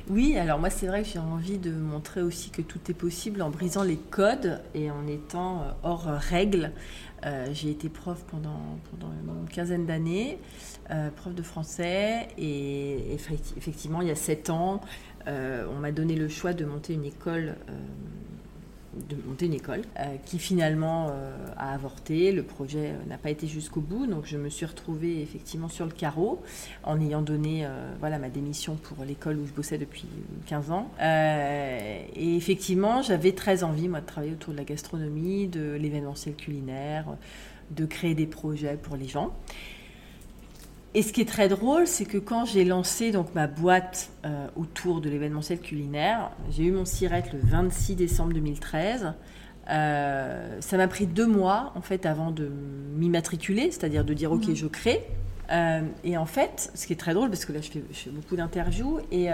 Oui, 0.09 0.39
alors 0.39 0.61
moi, 0.61 0.71
c'est 0.71 0.87
vrai 0.87 1.03
que 1.03 1.09
j'ai 1.09 1.19
envie 1.19 1.59
de 1.59 1.73
montrer 1.73 2.23
aussi 2.23 2.51
que 2.51 2.63
tout 2.63 2.79
est 2.89 2.95
possible 2.95 3.43
en 3.43 3.51
brisant 3.51 3.83
les 3.83 3.97
codes 3.97 4.61
et 4.73 4.89
en 4.89 5.05
étant 5.09 5.63
euh, 5.63 5.71
hors 5.83 6.05
règles. 6.05 6.71
Euh, 7.25 7.49
j'ai 7.53 7.73
été 7.73 7.89
prof 7.89 8.23
pendant, 8.31 8.79
pendant 8.93 9.13
une 9.13 9.49
quinzaine 9.49 9.85
d'années, 9.85 10.39
euh, 10.93 11.11
prof 11.11 11.35
de 11.35 11.43
français, 11.43 12.29
et 12.39 13.15
effectivement, 13.57 14.01
il 14.01 14.07
y 14.07 14.13
a 14.13 14.15
sept 14.15 14.49
ans, 14.49 14.81
on 15.27 15.81
m'a 15.81 15.91
donné 15.91 16.15
le 16.15 16.29
choix 16.29 16.53
de 16.53 16.65
monter 16.65 16.93
une 16.95 17.05
école 17.05 17.57
de 19.09 19.17
monter 19.27 19.47
une 19.47 19.55
école, 19.55 19.83
euh, 19.99 20.17
qui 20.25 20.39
finalement 20.39 21.09
euh, 21.11 21.35
a 21.57 21.75
avorté. 21.75 22.33
Le 22.33 22.43
projet 22.43 22.91
euh, 22.91 23.09
n'a 23.09 23.19
pas 23.19 23.31
été 23.31 23.47
jusqu'au 23.47 23.81
bout, 23.81 24.07
donc 24.07 24.25
je 24.27 24.37
me 24.37 24.49
suis 24.49 24.67
retrouvée 24.67 25.21
effectivement 25.23 25.69
sur 25.69 25.85
le 25.85 25.93
carreau 25.93 26.43
en 26.83 27.01
ayant 27.01 27.23
donné 27.23 27.67
voilà, 28.01 28.19
ma 28.19 28.29
démission 28.29 28.77
pour 28.77 29.05
l'école 29.05 29.39
où 29.39 29.47
je 29.47 29.53
bossais 29.53 29.79
depuis 29.79 30.07
15 30.47 30.71
ans. 30.71 30.91
et 31.01 32.37
effectivement, 32.37 33.03
j'avais 33.03 33.33
très 33.33 33.65
envie, 33.65 33.89
moi, 33.89 34.01
de 34.01 34.07
travailler 34.07 34.33
autour 34.33 34.53
de 34.53 34.59
la 34.59 34.65
gastronomie, 34.65 35.49
de 35.49 35.75
l'événementiel 35.75 36.35
culinaire, 36.35 37.07
de 37.71 37.85
créer 37.87 38.15
des 38.15 38.27
projets 38.27 38.79
pour 38.81 38.97
les 38.97 39.09
gens. 39.09 39.33
Et 40.97 41.03
ce 41.03 41.13
qui 41.13 41.21
est 41.21 41.29
très 41.29 41.51
drôle, 41.51 41.87
c'est 41.87 42.07
que 42.07 42.17
quand 42.17 42.47
j'ai 42.47 42.65
lancé 42.65 43.11
donc 43.11 43.35
ma 43.35 43.47
boîte 43.47 44.09
euh, 44.25 44.49
autour 44.57 45.03
de 45.03 45.11
l'événementiel 45.11 45.61
culinaire, 45.61 46.31
j'ai 46.51 46.65
eu 46.65 46.71
mon 46.71 46.87
SIRET 46.87 47.25
le 47.35 47.39
26 47.43 47.97
décembre 47.97 48.33
2013. 48.33 49.13
Euh, 49.69 50.57
ça 50.61 50.77
m'a 50.79 50.89
pris 50.89 51.07
deux 51.07 51.27
mois 51.27 51.75
en 51.75 51.83
fait 51.83 52.07
avant 52.07 52.31
de 52.31 52.51
m'immatriculer, 52.97 53.71
c'est-à-dire 53.73 54.07
de 54.07 54.15
dire 54.15 54.33
ok 54.33 54.49
mhm. 54.49 54.57
je 54.57 54.67
crée. 54.67 55.07
Euh, 55.53 55.83
et 56.03 56.17
en 56.17 56.25
fait, 56.25 56.73
ce 56.75 56.87
qui 56.87 56.95
est 56.95 56.97
très 56.97 57.13
drôle 57.13 57.29
parce 57.29 57.45
que 57.45 57.53
là 57.53 57.61
je 57.61 57.71
fais, 57.71 57.85
je 57.93 57.99
fais 57.99 58.11
beaucoup 58.11 58.37
d'interviews 58.37 59.01
et 59.13 59.29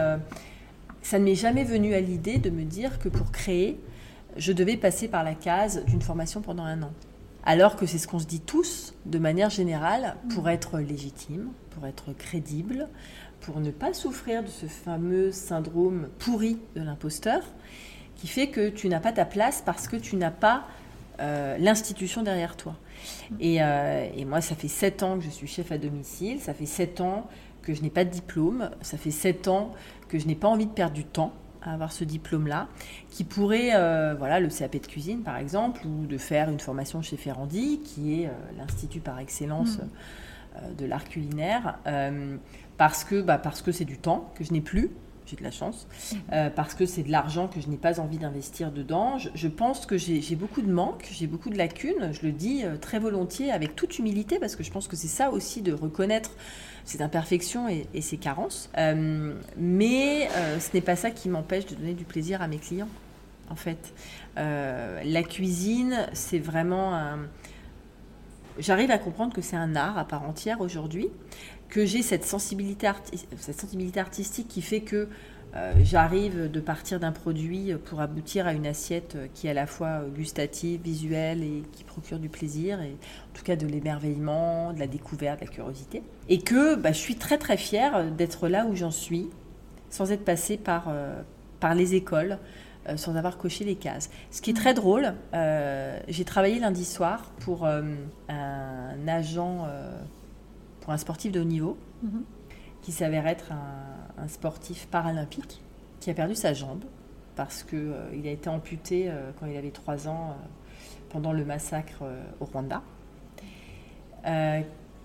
ça 1.02 1.20
ne 1.20 1.24
m'est 1.24 1.36
jamais 1.36 1.62
venu 1.62 1.94
à 1.94 2.00
l'idée 2.00 2.38
de 2.38 2.50
me 2.50 2.64
dire 2.64 2.98
que 2.98 3.08
pour 3.08 3.30
créer, 3.30 3.78
je 4.36 4.52
devais 4.52 4.76
passer 4.76 5.06
par 5.06 5.22
la 5.22 5.34
case 5.34 5.84
d'une 5.84 6.02
formation 6.02 6.40
pendant 6.40 6.64
un 6.64 6.82
an 6.82 6.92
alors 7.44 7.76
que 7.76 7.86
c'est 7.86 7.98
ce 7.98 8.06
qu'on 8.06 8.18
se 8.18 8.26
dit 8.26 8.40
tous 8.40 8.94
de 9.06 9.18
manière 9.18 9.50
générale 9.50 10.16
pour 10.34 10.48
être 10.48 10.78
légitime, 10.78 11.50
pour 11.70 11.86
être 11.86 12.12
crédible, 12.12 12.88
pour 13.40 13.60
ne 13.60 13.70
pas 13.70 13.92
souffrir 13.92 14.42
de 14.42 14.48
ce 14.48 14.66
fameux 14.66 15.32
syndrome 15.32 16.08
pourri 16.18 16.58
de 16.76 16.82
l'imposteur 16.82 17.42
qui 18.16 18.28
fait 18.28 18.48
que 18.48 18.68
tu 18.68 18.88
n'as 18.88 19.00
pas 19.00 19.12
ta 19.12 19.24
place 19.24 19.62
parce 19.66 19.88
que 19.88 19.96
tu 19.96 20.14
n'as 20.16 20.30
pas 20.30 20.64
euh, 21.20 21.58
l'institution 21.58 22.22
derrière 22.22 22.56
toi. 22.56 22.76
Euh, 23.42 24.08
et, 24.14 24.24
moi, 24.24 24.40
ça 24.40 24.54
fait 24.54 24.68
sept 24.68 25.02
ans 25.02 25.18
que 25.18 25.24
je 25.24 25.30
suis 25.30 25.48
chef 25.48 25.72
à 25.72 25.78
domicile, 25.78 26.40
ça 26.40 26.54
fait 26.54 26.66
sept 26.66 27.00
ans 27.00 27.28
que 27.62 27.74
je 27.74 27.82
n'ai 27.82 27.90
pas 27.90 28.04
de 28.04 28.10
diplôme, 28.10 28.70
ça 28.80 28.96
fait 28.96 29.10
sept 29.10 29.48
ans 29.48 29.72
que 30.08 30.18
je 30.18 30.26
n'ai 30.26 30.34
pas 30.34 30.48
envie 30.48 30.66
de 30.66 30.70
perdre 30.70 30.94
du 30.94 31.04
temps 31.04 31.32
à 31.64 31.72
avoir 31.72 31.92
ce 31.92 32.04
diplôme-là, 32.04 32.68
qui 33.10 33.24
pourrait, 33.24 33.70
euh, 33.74 34.14
voilà, 34.18 34.40
le 34.40 34.48
CAP 34.48 34.72
de 34.72 34.86
cuisine 34.86 35.22
par 35.22 35.36
exemple, 35.36 35.86
ou 35.86 36.06
de 36.06 36.18
faire 36.18 36.50
une 36.50 36.60
formation 36.60 37.02
chez 37.02 37.16
Ferrandi, 37.16 37.80
qui 37.84 38.22
est 38.22 38.26
euh, 38.26 38.30
l'institut 38.58 39.00
par 39.00 39.18
excellence 39.18 39.78
mm. 39.78 39.82
euh, 40.56 40.74
de 40.74 40.86
l'art 40.86 41.04
culinaire, 41.04 41.78
parce 42.76 43.04
que 43.04 43.20
bah, 43.20 43.38
parce 43.38 43.62
que 43.62 43.70
c'est 43.70 43.84
du 43.84 43.98
temps 43.98 44.32
que 44.34 44.44
je 44.44 44.52
n'ai 44.52 44.60
plus. 44.60 44.90
J'ai 45.24 45.36
de 45.36 45.44
la 45.44 45.52
chance, 45.52 45.86
mm. 46.12 46.50
parce 46.56 46.74
que 46.74 46.84
c'est 46.84 47.04
de 47.04 47.10
l'argent 47.12 47.46
que 47.46 47.60
je 47.60 47.68
n'ai 47.68 47.76
pas 47.76 48.00
envie 48.00 48.18
d'investir 48.18 48.72
dedans. 48.72 49.18
Je, 49.18 49.48
pense 49.48 49.86
que 49.86 49.96
j'ai 49.96 50.36
beaucoup 50.36 50.62
de 50.62 50.70
manques, 50.70 51.08
j'ai 51.12 51.28
beaucoup 51.28 51.48
de 51.48 51.56
lacunes. 51.56 52.12
Je 52.12 52.26
le 52.26 52.32
dis 52.32 52.64
très 52.80 52.98
volontiers, 52.98 53.52
avec 53.52 53.76
toute 53.76 54.00
humilité, 54.00 54.40
parce 54.40 54.56
que 54.56 54.64
je 54.64 54.72
pense 54.72 54.88
que 54.88 54.96
c'est 54.96 55.06
ça 55.06 55.30
aussi 55.30 55.62
de 55.62 55.72
reconnaître 55.72 56.32
ses 56.84 57.02
imperfections 57.02 57.68
et, 57.68 58.00
ses 58.00 58.16
carences. 58.16 58.70
Euh, 58.76 59.34
mais 59.56 60.28
euh, 60.32 60.58
ce 60.58 60.70
n'est 60.74 60.80
pas 60.80 60.96
ça 60.96 61.10
qui 61.10 61.28
m'empêche 61.28 61.66
de 61.66 61.74
donner 61.74 61.94
du 61.94 62.04
plaisir 62.04 62.42
à 62.42 62.48
mes 62.48 62.58
clients, 62.58 62.88
en 63.48 63.56
fait. 63.56 63.92
Euh, 64.38 65.00
la 65.04 65.22
cuisine, 65.22 66.08
c'est 66.12 66.38
vraiment 66.38 66.94
un... 66.94 67.18
J'arrive 68.58 68.90
à 68.90 68.98
comprendre 68.98 69.32
que 69.32 69.40
c'est 69.40 69.56
un 69.56 69.76
art 69.76 69.96
à 69.96 70.04
part 70.04 70.24
entière 70.24 70.60
aujourd'hui, 70.60 71.08
que 71.68 71.86
j'ai 71.86 72.02
cette 72.02 72.24
sensibilité 72.24 72.86
artistique 72.86 74.48
qui 74.48 74.60
fait 74.60 74.82
que 74.82 75.08
euh, 75.54 75.74
j'arrive 75.82 76.50
de 76.50 76.60
partir 76.60 76.98
d'un 76.98 77.12
produit 77.12 77.74
pour 77.84 78.00
aboutir 78.00 78.46
à 78.46 78.54
une 78.54 78.66
assiette 78.66 79.18
qui 79.34 79.46
est 79.46 79.50
à 79.50 79.54
la 79.54 79.66
fois 79.66 80.00
gustative, 80.14 80.80
visuelle 80.80 81.42
et 81.42 81.62
qui 81.72 81.84
procure 81.84 82.18
du 82.18 82.30
plaisir, 82.30 82.80
et 82.80 82.92
en 82.92 83.34
tout 83.34 83.44
cas 83.44 83.56
de 83.56 83.66
l'émerveillement, 83.66 84.72
de 84.72 84.78
la 84.78 84.86
découverte, 84.86 85.40
de 85.40 85.44
la 85.46 85.50
curiosité. 85.50 86.02
Et 86.30 86.40
que 86.40 86.74
bah, 86.76 86.92
je 86.92 86.98
suis 86.98 87.16
très 87.16 87.36
très 87.36 87.58
fière 87.58 88.10
d'être 88.12 88.48
là 88.48 88.64
où 88.66 88.74
j'en 88.74 88.90
suis, 88.90 89.28
sans 89.90 90.10
être 90.10 90.24
passée 90.24 90.56
par, 90.56 90.86
euh, 90.88 91.20
par 91.60 91.74
les 91.74 91.94
écoles, 91.94 92.38
euh, 92.88 92.96
sans 92.96 93.16
avoir 93.16 93.36
coché 93.36 93.64
les 93.64 93.76
cases. 93.76 94.08
Ce 94.30 94.40
qui 94.40 94.50
est 94.50 94.56
très 94.56 94.72
drôle, 94.72 95.12
j'ai 96.08 96.24
travaillé 96.24 96.60
lundi 96.60 96.86
soir 96.86 97.30
pour 97.40 97.66
un 97.66 99.06
agent, 99.06 99.68
pour 100.80 100.92
un 100.94 100.98
sportif 100.98 101.30
de 101.30 101.40
haut 101.40 101.44
niveau, 101.44 101.76
mm-hmm. 102.02 102.22
qui 102.80 102.92
s'avère 102.92 103.26
être 103.26 103.52
un 103.52 104.01
un 104.22 104.28
sportif 104.28 104.86
paralympique 104.86 105.60
qui 106.00 106.10
a 106.10 106.14
perdu 106.14 106.34
sa 106.34 106.54
jambe 106.54 106.84
parce 107.36 107.62
qu'il 107.62 107.78
euh, 107.78 108.24
a 108.24 108.30
été 108.30 108.48
amputé 108.48 109.06
euh, 109.08 109.30
quand 109.38 109.46
il 109.46 109.56
avait 109.56 109.70
3 109.70 110.08
ans 110.08 110.30
euh, 110.30 110.44
pendant 111.10 111.32
le 111.32 111.44
massacre 111.44 112.04
au 112.40 112.46
Rwanda. 112.46 112.82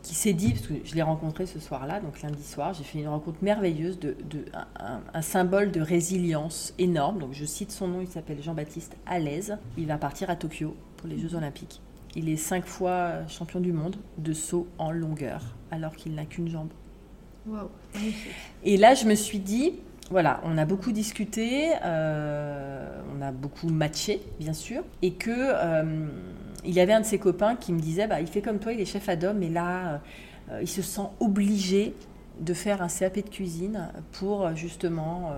qui 0.04 0.16
s'est 0.16 0.34
dit, 0.34 0.54
parce 0.54 0.68
que 0.68 0.74
je 0.86 0.96
l'ai 0.96 1.02
rencontré 1.02 1.46
ce 1.46 1.60
soir-là, 1.60 2.00
donc 2.00 2.22
lundi 2.22 2.44
soir, 2.44 2.74
j'ai 2.74 2.86
fait 2.86 3.00
une 3.00 3.10
rencontre 3.10 3.40
merveilleuse, 3.42 4.00
de, 4.00 4.16
un, 5.14 5.22
symbole 5.22 5.72
de 5.72 5.82
résilience 5.82 6.74
énorme. 6.78 7.20
Donc 7.20 7.34
je 7.34 7.44
cite 7.44 7.72
son 7.72 7.90
nom, 7.90 8.00
il 8.00 8.08
s'appelle 8.08 8.42
Jean-Baptiste 8.42 8.96
Alaise. 9.06 9.58
Il 9.78 9.88
va 9.88 9.98
partir 9.98 10.30
à 10.30 10.38
Tokyo 10.38 10.78
pour 10.96 11.10
les 11.10 11.18
Jeux 11.18 11.36
Olympiques. 11.36 11.82
Il 12.16 12.30
est 12.30 12.38
cinq 12.38 12.66
fois 12.66 13.28
champion 13.28 13.60
du 13.60 13.74
monde 13.74 13.98
de 14.18 14.32
saut 14.32 14.68
en 14.78 14.92
longueur, 14.92 15.42
alors 15.72 15.94
qu'il 15.94 16.16
n'a 16.16 16.26
qu'une 16.26 16.48
jambe. 16.48 16.70
Et 18.64 18.78
là, 18.78 18.94
je 18.94 19.06
me 19.06 19.16
suis 19.16 19.40
dit, 19.40 19.74
voilà, 20.10 20.42
on 20.44 20.58
a 20.58 20.66
beaucoup 20.66 20.92
discuté, 20.92 21.72
euh, 21.84 23.02
on 23.16 23.22
a 23.22 23.32
beaucoup 23.32 23.68
matché, 23.68 24.22
bien 24.40 24.54
sûr, 24.54 24.84
et 25.02 25.14
que 25.14 25.32
euh, 25.32 26.08
il 26.66 26.74
y 26.74 26.80
avait 26.80 26.94
un 26.94 27.02
de 27.02 27.06
ses 27.06 27.20
copains 27.20 27.56
qui 27.56 27.74
me 27.74 27.80
disait, 27.80 28.08
bah, 28.08 28.22
il 28.22 28.28
fait 28.28 28.42
comme 28.42 28.60
toi, 28.60 28.74
il 28.74 28.80
est 28.80 28.86
chef 28.86 29.10
à 29.10 29.16
Dom, 29.16 29.42
et 29.44 29.50
là, 29.50 30.02
euh, 30.52 30.62
il 30.62 30.68
se 30.68 30.82
sent 30.82 31.08
obligé 31.20 31.94
de 32.40 32.54
faire 32.54 32.82
un 32.82 32.88
CAP 32.88 33.16
de 33.16 33.30
cuisine 33.30 33.90
pour 34.12 34.56
justement 34.56 35.32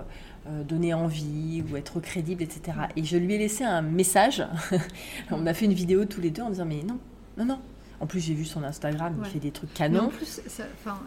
donner 0.68 0.92
envie 0.92 1.64
ou 1.70 1.76
être 1.76 1.98
crédible, 1.98 2.42
etc. 2.42 2.76
Et 2.94 3.04
je 3.04 3.16
lui 3.16 3.36
ai 3.36 3.38
laissé 3.38 3.64
un 3.64 3.80
message. 3.80 4.46
on 5.30 5.46
a 5.46 5.54
fait 5.54 5.64
une 5.64 5.72
vidéo 5.72 6.04
tous 6.04 6.20
les 6.20 6.28
deux 6.28 6.42
en 6.42 6.50
disant, 6.50 6.66
mais 6.66 6.82
non, 6.86 6.98
non, 7.38 7.46
non, 7.46 7.58
en 8.00 8.06
plus, 8.06 8.20
j'ai 8.20 8.32
vu 8.32 8.46
son 8.46 8.64
Instagram, 8.64 9.14
il 9.22 9.30
fait 9.30 9.38
des 9.38 9.50
trucs 9.50 9.74
canons. 9.74 10.00
Mais 10.00 10.06
en 10.06 10.08
plus, 10.08 10.40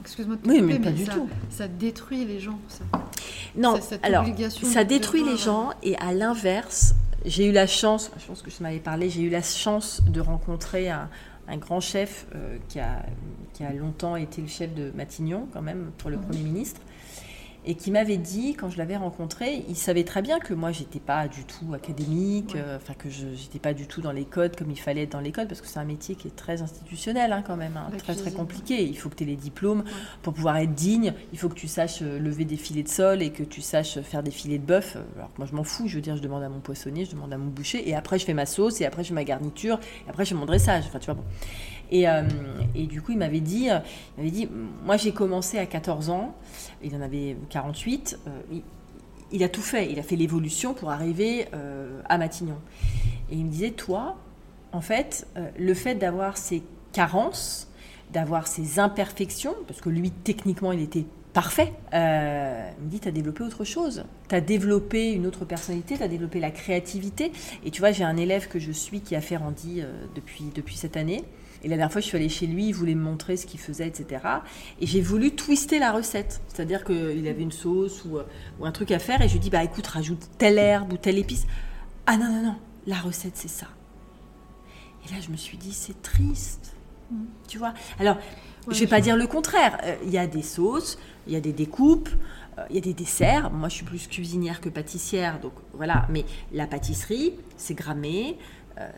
excuse-moi 0.01 0.35
de 0.35 0.47
oui, 0.47 0.61
mais 0.61 0.77
pas 0.77 0.91
du 0.91 1.05
ça, 1.05 1.13
tout. 1.13 1.27
Ça 1.49 1.67
détruit 1.67 2.23
les 2.23 2.39
gens, 2.39 2.59
ça. 2.67 2.83
Non, 3.55 3.79
alors, 4.03 4.25
ça 4.51 4.83
détruit 4.83 5.23
les 5.23 5.37
gens, 5.37 5.71
et 5.81 5.95
à 5.97 6.13
l'inverse, 6.13 6.93
j'ai 7.25 7.47
eu 7.47 7.51
la 7.51 7.65
chance, 7.65 8.11
je 8.19 8.27
pense 8.27 8.43
que 8.43 8.51
je 8.51 8.61
m'avais 8.61 8.79
parlé, 8.79 9.09
j'ai 9.09 9.21
eu 9.21 9.29
la 9.29 9.41
chance 9.41 10.03
de 10.07 10.21
rencontrer 10.21 10.89
un, 10.91 11.09
grand 11.57 11.79
chef 11.79 12.27
euh, 12.35 12.57
qui, 12.69 12.79
a, 12.79 13.03
qui 13.53 13.63
a 13.63 13.73
longtemps 13.73 14.15
été 14.15 14.41
le 14.41 14.47
chef 14.47 14.73
de 14.73 14.91
Matignon, 14.95 15.47
quand 15.51 15.63
même, 15.63 15.91
pour 15.97 16.11
le 16.11 16.17
mhm. 16.17 16.23
Premier 16.23 16.43
ministre. 16.43 16.79
Et 17.65 17.75
qui 17.75 17.91
m'avait 17.91 18.17
dit, 18.17 18.55
quand 18.55 18.69
je 18.69 18.77
l'avais 18.77 18.97
rencontré, 18.97 19.63
il 19.69 19.75
savait 19.75 20.03
très 20.03 20.21
bien 20.21 20.39
que 20.39 20.53
moi, 20.53 20.71
j'étais 20.71 20.99
pas 20.99 21.27
du 21.27 21.43
tout 21.45 21.73
académique, 21.73 22.55
euh, 22.55 22.77
enfin 22.77 22.93
que 22.93 23.09
je 23.09 23.25
n'étais 23.25 23.59
pas 23.59 23.73
du 23.73 23.87
tout 23.87 24.01
dans 24.01 24.11
les 24.11 24.25
codes 24.25 24.55
comme 24.55 24.71
il 24.71 24.79
fallait 24.79 25.03
être 25.03 25.11
dans 25.13 25.19
les 25.19 25.31
codes, 25.31 25.47
parce 25.47 25.61
que 25.61 25.67
c'est 25.67 25.79
un 25.79 25.85
métier 25.85 26.15
qui 26.15 26.27
est 26.27 26.35
très 26.35 26.61
institutionnel 26.61 27.31
hein, 27.31 27.43
quand 27.45 27.55
même, 27.55 27.77
hein, 27.77 27.89
très 27.97 28.15
très 28.15 28.31
compliqué. 28.31 28.83
Il 28.83 28.97
faut 28.97 29.09
que 29.09 29.15
tu 29.15 29.23
aies 29.23 29.27
les 29.27 29.35
diplômes 29.35 29.83
pour 30.21 30.33
pouvoir 30.33 30.57
être 30.57 30.73
digne, 30.73 31.13
il 31.31 31.39
faut 31.39 31.49
que 31.49 31.55
tu 31.55 31.67
saches 31.67 32.01
euh, 32.01 32.19
lever 32.19 32.45
des 32.45 32.57
filets 32.57 32.83
de 32.83 32.89
sol 32.89 33.21
et 33.21 33.31
que 33.31 33.43
tu 33.43 33.61
saches 33.61 33.99
faire 34.01 34.23
des 34.23 34.31
filets 34.31 34.59
de 34.59 34.65
bœuf. 34.65 34.97
Alors 35.15 35.31
moi, 35.37 35.47
je 35.49 35.55
m'en 35.55 35.63
fous, 35.63 35.87
je 35.87 35.95
veux 35.95 36.01
dire, 36.01 36.17
je 36.17 36.21
demande 36.21 36.43
à 36.43 36.49
mon 36.49 36.59
poissonnier, 36.59 37.05
je 37.05 37.11
demande 37.11 37.33
à 37.33 37.37
mon 37.37 37.47
boucher, 37.47 37.87
et 37.87 37.95
après, 37.95 38.19
je 38.19 38.25
fais 38.25 38.33
ma 38.33 38.45
sauce, 38.45 38.81
et 38.81 38.85
après, 38.85 39.03
je 39.03 39.09
fais 39.09 39.13
ma 39.13 39.23
garniture, 39.23 39.79
et 40.05 40.09
après, 40.09 40.25
je 40.25 40.29
fais 40.29 40.35
mon 40.35 40.45
dressage. 40.45 40.85
Enfin, 40.87 40.99
tu 40.99 41.05
vois, 41.05 41.15
bon. 41.15 41.23
Et, 41.93 42.09
euh, 42.09 42.23
et, 42.73 42.87
du 42.87 43.03
coup, 43.03 43.11
il 43.11 43.19
m'avait 43.19 43.39
dit, 43.39 43.65
il 43.65 43.81
m'avait 44.17 44.31
dit, 44.31 44.49
moi 44.83 44.97
j'ai 44.97 45.11
commencé 45.11 45.59
à 45.59 45.67
14 45.67 46.09
ans, 46.09 46.35
il 46.83 46.95
en 46.95 47.01
avait 47.01 47.37
48, 47.51 48.19
euh, 48.25 48.59
il, 49.31 49.43
a 49.43 49.49
tout 49.49 49.61
fait, 49.61 49.91
il 49.91 49.99
a 49.99 50.03
fait 50.03 50.15
l'évolution 50.15 50.73
pour 50.73 50.89
arriver 50.89 51.45
euh, 51.53 52.01
à 52.09 52.17
Matignon. 52.17 52.57
Et 53.29 53.35
il 53.35 53.45
me 53.45 53.51
disait, 53.51 53.69
toi, 53.69 54.17
en 54.71 54.81
fait, 54.81 55.27
le 55.57 55.73
fait 55.75 55.93
d'avoir 55.93 56.35
ces 56.35 56.63
carences, 56.93 57.69
d'avoir 58.11 58.47
ces 58.47 58.79
imperfections, 58.79 59.55
parce 59.67 59.79
que 59.79 59.89
lui, 59.89 60.09
techniquement, 60.09 60.71
il 60.71 60.81
était 60.81 61.05
parfait. 61.31 61.73
il 61.91 61.99
me 61.99 62.89
dit, 62.89 62.99
tu 63.01 63.07
as 63.07 63.11
développé 63.11 63.43
autre 63.43 63.65
chose. 63.65 64.03
Tu 64.29 64.35
as 64.35 64.41
développé 64.41 65.11
une 65.11 65.27
autre 65.27 65.45
personnalité, 65.45 65.95
tu 65.95 66.03
as 66.03 66.07
développé 66.07 66.39
la 66.39 66.49
créativité. 66.49 67.31
Et 67.63 67.69
tu 67.69 67.81
vois, 67.81 67.91
j'ai 67.91 68.03
un 68.03 68.17
élève 68.17 68.47
que 68.47 68.57
je 68.57 68.71
suis 68.71 69.01
qui 69.01 69.15
a 69.15 69.21
fait 69.21 69.37
Randy 69.37 69.83
depuis 70.15 70.75
cette 70.75 70.97
année. 70.97 71.23
Et 71.63 71.69
la 71.69 71.77
dernière 71.77 71.91
fois, 71.91 72.01
je 72.01 72.07
suis 72.07 72.17
allée 72.17 72.29
chez 72.29 72.45
lui, 72.45 72.67
il 72.67 72.73
voulait 72.73 72.95
me 72.95 73.01
montrer 73.01 73.37
ce 73.37 73.45
qu'il 73.45 73.59
faisait, 73.59 73.87
etc. 73.87 74.21
Et 74.81 74.87
j'ai 74.87 75.01
voulu 75.01 75.31
twister 75.31 75.79
la 75.79 75.91
recette. 75.93 76.41
C'est-à-dire 76.49 76.83
qu'il 76.83 77.27
avait 77.27 77.41
une 77.41 77.53
sauce 77.53 78.03
ou, 78.05 78.17
euh, 78.17 78.23
ou, 78.59 78.65
un 78.65 78.71
truc 78.71 78.91
à 78.91 78.99
faire. 78.99 79.21
Et 79.21 79.27
je 79.27 79.33
lui 79.33 79.39
dis, 79.39 79.49
bah 79.49 79.63
écoute, 79.63 79.87
rajoute 79.87 80.29
telle 80.37 80.57
herbe 80.57 80.91
ou 80.91 80.97
telle 80.97 81.17
épice. 81.17 81.45
Ah 82.05 82.17
non, 82.17 82.29
non, 82.29 82.43
non, 82.43 82.55
la 82.85 82.97
recette, 82.97 83.35
c'est 83.37 83.47
ça. 83.47 83.67
Et 85.05 85.13
là, 85.13 85.21
je 85.21 85.29
me 85.29 85.37
suis 85.37 85.57
dit, 85.57 85.71
c'est 85.71 86.01
triste. 86.01 86.75
Tu 87.47 87.57
vois? 87.57 87.73
Alors, 87.99 88.17
je 88.67 88.75
ne 88.75 88.79
vais 88.79 88.87
pas 88.87 89.01
dire 89.01 89.15
le 89.15 89.27
contraire. 89.27 89.77
Euh, 89.83 89.95
il 90.03 90.11
y 90.11 90.17
a 90.17 90.27
des 90.27 90.41
sauces, 90.41 90.97
il 91.27 91.33
y 91.33 91.35
a 91.35 91.41
des 91.41 91.53
découpes, 91.53 92.09
euh, 92.57 92.63
il 92.69 92.75
y 92.75 92.79
a 92.79 92.81
des 92.81 92.93
desserts. 92.93 93.51
Moi, 93.51 93.69
je 93.69 93.75
suis 93.75 93.85
plus 93.85 94.07
cuisinière 94.07 94.61
que 94.61 94.69
pâtissière, 94.69 95.39
donc 95.39 95.53
voilà. 95.73 96.07
Mais 96.09 96.25
la 96.51 96.67
pâtisserie, 96.67 97.33
c'est 97.57 97.73
grammé, 97.73 98.37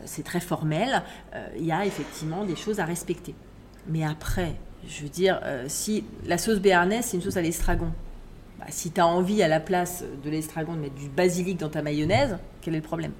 c'est 0.04 0.24
très 0.24 0.40
formel, 0.40 1.02
euh, 1.34 1.46
il 1.58 1.66
y 1.66 1.72
a 1.72 1.84
effectivement 1.84 2.44
des 2.44 2.56
choses 2.56 2.80
à 2.80 2.84
respecter. 2.84 3.34
Mais 3.88 4.04
après, 4.04 4.54
je 4.88 5.02
veux 5.02 5.08
dire, 5.08 5.40
euh, 5.44 5.64
si 5.68 6.04
la 6.24 6.38
sauce 6.38 6.58
béarnaise, 6.58 7.06
c'est 7.06 7.16
une 7.16 7.22
sauce 7.22 7.36
à 7.36 7.42
l'estragon, 7.42 7.92
bah, 8.58 8.66
si 8.70 8.90
tu 8.90 9.00
as 9.00 9.06
envie 9.06 9.42
à 9.42 9.48
la 9.48 9.60
place 9.60 10.04
de 10.24 10.30
l'estragon 10.30 10.74
de 10.74 10.80
mettre 10.80 10.94
du 10.94 11.08
basilic 11.08 11.58
dans 11.58 11.68
ta 11.68 11.82
mayonnaise, 11.82 12.38
quel 12.62 12.74
est 12.74 12.78
le 12.78 12.82
problème? 12.82 13.12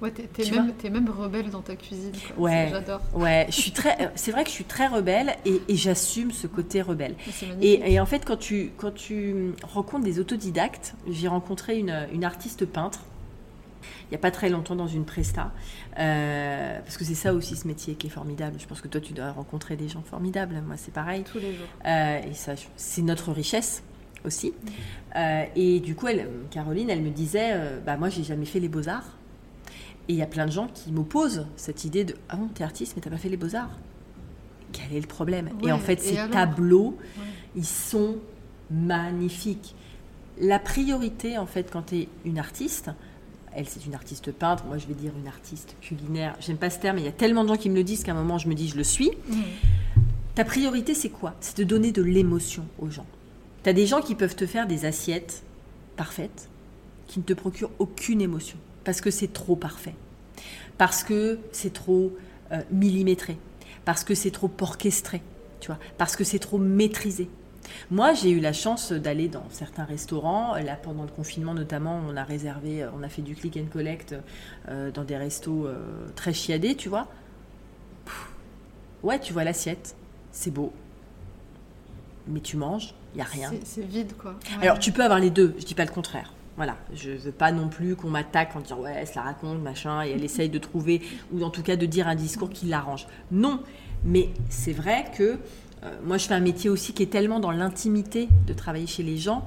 Ouais, 0.00 0.10
t'es, 0.10 0.50
même, 0.50 0.72
même, 0.90 1.10
rebelle 1.10 1.50
dans 1.50 1.60
ta 1.60 1.76
cuisine. 1.76 2.12
Ouais, 2.38 2.68
j'adore. 2.70 3.02
Ouais, 3.12 3.44
je 3.50 3.54
suis 3.54 3.70
très. 3.70 4.10
C'est 4.14 4.30
vrai 4.30 4.44
que 4.44 4.48
je 4.48 4.54
suis 4.54 4.64
très 4.64 4.86
rebelle 4.86 5.36
et, 5.44 5.60
j'assume 5.76 6.30
ce 6.30 6.46
côté 6.46 6.80
rebelle. 6.80 7.16
Et, 7.60 7.92
et, 7.92 8.00
en 8.00 8.06
fait, 8.06 8.24
quand 8.24 8.38
tu, 8.38 8.72
quand 8.78 8.94
tu 8.94 9.52
rencontres 9.62 10.04
des 10.04 10.18
autodidactes, 10.18 10.94
j'ai 11.06 11.28
rencontré 11.28 11.78
une, 11.78 12.08
une 12.14 12.24
artiste 12.24 12.64
peintre 12.64 13.00
il 14.10 14.14
n'y 14.14 14.16
a 14.16 14.20
pas 14.20 14.32
très 14.32 14.48
longtemps 14.48 14.74
dans 14.74 14.88
une 14.88 15.04
presta. 15.04 15.52
Euh, 15.96 16.80
parce 16.80 16.96
que 16.96 17.04
c'est 17.04 17.14
ça 17.14 17.32
aussi 17.32 17.54
ce 17.54 17.68
métier 17.68 17.94
qui 17.94 18.08
est 18.08 18.10
formidable. 18.10 18.56
Je 18.58 18.66
pense 18.66 18.80
que 18.80 18.88
toi, 18.88 19.00
tu 19.00 19.12
dois 19.12 19.30
rencontrer 19.30 19.76
des 19.76 19.88
gens 19.88 20.02
formidables. 20.02 20.60
Moi, 20.66 20.76
c'est 20.76 20.92
pareil. 20.92 21.22
Tous 21.22 21.38
les 21.38 21.54
jours. 21.54 21.66
Euh, 21.86 22.20
et 22.28 22.34
ça, 22.34 22.54
c'est 22.74 23.02
notre 23.02 23.30
richesse 23.30 23.84
aussi. 24.24 24.52
Euh, 25.14 25.44
et 25.54 25.78
du 25.78 25.94
coup, 25.94 26.08
elle, 26.08 26.28
Caroline, 26.50 26.90
elle 26.90 27.02
me 27.02 27.10
disait, 27.10 27.56
bah 27.86 27.96
moi, 27.96 28.08
j'ai 28.08 28.24
jamais 28.24 28.46
fait 28.46 28.58
les 28.58 28.68
beaux 28.68 28.88
arts. 28.88 29.16
Et 30.08 30.14
il 30.14 30.16
y 30.16 30.22
a 30.22 30.26
plein 30.26 30.46
de 30.46 30.50
gens 30.50 30.66
qui 30.66 30.90
m'opposent 30.90 31.46
cette 31.54 31.84
idée 31.84 32.02
de 32.02 32.16
ah 32.30 32.36
bon, 32.36 32.48
t'es 32.48 32.64
artiste, 32.64 32.94
mais 32.96 33.02
t'as 33.02 33.10
pas 33.10 33.16
fait 33.16 33.28
les 33.28 33.36
beaux 33.36 33.54
arts. 33.54 33.78
Quel 34.72 34.92
est 34.92 35.00
le 35.00 35.06
problème? 35.06 35.50
Et 35.62 35.70
en 35.70 35.78
fait, 35.78 36.00
ces 36.00 36.16
tableaux, 36.30 36.98
ils 37.54 37.64
sont 37.64 38.16
magnifiques. 38.72 39.76
La 40.40 40.58
priorité, 40.58 41.38
en 41.38 41.46
fait, 41.46 41.70
quand 41.70 41.82
tu 41.82 41.96
es 41.96 42.08
une 42.24 42.40
artiste, 42.40 42.90
elle, 43.54 43.68
c'est 43.68 43.84
une 43.86 43.94
artiste 43.94 44.32
peintre. 44.32 44.64
Moi, 44.66 44.78
je 44.78 44.86
vais 44.86 44.94
dire 44.94 45.12
une 45.18 45.28
artiste 45.28 45.76
culinaire. 45.80 46.36
J'aime 46.40 46.56
pas 46.56 46.70
ce 46.70 46.78
terme, 46.78 46.96
mais 46.96 47.02
il 47.02 47.06
y 47.06 47.08
a 47.08 47.12
tellement 47.12 47.44
de 47.44 47.48
gens 47.48 47.56
qui 47.56 47.70
me 47.70 47.74
le 47.76 47.84
disent 47.84 48.04
qu'à 48.04 48.12
un 48.12 48.14
moment, 48.14 48.38
je 48.38 48.48
me 48.48 48.54
dis, 48.54 48.68
je 48.68 48.76
le 48.76 48.84
suis. 48.84 49.10
Mmh. 49.28 49.34
Ta 50.34 50.44
priorité, 50.44 50.94
c'est 50.94 51.08
quoi? 51.08 51.34
C'est 51.40 51.58
de 51.58 51.64
donner 51.64 51.92
de 51.92 52.02
l'émotion 52.02 52.64
aux 52.78 52.90
gens. 52.90 53.06
Tu 53.62 53.70
as 53.70 53.72
des 53.72 53.86
gens 53.86 54.00
qui 54.00 54.14
peuvent 54.14 54.36
te 54.36 54.46
faire 54.46 54.66
des 54.66 54.84
assiettes 54.84 55.42
parfaites 55.96 56.48
qui 57.06 57.18
ne 57.18 57.24
te 57.24 57.32
procurent 57.32 57.72
aucune 57.78 58.20
émotion 58.20 58.56
parce 58.84 59.00
que 59.00 59.10
c'est 59.10 59.32
trop 59.32 59.56
parfait, 59.56 59.94
parce 60.78 61.02
que 61.02 61.38
c'est 61.52 61.72
trop 61.72 62.16
euh, 62.52 62.62
millimétré, 62.70 63.36
parce 63.84 64.04
que 64.04 64.14
c'est 64.14 64.30
trop 64.30 64.50
orchestré, 64.60 65.22
tu 65.60 65.66
vois, 65.66 65.78
parce 65.98 66.16
que 66.16 66.24
c'est 66.24 66.38
trop 66.38 66.58
maîtrisé. 66.58 67.28
Moi, 67.90 68.14
j'ai 68.14 68.30
eu 68.30 68.40
la 68.40 68.52
chance 68.52 68.92
d'aller 68.92 69.28
dans 69.28 69.44
certains 69.50 69.84
restaurants. 69.84 70.54
Là, 70.56 70.76
pendant 70.76 71.02
le 71.02 71.10
confinement, 71.10 71.54
notamment, 71.54 72.00
on 72.08 72.16
a 72.16 72.24
réservé, 72.24 72.86
on 72.98 73.02
a 73.02 73.08
fait 73.08 73.22
du 73.22 73.34
click 73.34 73.56
and 73.56 73.70
collect 73.72 74.14
euh, 74.68 74.90
dans 74.90 75.04
des 75.04 75.16
restos 75.16 75.66
euh, 75.66 76.08
très 76.14 76.32
chiadés, 76.32 76.74
tu 76.74 76.88
vois. 76.88 77.08
ouais, 79.02 79.18
tu 79.18 79.32
vois 79.32 79.44
l'assiette, 79.44 79.94
c'est 80.32 80.50
beau. 80.50 80.72
Mais 82.26 82.40
tu 82.40 82.56
manges, 82.56 82.94
il 83.14 83.16
n'y 83.16 83.22
a 83.22 83.24
rien. 83.24 83.50
C'est 83.64 83.84
vide, 83.84 84.12
quoi. 84.16 84.36
Alors, 84.60 84.78
tu 84.78 84.92
peux 84.92 85.02
avoir 85.02 85.18
les 85.18 85.30
deux, 85.30 85.54
je 85.58 85.64
dis 85.64 85.74
pas 85.74 85.84
le 85.84 85.90
contraire. 85.90 86.32
Voilà, 86.56 86.76
je 86.92 87.12
veux 87.12 87.32
pas 87.32 87.52
non 87.52 87.68
plus 87.68 87.96
qu'on 87.96 88.10
m'attaque 88.10 88.54
en 88.54 88.60
disant 88.60 88.80
ouais, 88.80 88.92
elle 88.94 89.06
se 89.06 89.14
la 89.14 89.22
raconte, 89.22 89.62
machin, 89.62 90.04
et 90.04 90.10
elle 90.10 90.22
essaye 90.22 90.50
de 90.50 90.58
trouver, 90.58 91.00
ou 91.32 91.42
en 91.42 91.48
tout 91.48 91.62
cas 91.62 91.76
de 91.76 91.86
dire 91.86 92.06
un 92.06 92.14
discours 92.14 92.50
qui 92.50 92.66
l'arrange. 92.66 93.06
Non, 93.30 93.62
mais 94.04 94.28
c'est 94.50 94.72
vrai 94.72 95.06
que 95.16 95.22
euh, 95.22 95.36
moi, 96.04 96.18
je 96.18 96.26
fais 96.26 96.34
un 96.34 96.40
métier 96.40 96.68
aussi 96.70 96.92
qui 96.92 97.02
est 97.02 97.10
tellement 97.10 97.40
dans 97.40 97.50
l'intimité 97.50 98.28
de 98.46 98.52
travailler 98.52 98.86
chez 98.86 99.02
les 99.02 99.16
gens 99.16 99.46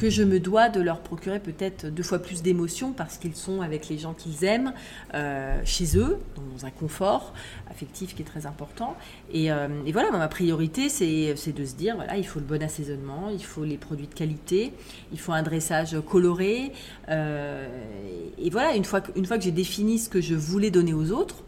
que 0.00 0.08
je 0.08 0.22
me 0.22 0.40
dois 0.40 0.70
de 0.70 0.80
leur 0.80 1.00
procurer 1.00 1.40
peut-être 1.40 1.86
deux 1.86 2.02
fois 2.02 2.18
plus 2.20 2.40
d'émotions 2.40 2.92
parce 2.92 3.18
qu'ils 3.18 3.36
sont 3.36 3.60
avec 3.60 3.90
les 3.90 3.98
gens 3.98 4.14
qu'ils 4.14 4.44
aiment, 4.44 4.72
euh, 5.12 5.60
chez 5.66 5.98
eux, 5.98 6.18
dans 6.36 6.64
un 6.64 6.70
confort 6.70 7.34
affectif 7.70 8.14
qui 8.14 8.22
est 8.22 8.24
très 8.24 8.46
important. 8.46 8.96
Et, 9.30 9.52
euh, 9.52 9.68
voilà, 9.92 10.10
ma 10.10 10.26
priorité, 10.28 10.88
c'est 10.88 11.34
de 11.52 11.64
se 11.66 11.74
dire, 11.74 11.96
voilà, 11.96 12.16
il 12.16 12.26
faut 12.26 12.38
le 12.38 12.46
bon 12.46 12.62
assaisonnement, 12.62 13.28
il 13.30 13.44
faut 13.44 13.64
les 13.64 13.76
produits 13.76 14.06
de 14.06 14.14
qualité, 14.14 14.72
il 15.12 15.20
faut 15.20 15.32
un 15.32 15.42
dressage 15.42 15.94
coloré. 16.08 16.72
et 17.08 18.50
voilà, 18.50 18.74
une 18.74 18.84
fois 18.84 19.02
que 19.02 19.40
j'ai 19.40 19.50
défini 19.50 19.98
ce 19.98 20.08
que 20.08 20.22
je 20.22 20.34
voulais 20.34 20.70
donner 20.70 20.94
aux 20.94 21.10
autres, 21.10 21.44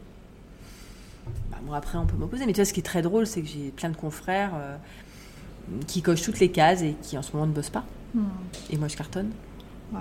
Bon, 1.66 1.72
après, 1.72 1.98
on 1.98 2.06
peut 2.06 2.16
m'opposer. 2.16 2.46
Mais 2.46 2.52
tu 2.52 2.60
vois, 2.60 2.64
ce 2.64 2.72
qui 2.72 2.80
est 2.80 2.84
très 2.84 3.02
drôle, 3.02 3.26
c'est 3.26 3.42
que 3.42 3.48
j'ai 3.48 3.70
plein 3.70 3.90
de 3.90 3.96
confrères 3.96 4.52
euh, 4.54 4.76
qui 5.86 6.02
cochent 6.02 6.22
toutes 6.22 6.40
les 6.40 6.50
cases 6.50 6.82
et 6.82 6.96
qui 7.02 7.16
en 7.16 7.22
ce 7.22 7.32
moment 7.32 7.46
ne 7.46 7.52
bossent 7.52 7.70
pas. 7.70 7.84
Hmm. 8.14 8.24
Et 8.70 8.76
moi, 8.76 8.88
je 8.88 8.96
cartonne. 8.96 9.30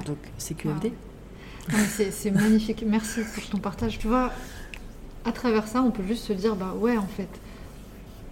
Donc, 0.06 0.18
c'est 0.38 0.54
QFD. 0.54 0.94
C'est 1.90 2.32
magnifique. 2.32 2.84
Merci 2.88 3.22
pour 3.36 3.44
ton 3.50 3.58
partage. 3.58 4.00
Tu 4.00 4.08
vois, 4.08 4.32
à 5.26 5.32
travers 5.32 5.68
ça, 5.68 5.84
on 5.84 5.92
peut 5.92 6.04
juste 6.04 6.26
se 6.26 6.34
dire, 6.34 6.56
bah 6.56 6.74
ouais, 6.78 6.98
en 6.98 7.08
fait, 7.08 7.30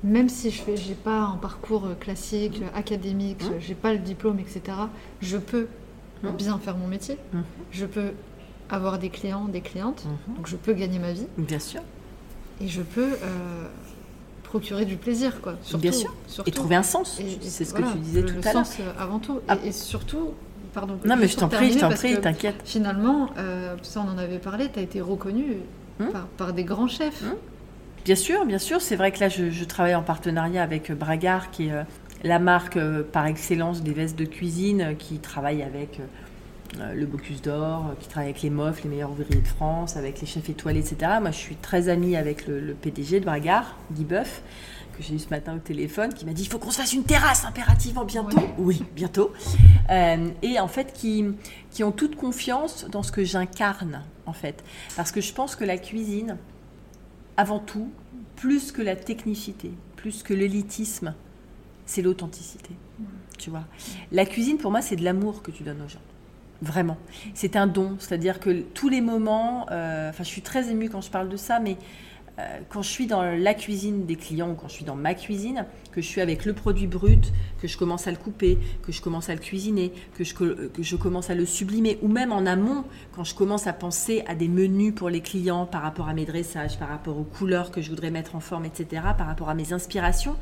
même 0.03 0.29
si 0.29 0.51
je 0.51 0.63
n'ai 0.71 0.95
pas 0.95 1.21
un 1.21 1.37
parcours 1.37 1.85
euh, 1.85 1.95
classique, 1.95 2.61
hmm. 2.61 2.77
académique, 2.77 3.43
je 3.43 3.59
j'ai 3.59 3.75
pas 3.75 3.93
le 3.93 3.99
diplôme, 3.99 4.39
etc., 4.39 4.61
je 5.21 5.37
peux 5.37 5.67
hmm. 6.23 6.29
bien 6.31 6.57
faire 6.57 6.77
mon 6.77 6.87
métier. 6.87 7.17
Je 7.71 7.85
peux 7.85 8.13
avoir 8.69 8.99
des 8.99 9.09
clients, 9.09 9.45
des 9.45 9.61
clientes, 9.61 10.05
donc 10.35 10.47
je 10.47 10.55
peux 10.55 10.73
gagner 10.73 10.99
ma 10.99 11.11
vie. 11.11 11.27
Bien 11.37 11.59
sûr 11.59 11.81
et 12.61 12.67
je 12.67 12.81
peux 12.81 13.13
euh, 13.13 13.65
procurer 14.43 14.85
du 14.85 14.95
plaisir, 14.95 15.41
quoi. 15.41 15.55
Bien 15.75 15.91
sûr. 15.91 16.13
et 16.45 16.51
trouver 16.51 16.75
un 16.75 16.83
sens. 16.83 17.19
C'est 17.41 17.65
ce 17.65 17.73
que 17.73 17.81
tu 17.81 17.97
disais 17.99 18.23
tout 18.23 18.39
à 18.43 18.53
l'heure. 18.53 18.65
sens 18.65 18.77
euh, 18.79 18.91
avant 19.01 19.19
tout. 19.19 19.37
Et, 19.37 19.69
ah. 19.69 19.71
surtout, 19.71 20.33
pardon. 20.73 20.99
Non, 21.05 21.15
mais 21.15 21.27
je 21.27 21.37
t'en 21.37 21.47
prie, 21.47 21.73
je 21.73 21.79
t'en 21.79 21.89
prie, 21.89 22.19
t'inquiète. 22.19 22.61
Finalement, 22.65 23.29
euh, 23.37 23.75
ça 23.83 24.03
on 24.05 24.11
en 24.11 24.17
avait 24.17 24.39
parlé, 24.39 24.69
tu 24.71 24.79
as 24.79 24.81
été 24.81 25.01
reconnu 25.01 25.57
hum. 25.99 26.09
par, 26.37 26.53
des 26.53 26.63
grands 26.63 26.87
chefs. 26.87 27.23
Hum. 27.23 27.35
Bien 28.05 28.15
sûr, 28.15 28.45
bien 28.45 28.59
sûr. 28.59 28.81
C'est 28.81 28.95
vrai 28.95 29.11
que 29.11 29.19
là, 29.19 29.29
je, 29.29 29.63
travaille 29.65 29.95
en 29.95 30.03
partenariat 30.03 30.63
avec 30.63 30.91
Bragard, 30.91 31.51
qui 31.51 31.67
est 31.67 31.85
la 32.23 32.39
marque 32.39 32.79
par 33.11 33.25
excellence 33.25 33.83
des 33.83 33.91
vestes 33.93 34.17
de 34.17 34.25
cuisine, 34.25 34.95
qui 34.97 35.19
travaille 35.19 35.61
avec 35.61 35.99
le 36.77 37.05
Bocuse 37.05 37.41
d'Or, 37.41 37.87
euh, 37.87 37.95
qui 37.99 38.07
travaille 38.07 38.29
avec 38.29 38.41
les 38.41 38.49
MOF, 38.49 38.83
les 38.83 38.89
meilleurs 38.89 39.11
ouvriers 39.11 39.41
de 39.41 39.47
France, 39.47 39.97
avec 39.97 40.21
les 40.21 40.27
chefs 40.27 40.49
étoilés, 40.49 40.79
etc. 40.79 41.13
Moi, 41.21 41.31
je 41.31 41.37
suis 41.37 41.55
très 41.55 41.89
amie 41.89 42.15
avec 42.15 42.47
le, 42.47 42.73
PDG 42.73 43.19
de 43.19 43.25
Bragard, 43.25 43.75
Guy 43.91 44.05
Boeuf, 44.05 44.41
que 44.97 45.03
j'ai 45.03 45.15
eu 45.15 45.19
ce 45.19 45.29
matin 45.29 45.55
au 45.55 45.59
téléphone, 45.59 46.13
qui 46.13 46.25
m'a 46.25 46.33
dit 46.33 46.43
il 46.43 46.49
faut 46.49 46.59
qu'on 46.59 46.71
se 46.71 46.77
fasse 46.77 46.93
une 46.93 47.03
terrasse 47.03 47.45
impérativement 47.45 48.05
bientôt. 48.05 48.41
Oui, 48.57 48.83
bientôt. 48.95 49.33
Euh, 49.89 50.29
et 50.41 50.59
en 50.59 50.67
fait, 50.67 50.93
qui, 50.93 51.25
qui 51.71 51.83
ont 51.83 51.91
toute 51.91 52.15
confiance 52.15 52.85
dans 52.89 53.03
ce 53.03 53.11
que 53.11 53.23
j'incarne, 53.23 54.03
en 54.25 54.33
fait. 54.33 54.63
Parce 54.95 55.11
que 55.11 55.21
je 55.21 55.33
pense 55.33 55.55
que 55.55 55.63
la 55.63 55.77
cuisine, 55.77 56.37
avant 57.37 57.59
tout, 57.59 57.89
plus 58.35 58.71
que 58.71 58.81
la 58.81 58.95
technicité, 58.95 59.71
plus 59.95 60.23
que 60.23 60.33
l'élitisme, 60.33 61.13
c'est 61.85 62.01
l'authenticité. 62.01 62.71
Tu 63.37 63.49
vois, 63.49 63.63
la 64.11 64.25
cuisine 64.25 64.57
pour 64.57 64.69
moi, 64.69 64.81
c'est 64.81 64.97
de 64.97 65.03
l'amour 65.03 65.41
que 65.41 65.49
tu 65.49 65.63
donnes 65.63 65.81
aux 65.81 65.87
gens. 65.87 66.01
Vraiment. 66.61 66.97
C'est 67.33 67.55
un 67.55 67.67
don. 67.67 67.95
C'est-à-dire 67.99 68.39
que 68.39 68.61
tous 68.73 68.89
les 68.89 69.01
moments, 69.01 69.65
euh, 69.71 70.09
enfin, 70.09 70.23
je 70.23 70.29
suis 70.29 70.41
très 70.41 70.69
émue 70.69 70.89
quand 70.89 71.01
je 71.01 71.09
parle 71.09 71.29
de 71.29 71.37
ça, 71.37 71.59
mais 71.59 71.77
euh, 72.39 72.59
quand 72.69 72.81
je 72.81 72.89
suis 72.89 73.07
dans 73.07 73.23
la 73.23 73.53
cuisine 73.53 74.05
des 74.05 74.15
clients 74.15 74.51
ou 74.51 74.55
quand 74.55 74.67
je 74.67 74.73
suis 74.73 74.85
dans 74.85 74.95
ma 74.95 75.13
cuisine, 75.13 75.65
que 75.91 76.01
je 76.01 76.07
suis 76.07 76.21
avec 76.21 76.45
le 76.45 76.53
produit 76.53 76.87
brut, 76.87 77.31
que 77.61 77.67
je 77.67 77.77
commence 77.77 78.07
à 78.07 78.11
le 78.11 78.17
couper, 78.17 78.57
que 78.83 78.91
je 78.91 79.01
commence 79.01 79.29
à 79.29 79.33
le 79.33 79.39
cuisiner, 79.39 79.93
que 80.17 80.23
je, 80.23 80.33
que 80.33 80.83
je 80.83 80.95
commence 80.95 81.29
à 81.29 81.35
le 81.35 81.45
sublimer, 81.45 81.97
ou 82.01 82.07
même 82.07 82.31
en 82.31 82.45
amont, 82.45 82.83
quand 83.13 83.23
je 83.23 83.35
commence 83.35 83.67
à 83.67 83.73
penser 83.73 84.23
à 84.27 84.35
des 84.35 84.47
menus 84.47 84.93
pour 84.93 85.09
les 85.09 85.21
clients 85.21 85.65
par 85.65 85.81
rapport 85.81 86.09
à 86.09 86.13
mes 86.13 86.25
dressages, 86.25 86.77
par 86.77 86.89
rapport 86.89 87.17
aux 87.17 87.23
couleurs 87.23 87.71
que 87.71 87.81
je 87.81 87.89
voudrais 87.89 88.11
mettre 88.11 88.35
en 88.35 88.41
forme, 88.41 88.65
etc., 88.65 89.01
par 89.17 89.27
rapport 89.27 89.49
à 89.49 89.53
mes 89.53 89.73
inspirations, 89.73 90.35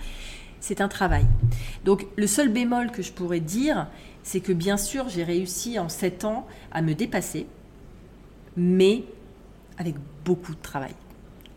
c'est 0.60 0.82
un 0.82 0.88
travail. 0.88 1.26
Donc 1.86 2.06
le 2.16 2.28
seul 2.28 2.50
bémol 2.50 2.92
que 2.92 3.02
je 3.02 3.12
pourrais 3.12 3.40
dire, 3.40 3.88
c'est 4.28 4.42
que 4.42 4.52
bien 4.52 4.76
sûr, 4.76 5.08
j'ai 5.08 5.24
réussi 5.24 5.80
en 5.80 5.88
7 5.88 6.26
ans 6.26 6.46
à 6.74 6.82
me 6.82 6.94
dépasser, 6.94 7.48
mais 8.58 9.06
avec 9.78 9.96
beaucoup 10.26 10.54
de 10.54 10.62
travail. 10.62 10.94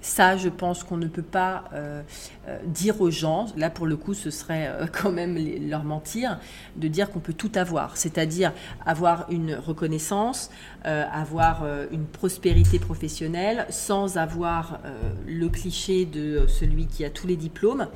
Ça, 0.03 0.37
je 0.37 0.49
pense 0.49 0.83
qu'on 0.83 0.97
ne 0.97 1.07
peut 1.07 1.23
pas 1.23 1.65
euh, 1.75 2.03
euh, 2.49 2.59
dire 2.65 3.01
aux 3.01 3.11
gens, 3.11 3.47
là 3.57 3.69
pour 3.71 3.87
le 3.87 3.97
coup 3.97 4.15
ce 4.15 4.31
serait 4.31 4.69
euh, 4.69 4.87
quand 4.93 5.13
même 5.13 5.39
leur 5.69 5.85
mentir, 5.85 6.39
de 6.77 6.89
dire 6.89 7.11
qu'on 7.11 7.21
peut 7.21 7.35
tout 7.35 7.53
avoir, 7.55 7.97
c'est-à-dire 7.97 8.53
avoir 8.87 9.27
une 9.31 9.55
reconnaissance, 9.55 10.51
avoir 10.85 11.65
une 11.91 12.07
prospérité 12.07 12.79
professionnelle 12.79 13.67
sans 13.69 14.17
avoir 14.17 14.81
le 15.27 15.49
cliché 15.49 16.07
de 16.07 16.47
celui 16.49 16.87
qui 16.87 17.05
a 17.05 17.11
tous 17.11 17.27
les 17.27 17.37
diplômes. 17.37 17.87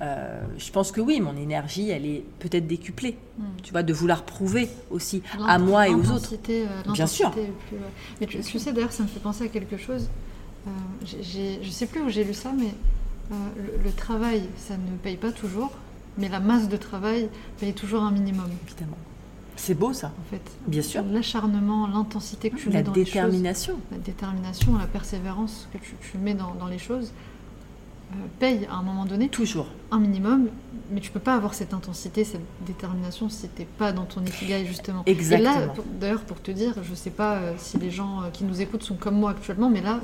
je 0.00 0.70
pense 0.70 0.92
que 0.92 1.00
oui, 1.00 1.20
mon 1.20 1.36
énergie, 1.36 1.90
elle 1.90 2.06
est 2.06 2.24
peut-être 2.38 2.66
décuplée, 2.66 3.16
hmm. 3.38 3.44
tu 3.62 3.72
vois, 3.72 3.82
de 3.82 3.92
vouloir 3.92 4.24
prouver 4.24 4.68
aussi 4.90 5.22
à 5.46 5.58
moi 5.58 5.88
et 5.88 5.94
aux 5.94 6.10
autres. 6.10 6.34
Bien 6.92 7.06
sûr. 7.06 7.34
Mais 8.20 8.26
tu, 8.26 8.38
tu 8.40 8.58
sais, 8.58 8.72
d'ailleurs, 8.72 8.92
ça 8.92 9.02
me 9.02 9.08
fait 9.08 9.20
penser 9.20 9.44
à 9.44 9.48
quelque 9.48 9.76
chose. 9.76 10.08
Euh, 10.66 10.70
je 11.04 11.66
ne 11.66 11.70
sais 11.70 11.86
plus 11.86 12.00
où 12.00 12.08
j'ai 12.08 12.24
lu 12.24 12.34
ça, 12.34 12.52
mais 12.56 12.72
euh, 13.32 13.34
le, 13.84 13.90
travail, 13.92 14.42
ça 14.56 14.74
ne 14.76 14.96
paye 15.02 15.16
pas 15.16 15.32
toujours, 15.32 15.72
mais 16.18 16.28
la 16.28 16.40
masse 16.40 16.68
de 16.68 16.76
travail 16.76 17.28
paye 17.58 17.72
toujours 17.72 18.02
un 18.02 18.10
minimum. 18.10 18.50
Évidemment. 18.66 18.98
C'est 19.56 19.74
beau 19.74 19.92
ça. 19.92 20.08
En 20.08 20.30
fait, 20.30 20.42
bien 20.66 20.82
sûr. 20.82 21.02
L'acharnement, 21.10 21.86
l'intensité 21.86 22.50
que 22.50 22.56
tu 22.56 22.70
mets 22.70 22.82
dans 22.82 22.92
les 22.92 23.04
choses. 23.04 23.14
La 23.14 23.22
détermination. 23.22 23.80
La 23.92 23.98
détermination, 23.98 24.76
la 24.76 24.86
persévérance 24.86 25.68
que 25.72 25.78
tu, 25.78 26.18
mets 26.18 26.34
dans, 26.34 26.66
les 26.66 26.78
choses 26.78 27.12
euh, 28.12 28.16
paye 28.40 28.66
à 28.70 28.74
un 28.74 28.82
moment 28.82 29.04
donné. 29.04 29.28
Toujours. 29.28 29.68
Un 29.92 30.00
minimum, 30.00 30.48
mais 30.90 31.00
tu 31.00 31.10
peux 31.10 31.20
pas 31.20 31.36
avoir 31.36 31.54
cette 31.54 31.72
intensité, 31.72 32.24
cette 32.24 32.42
détermination 32.66 33.28
si 33.28 33.48
tu 33.48 33.60
n'es 33.60 33.68
pas 33.78 33.92
dans 33.92 34.04
ton 34.06 34.24
ikigai 34.24 34.66
justement. 34.66 35.04
Exactement. 35.06 35.52
Et 35.52 35.66
là, 35.66 35.72
d'ailleurs, 36.00 36.22
pour 36.22 36.42
te 36.42 36.50
dire, 36.50 36.74
je 36.82 36.94
sais 36.94 37.10
pas 37.10 37.38
si 37.56 37.78
les 37.78 37.90
gens 37.90 38.22
qui 38.32 38.44
nous 38.44 38.60
écoutent 38.60 38.82
sont 38.82 38.96
comme 38.96 39.16
moi 39.16 39.30
actuellement, 39.30 39.70
mais 39.70 39.82
là, 39.82 40.00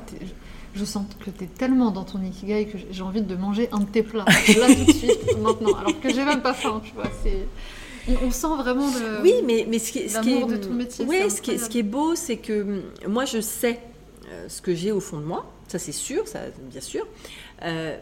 je 0.73 0.85
sens 0.85 1.05
que 1.19 1.29
tu 1.29 1.43
es 1.43 1.47
tellement 1.47 1.91
dans 1.91 2.03
ton 2.03 2.21
ikigai 2.21 2.65
que 2.67 2.77
j'ai 2.89 3.01
envie 3.01 3.21
de 3.21 3.35
manger 3.35 3.69
un 3.71 3.79
de 3.79 3.85
tes 3.85 4.03
plats, 4.03 4.25
là 4.25 4.67
tout 4.75 4.85
de 4.85 4.91
suite, 4.91 5.37
maintenant, 5.41 5.73
alors 5.75 5.99
que 5.99 6.09
j'ai 6.13 6.23
même 6.23 6.41
pas 6.41 6.53
faim, 6.53 6.81
tu 6.83 6.93
vois. 6.93 7.09
On 8.23 8.31
sent 8.31 8.47
vraiment 8.57 8.87
le, 8.87 9.21
oui, 9.21 9.35
mais, 9.45 9.65
mais 9.69 9.77
ce 9.77 9.91
qui, 9.91 10.09
ce 10.09 10.19
qui 10.21 10.33
est, 10.33 10.45
de 10.45 10.57
ton 10.57 10.73
métier. 10.73 11.05
Oui, 11.07 11.29
ce 11.29 11.41
qui, 11.41 11.51
est, 11.51 11.57
ce 11.57 11.69
qui 11.69 11.79
est 11.79 11.83
beau, 11.83 12.15
c'est 12.15 12.37
que 12.37 12.61
hum, 12.63 12.81
moi, 13.07 13.25
je 13.25 13.39
sais 13.41 13.79
euh, 14.31 14.47
ce 14.47 14.61
que 14.61 14.73
j'ai 14.73 14.91
au 14.91 14.99
fond 14.99 15.19
de 15.19 15.25
moi, 15.25 15.45
ça 15.67 15.77
c'est 15.77 15.91
sûr, 15.91 16.27
ça 16.27 16.39
bien 16.69 16.81
sûr, 16.81 17.05
euh, 17.63 17.97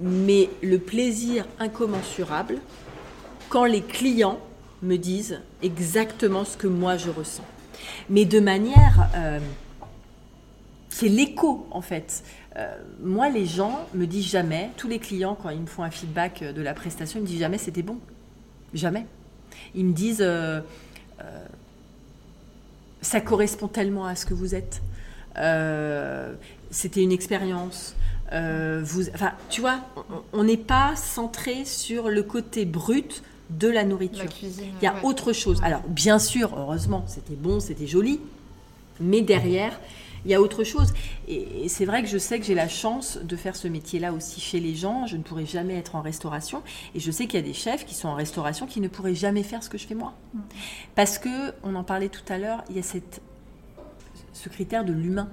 mais 0.00 0.50
le 0.62 0.78
plaisir 0.78 1.46
incommensurable 1.58 2.58
quand 3.48 3.64
les 3.64 3.82
clients 3.82 4.38
me 4.82 4.96
disent 4.96 5.40
exactement 5.62 6.44
ce 6.44 6.56
que 6.56 6.66
moi 6.66 6.96
je 6.96 7.10
ressens, 7.10 7.44
mais 8.10 8.24
de 8.24 8.40
manière 8.40 9.08
euh, 9.16 9.38
c'est 10.94 11.08
l'écho 11.08 11.66
en 11.72 11.80
fait. 11.80 12.22
Euh, 12.56 12.72
moi, 13.02 13.28
les 13.28 13.46
gens 13.46 13.84
me 13.94 14.06
disent 14.06 14.30
jamais, 14.30 14.70
tous 14.76 14.86
les 14.86 15.00
clients, 15.00 15.36
quand 15.40 15.50
ils 15.50 15.60
me 15.60 15.66
font 15.66 15.82
un 15.82 15.90
feedback 15.90 16.44
de 16.44 16.62
la 16.62 16.72
prestation, 16.72 17.18
ils 17.18 17.22
me 17.22 17.26
disent 17.26 17.40
jamais 17.40 17.58
c'était 17.58 17.82
bon. 17.82 17.98
Jamais. 18.74 19.04
Ils 19.74 19.86
me 19.86 19.92
disent 19.92 20.22
euh, 20.22 20.60
euh, 21.20 21.46
ça 23.00 23.20
correspond 23.20 23.66
tellement 23.66 24.06
à 24.06 24.14
ce 24.14 24.24
que 24.24 24.34
vous 24.34 24.54
êtes. 24.54 24.82
c'était 26.70 27.02
une 27.02 27.12
expérience. 27.12 27.96
vous, 28.30 29.08
enfin, 29.14 29.32
tu 29.50 29.62
vois, 29.62 29.80
on 30.32 30.44
n'est 30.44 30.56
pas 30.56 30.94
centré 30.94 31.64
sur 31.64 32.08
le 32.08 32.22
côté 32.22 32.66
brut 32.66 33.24
de 33.50 33.66
la 33.66 33.82
nourriture. 33.82 34.30
Il 34.42 34.80
y 34.80 34.86
a 34.86 34.94
autre 35.02 35.32
chose. 35.32 35.60
Alors, 35.64 35.82
bien 35.88 36.20
sûr, 36.20 36.56
heureusement, 36.56 37.04
c'était 37.08 37.34
bon, 37.34 37.58
c'était 37.58 37.88
joli, 37.88 38.20
mais 39.00 39.22
derrière, 39.22 39.80
il 40.24 40.30
y 40.30 40.34
a 40.34 40.40
autre 40.40 40.64
chose. 40.64 40.92
Et, 41.28 41.68
c'est 41.68 41.84
vrai 41.84 42.02
que 42.02 42.08
je 42.08 42.18
sais 42.18 42.38
que 42.38 42.46
j'ai 42.46 42.54
la 42.54 42.68
chance 42.68 43.18
de 43.22 43.36
faire 43.36 43.56
ce 43.56 43.68
métier-là 43.68 44.12
aussi 44.12 44.40
chez 44.40 44.60
les 44.60 44.74
gens. 44.74 45.06
Je 45.06 45.16
ne 45.16 45.22
pourrais 45.22 45.46
jamais 45.46 45.76
être 45.76 45.96
en 45.96 46.02
restauration. 46.02 46.62
Et 46.94 47.00
je 47.00 47.10
sais 47.10 47.26
qu'il 47.26 47.40
y 47.40 47.42
a 47.42 47.46
des 47.46 47.54
chefs 47.54 47.84
qui 47.84 47.94
sont 47.94 48.08
en 48.08 48.14
restauration 48.14 48.66
qui 48.66 48.80
ne 48.80 48.88
pourraient 48.88 49.14
jamais 49.14 49.42
faire 49.42 49.62
ce 49.62 49.68
que 49.68 49.78
je 49.78 49.86
fais 49.86 49.94
moi. 49.94 50.14
Mm. 50.32 50.40
Parce 50.94 51.18
que, 51.18 51.52
on 51.62 51.74
en 51.74 51.84
parlait 51.84 52.08
tout 52.08 52.32
à 52.32 52.38
l'heure, 52.38 52.64
il 52.70 52.76
y 52.76 52.78
a 52.78 52.82
cette, 52.82 53.20
ce 54.32 54.48
critère 54.48 54.84
de 54.84 54.92
l'humain 54.92 55.28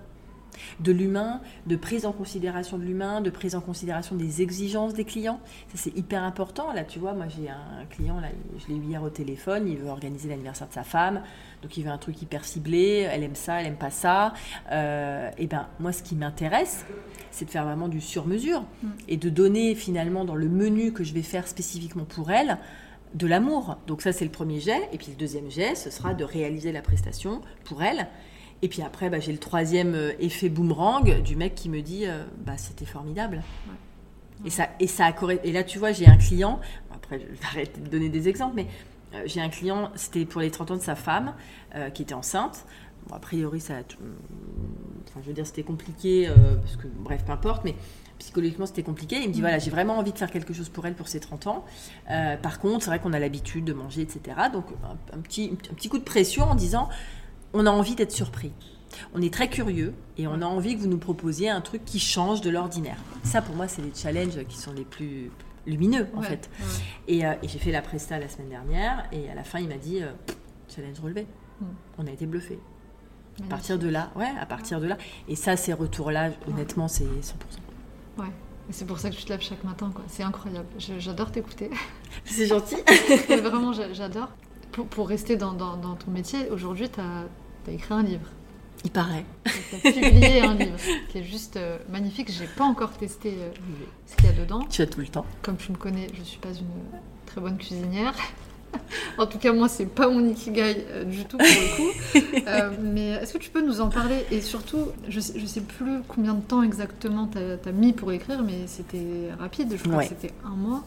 de 0.80 0.92
l'humain, 0.92 1.42
de 1.66 1.76
prise 1.76 2.06
en 2.06 2.12
considération 2.12 2.78
de 2.78 2.84
l'humain, 2.84 3.22
de 3.22 3.30
prise 3.30 3.56
en 3.56 3.62
considération 3.62 4.16
des 4.16 4.42
exigences 4.42 4.94
des 4.94 5.06
clients. 5.06 5.40
Ça, 5.70 5.76
c'est 5.76 5.98
hyper 5.98 6.24
important. 6.24 6.74
Là, 6.74 6.84
tu 6.84 7.00
vois, 7.00 7.14
moi, 7.14 7.26
j'ai 7.28 7.50
un 7.50 7.86
client, 7.90 8.20
là, 8.20 8.30
je 8.58 8.68
l'ai 8.68 8.80
eu 8.80 8.84
hier 8.84 9.04
au 9.04 9.10
téléphone, 9.10 9.68
il 9.68 9.78
veut 9.78 9.90
organiser 9.90 10.30
l'anniversaire 10.30 10.68
de 10.68 10.74
sa 10.74 10.84
femme, 10.84 11.22
donc 11.62 11.78
il 11.78 11.84
veut 11.84 11.92
un 11.92 11.98
truc 11.98 12.22
hyper 12.22 12.46
ciblé, 12.46 13.08
elle 13.12 13.24
aime 13.24 13.36
ça, 13.36 13.62
elle 13.62 13.68
aime 13.68 13.76
pas 13.76 13.92
ça. 13.92 14.34
Euh, 14.72 15.30
et 15.38 15.48
ben, 15.48 15.68
moi, 15.80 15.92
ce 15.92 16.04
qui 16.04 16.16
m'intéresse, 16.16 16.86
c'est 17.32 17.46
de 17.46 17.50
faire 17.50 17.66
vraiment 17.66 17.88
du 17.88 18.02
sur-mesure 18.02 18.62
mm. 18.62 18.88
et 19.08 19.18
de 19.18 19.30
donner 19.30 19.76
finalement 19.76 20.26
dans 20.26 20.36
le 20.36 20.50
menu 20.50 20.92
que 20.94 21.04
je 21.04 21.14
vais 21.14 21.22
faire 21.22 21.48
spécifiquement 21.48 22.06
pour 22.06 22.32
elle, 22.32 22.58
de 23.14 23.28
l'amour. 23.28 23.78
Donc 23.88 24.02
ça, 24.02 24.14
c'est 24.14 24.26
le 24.26 24.32
premier 24.32 24.60
jet. 24.60 24.88
Et 24.94 24.98
puis 24.98 25.08
le 25.10 25.16
deuxième 25.16 25.50
jet, 25.50 25.76
ce 25.76 25.90
sera 25.90 26.14
de 26.14 26.24
réaliser 26.24 26.72
la 26.72 26.82
prestation 26.82 27.42
pour 27.66 27.84
elle 27.84 28.08
et 28.62 28.68
puis 28.68 28.82
après, 28.82 29.10
bah, 29.10 29.20
j'ai 29.20 29.32
le 29.32 29.40
troisième 29.40 29.96
euh, 29.96 30.12
effet 30.20 30.50
boomerang 30.50 31.22
du 31.22 31.36
mec 31.36 31.56
qui 31.56 31.70
me 31.70 31.82
dit 31.82 32.06
euh, 32.06 32.24
bah, 32.46 32.58
c'était 32.58 32.86
formidable. 32.86 33.42
Et, 34.46 34.50
ça, 34.50 34.70
et, 34.80 34.88
ça 34.88 35.06
a 35.06 35.34
et 35.44 35.52
là, 35.52 35.64
tu 35.64 35.80
vois, 35.80 35.92
j'ai 35.92 36.08
un 36.08 36.18
client, 36.18 36.60
après, 36.94 37.20
je 37.20 37.26
vais 37.26 37.46
arrêter 37.46 37.80
de 37.80 37.88
donner 37.88 38.10
des 38.10 38.28
exemples, 38.28 38.56
mais 38.56 38.68
euh, 39.14 39.24
j'ai 39.26 39.40
un 39.40 39.50
client, 39.50 39.92
c'était 39.96 40.26
pour 40.26 40.42
les 40.42 40.50
30 40.50 40.72
ans 40.72 40.76
de 40.78 40.82
sa 40.82 40.96
femme 40.96 41.34
qui 41.94 42.02
était 42.02 42.14
enceinte. 42.14 42.66
Bon, 43.08 43.16
a 43.16 43.20
priori, 43.20 43.62
ça, 43.62 43.76
enfin, 43.76 45.22
je 45.22 45.28
veux 45.28 45.34
dire, 45.34 45.48
c'était 45.48 45.64
compliqué, 45.64 46.30
parce 46.62 46.76
que, 46.76 46.88
bref, 46.88 47.24
peu 47.26 47.32
importe, 47.32 47.64
mais 47.64 47.76
psychologiquement 48.20 48.66
c'était 48.68 48.84
compliqué. 48.84 49.18
Il 49.22 49.30
me 49.30 49.34
dit 49.34 49.40
mm. 49.40 49.42
voilà, 49.42 49.58
j'ai 49.58 49.72
vraiment 49.72 49.98
envie 49.98 50.12
de 50.12 50.18
faire 50.18 50.30
quelque 50.30 50.54
chose 50.54 50.70
pour 50.70 50.86
elle 50.86 50.96
pour 50.96 51.08
ses 51.08 51.20
30 51.20 51.48
ans. 51.48 51.66
par 52.42 52.60
contre, 52.60 52.84
c'est 52.84 52.90
vrai 52.90 53.00
qu'on 53.00 53.14
a 53.14 53.20
l'habitude 53.20 53.64
de 53.64 53.74
manger, 53.74 54.02
etc. 54.02 54.38
Donc 54.52 54.66
un, 55.14 55.20
petit, 55.20 55.58
un 55.72 55.74
petit 55.74 55.88
coup 55.88 55.98
de 55.98 56.04
pression 56.04 56.44
en 56.44 56.56
disant 56.56 56.90
on 57.54 57.66
a 57.66 57.70
envie 57.70 57.96
d'être 57.96 58.12
surpris. 58.12 58.52
On 59.14 59.22
est 59.22 59.34
très 59.34 59.50
curieux 59.50 59.94
et 60.18 60.28
on 60.28 60.42
a 60.42 60.46
envie 60.46 60.76
que 60.76 60.82
vous 60.82 60.88
nous 60.88 60.98
proposiez 60.98 61.50
un 61.50 61.62
truc 61.62 61.86
qui 61.86 62.00
change 62.00 62.42
de 62.42 62.50
l'ordinaire. 62.50 62.98
Ça, 63.24 63.42
pour 63.42 63.56
moi, 63.56 63.68
c'est 63.68 63.82
les 63.82 63.94
challenges 63.96 64.44
qui 64.48 64.58
sont 64.58 64.74
les 64.74 64.84
plus 64.84 65.32
lumineux, 65.66 66.08
en 66.16 66.22
fait. 66.22 66.50
Euh, 67.10 67.34
et, 67.42 67.48
j'ai 67.48 67.60
fait 67.60 67.72
la 67.72 67.82
presta 67.82 68.20
la 68.20 68.28
semaine 68.28 68.50
dernière 68.50 69.06
et 69.12 69.30
à 69.30 69.36
la 69.36 69.44
fin, 69.44 69.60
il 69.60 69.68
m'a 69.68 69.78
dit 69.78 70.02
euh, 70.02 70.12
challenge 70.74 71.00
relevé. 71.00 71.28
Mm. 71.60 71.66
On 72.00 72.08
a 72.08 72.12
été 72.12 72.26
bluffé. 72.26 72.60
À 73.46 73.48
partir 73.48 73.80
de 73.80 73.88
là, 73.88 74.12
ouais, 74.16 74.30
à 74.40 74.46
partir 74.46 74.80
de 74.82 74.88
là. 74.88 74.98
Et 75.28 75.36
ça, 75.36 75.56
ces 75.56 75.74
retours-là, 75.74 76.32
honnêtement, 76.48 76.88
c'est 76.88 77.06
100%. 77.06 77.08
Ouais. 78.18 78.26
C'est 78.70 78.86
pour 78.86 79.00
ça 79.00 79.10
que 79.10 79.16
je 79.16 79.26
te 79.26 79.30
lève 79.30 79.42
chaque 79.42 79.64
matin, 79.64 79.92
quoi. 79.94 80.04
C'est 80.08 80.24
incroyable. 80.24 80.68
J'adore 80.78 81.32
t'écouter. 81.32 81.70
C'est 82.26 82.46
gentil. 82.46 82.78
Vraiment, 83.30 83.74
j'adore. 83.74 84.30
Pour, 84.72 85.10
rester 85.10 85.36
dans, 85.36 85.56
ton 85.56 86.12
métier, 86.12 86.50
aujourd'hui, 86.50 86.90
tu 86.90 87.00
as, 87.02 87.26
écrit 87.70 87.94
un 87.94 88.04
livre. 88.04 88.28
Il 88.84 88.92
paraît. 88.92 89.26
Tu 89.46 89.88
as 89.88 89.92
publié 89.92 90.42
un 90.42 90.56
livre 90.56 90.78
qui 91.10 91.20
est 91.20 91.24
juste 91.24 91.58
euh, 91.58 91.78
magnifique. 91.90 92.32
Je 92.32 92.42
n'ai 92.42 92.48
pas 92.48 92.64
encore 92.64 92.92
testé 92.92 93.36
euh, 93.38 93.52
ce 94.08 94.16
qu'il 94.16 94.26
y 94.26 94.30
a 94.30 94.34
dedans. 94.34 94.66
Tu 94.70 94.82
as 94.82 94.88
tout 94.88 95.00
le 95.00 95.08
temps. 95.08 95.26
Comme 95.44 95.58
tu 95.58 95.72
me 95.72 95.78
connais, 95.78 96.08
je 96.14 96.20
ne 96.20 96.26
suis 96.26 96.40
pas 96.40 96.50
une 96.50 97.00
très 97.28 97.42
bonne 97.42 97.58
cuisinière. 97.58 98.14
en 99.20 99.28
tout 99.28 99.38
cas, 99.38 99.54
moi, 99.54 99.70
c'est 99.70 99.86
pas 99.86 100.10
mon 100.10 100.28
ikigai 100.28 100.86
euh, 100.90 101.04
du 101.04 101.26
tout 101.26 101.38
pour 101.38 101.46
le 101.46 101.76
coup. 101.78 102.82
mais 102.82 103.10
est-ce 103.10 103.34
que 103.34 103.38
tu 103.38 103.52
peux 103.52 103.64
nous 103.64 103.82
en 103.82 103.90
parler? 103.90 104.26
Et 104.32 104.42
surtout, 104.42 104.88
je 105.08 105.20
sais, 105.20 105.40
sais 105.46 105.62
plus 105.62 106.02
combien 106.08 106.34
de 106.34 106.42
temps 106.42 106.64
exactement 106.64 107.28
tu 107.28 107.38
as, 107.38 107.72
mis 107.72 107.94
pour 107.94 108.12
écrire, 108.12 108.42
mais 108.42 108.66
c'était 108.66 109.30
rapide. 109.40 109.76
Je 109.78 109.88
crois 109.88 110.04
que 110.04 110.10
c'était 110.10 110.34
un 110.44 110.56
mois. 110.56 110.84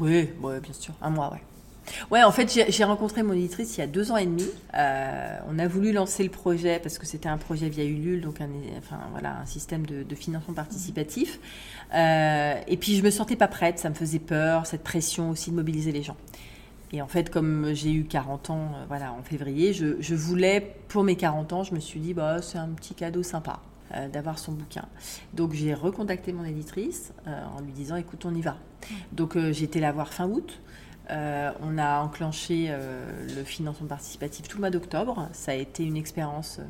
oui, 0.00 0.30
ouais, 0.40 0.60
bien 0.60 0.72
sûr, 0.72 0.94
un 1.02 1.10
mois, 1.10 1.32
ouais. 1.32 1.42
Ouais, 2.10 2.22
en 2.22 2.32
fait, 2.32 2.66
j'ai 2.68 2.84
rencontré 2.84 3.22
mon 3.22 3.32
éditrice 3.32 3.76
il 3.76 3.80
y 3.80 3.84
a 3.84 3.86
deux 3.86 4.10
ans 4.12 4.16
et 4.16 4.26
demi. 4.26 4.46
Euh, 4.74 5.38
on 5.48 5.58
a 5.58 5.66
voulu 5.66 5.92
lancer 5.92 6.22
le 6.22 6.30
projet 6.30 6.78
parce 6.78 6.98
que 6.98 7.06
c'était 7.06 7.28
un 7.28 7.38
projet 7.38 7.68
via 7.68 7.84
Ulule, 7.84 8.20
donc 8.20 8.40
un, 8.40 8.48
enfin, 8.78 8.98
voilà, 9.12 9.38
un 9.40 9.46
système 9.46 9.86
de, 9.86 10.14
financement 10.14 10.54
participatif. 10.54 11.38
Euh, 11.94 12.54
et 12.66 12.76
puis, 12.76 12.96
je 12.96 13.02
me 13.02 13.10
sentais 13.10 13.36
pas 13.36 13.48
prête, 13.48 13.78
ça 13.78 13.88
me 13.88 13.94
faisait 13.94 14.18
peur, 14.18 14.66
cette 14.66 14.82
pression 14.82 15.30
aussi 15.30 15.50
de 15.50 15.56
mobiliser 15.56 15.92
les 15.92 16.02
gens. 16.02 16.16
Et 16.92 17.02
en 17.02 17.06
fait, 17.06 17.30
comme 17.30 17.74
j'ai 17.74 17.92
eu 17.92 18.04
40 18.04 18.50
ans 18.50 18.56
euh, 18.56 18.84
voilà, 18.88 19.12
en 19.12 19.22
février, 19.22 19.72
je, 19.72 20.00
je, 20.00 20.14
voulais, 20.14 20.74
pour 20.88 21.04
mes 21.04 21.16
40 21.16 21.52
ans, 21.52 21.62
je 21.62 21.74
me 21.74 21.80
suis 21.80 22.00
dit, 22.00 22.14
bah, 22.14 22.40
c'est 22.42 22.58
un 22.58 22.68
petit 22.68 22.94
cadeau 22.94 23.22
sympa 23.22 23.60
d'avoir 24.12 24.38
son 24.38 24.52
bouquin. 24.52 24.84
Donc 25.32 25.54
j'ai 25.54 25.72
recontacté 25.72 26.34
mon 26.34 26.44
éditrice 26.44 27.14
en 27.24 27.62
lui 27.62 27.72
disant, 27.72 27.96
écoute, 27.96 28.26
on 28.26 28.34
y 28.34 28.42
va. 28.42 28.58
Donc 29.12 29.34
été 29.34 29.80
la 29.80 29.92
voir 29.92 30.12
fin 30.12 30.28
août. 30.28 30.60
Euh, 31.10 31.50
on 31.62 31.78
a 31.78 32.00
enclenché 32.00 32.66
euh, 32.68 33.26
le 33.34 33.42
financement 33.42 33.86
participatif 33.86 34.46
tout 34.46 34.58
le 34.58 34.60
mois 34.60 34.70
d'octobre. 34.70 35.28
Ça 35.32 35.52
a 35.52 35.54
été 35.54 35.84
une 35.84 35.96
expérience 35.96 36.60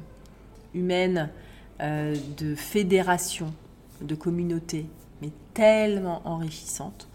humaine 0.75 1.31
euh, 1.81 2.17
de 2.37 2.55
fédération, 2.55 3.53
de 4.01 4.15
communauté, 4.15 4.87
mais 5.23 5.31
tellement 5.55 6.23
enrichissante 6.25 7.09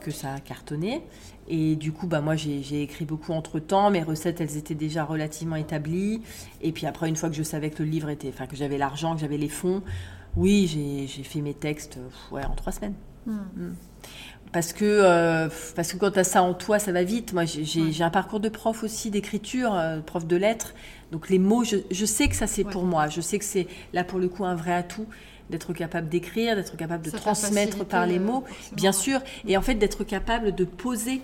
que 0.00 0.10
ça 0.10 0.34
a 0.34 0.40
cartonné. 0.40 1.02
Et 1.48 1.76
du 1.76 1.92
coup, 1.92 2.08
bah, 2.08 2.20
moi, 2.20 2.34
j'ai 2.34 2.82
écrit 2.82 3.04
beaucoup 3.04 3.32
entre-temps. 3.32 3.90
Mes 3.90 4.02
recettes, 4.02 4.40
elles 4.40 4.56
étaient 4.56 4.74
déjà 4.74 5.04
relativement 5.04 5.56
établies. 5.56 6.20
Et 6.60 6.72
puis 6.72 6.86
après, 6.86 7.08
une 7.08 7.16
fois 7.16 7.28
que 7.28 7.36
je 7.36 7.44
savais 7.44 7.70
que 7.70 7.84
le 7.84 7.88
livre 7.88 8.08
était... 8.08 8.28
Enfin, 8.28 8.46
que 8.46 8.56
j'avais 8.56 8.78
l'argent, 8.78 9.14
que 9.14 9.20
j'avais 9.20 9.38
les 9.38 9.48
fonds, 9.48 9.82
oui, 10.36 10.66
j'ai 10.66 11.22
fait 11.22 11.40
mes 11.40 11.54
textes 11.54 11.98
ouais, 12.32 12.44
en 12.44 12.54
trois 12.56 12.72
semaines. 12.72 12.94
Hmm. 13.26 13.38
Hmm 13.56 13.74
parce 14.56 14.72
que, 14.72 14.86
euh, 14.86 15.50
parce 15.74 15.92
que 15.92 15.98
quand 15.98 16.12
tu 16.12 16.18
as 16.18 16.24
ça 16.24 16.42
en 16.42 16.54
toi, 16.54 16.78
ça 16.78 16.90
va 16.90 17.04
vite. 17.04 17.34
Moi, 17.34 17.44
j'ai 17.44 18.02
un 18.02 18.08
parcours 18.08 18.40
de 18.40 18.48
prof 18.48 18.84
aussi, 18.84 19.10
d'écriture, 19.10 19.74
euh, 19.74 20.00
prof 20.00 20.26
de 20.26 20.34
lettres. 20.34 20.72
Donc 21.12 21.28
les 21.28 21.38
mots, 21.38 21.62
je, 21.62 22.06
sais 22.06 22.26
que 22.26 22.34
ça 22.34 22.46
c'est 22.46 22.64
pour 22.64 22.84
moi. 22.84 23.06
Je 23.08 23.20
sais 23.20 23.38
que 23.38 23.44
c'est 23.44 23.66
là 23.92 24.02
pour 24.02 24.18
le 24.18 24.28
coup 24.28 24.46
un 24.46 24.54
vrai 24.54 24.72
atout 24.72 25.04
d'être 25.50 25.74
capable 25.74 26.08
d'écrire, 26.08 26.56
d'être 26.56 26.74
capable 26.74 27.04
de 27.04 27.10
transmettre 27.10 27.84
par 27.84 28.06
les 28.06 28.18
mots, 28.18 28.44
bien 28.72 28.92
sûr. 28.92 29.20
Et 29.46 29.58
en 29.58 29.62
fait 29.62 29.74
d'être 29.74 30.04
capable 30.04 30.54
de 30.54 30.64
poser 30.64 31.20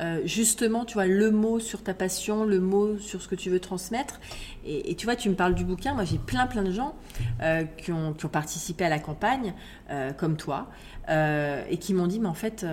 euh, 0.00 0.20
justement, 0.24 0.84
tu 0.84 0.94
vois, 0.94 1.06
le 1.06 1.30
mot 1.30 1.60
sur 1.60 1.82
ta 1.82 1.94
passion, 1.94 2.44
le 2.44 2.60
mot 2.60 2.98
sur 2.98 3.20
ce 3.22 3.28
que 3.28 3.34
tu 3.34 3.50
veux 3.50 3.60
transmettre. 3.60 4.20
Et, 4.64 4.94
tu 4.94 5.06
vois, 5.06 5.16
tu 5.16 5.28
me 5.28 5.34
parles 5.34 5.54
du 5.54 5.64
bouquin. 5.64 5.94
Moi, 5.94 6.04
j'ai 6.04 6.18
plein, 6.18 6.46
plein 6.46 6.62
de 6.62 6.72
gens 6.72 6.94
euh, 7.42 7.64
qui, 7.64 7.92
ont, 7.92 8.12
qui, 8.12 8.24
ont, 8.26 8.30
participé 8.30 8.84
à 8.84 8.88
la 8.88 8.98
campagne, 8.98 9.54
euh, 9.90 10.12
comme 10.12 10.36
toi, 10.36 10.68
et 11.08 11.76
qui 11.78 11.94
m'ont 11.94 12.06
dit, 12.06 12.20
mais 12.20 12.28
en 12.28 12.34
fait, 12.34 12.64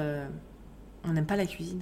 on 1.03 1.13
n'aime 1.13 1.25
pas 1.25 1.35
la 1.35 1.45
cuisine. 1.45 1.81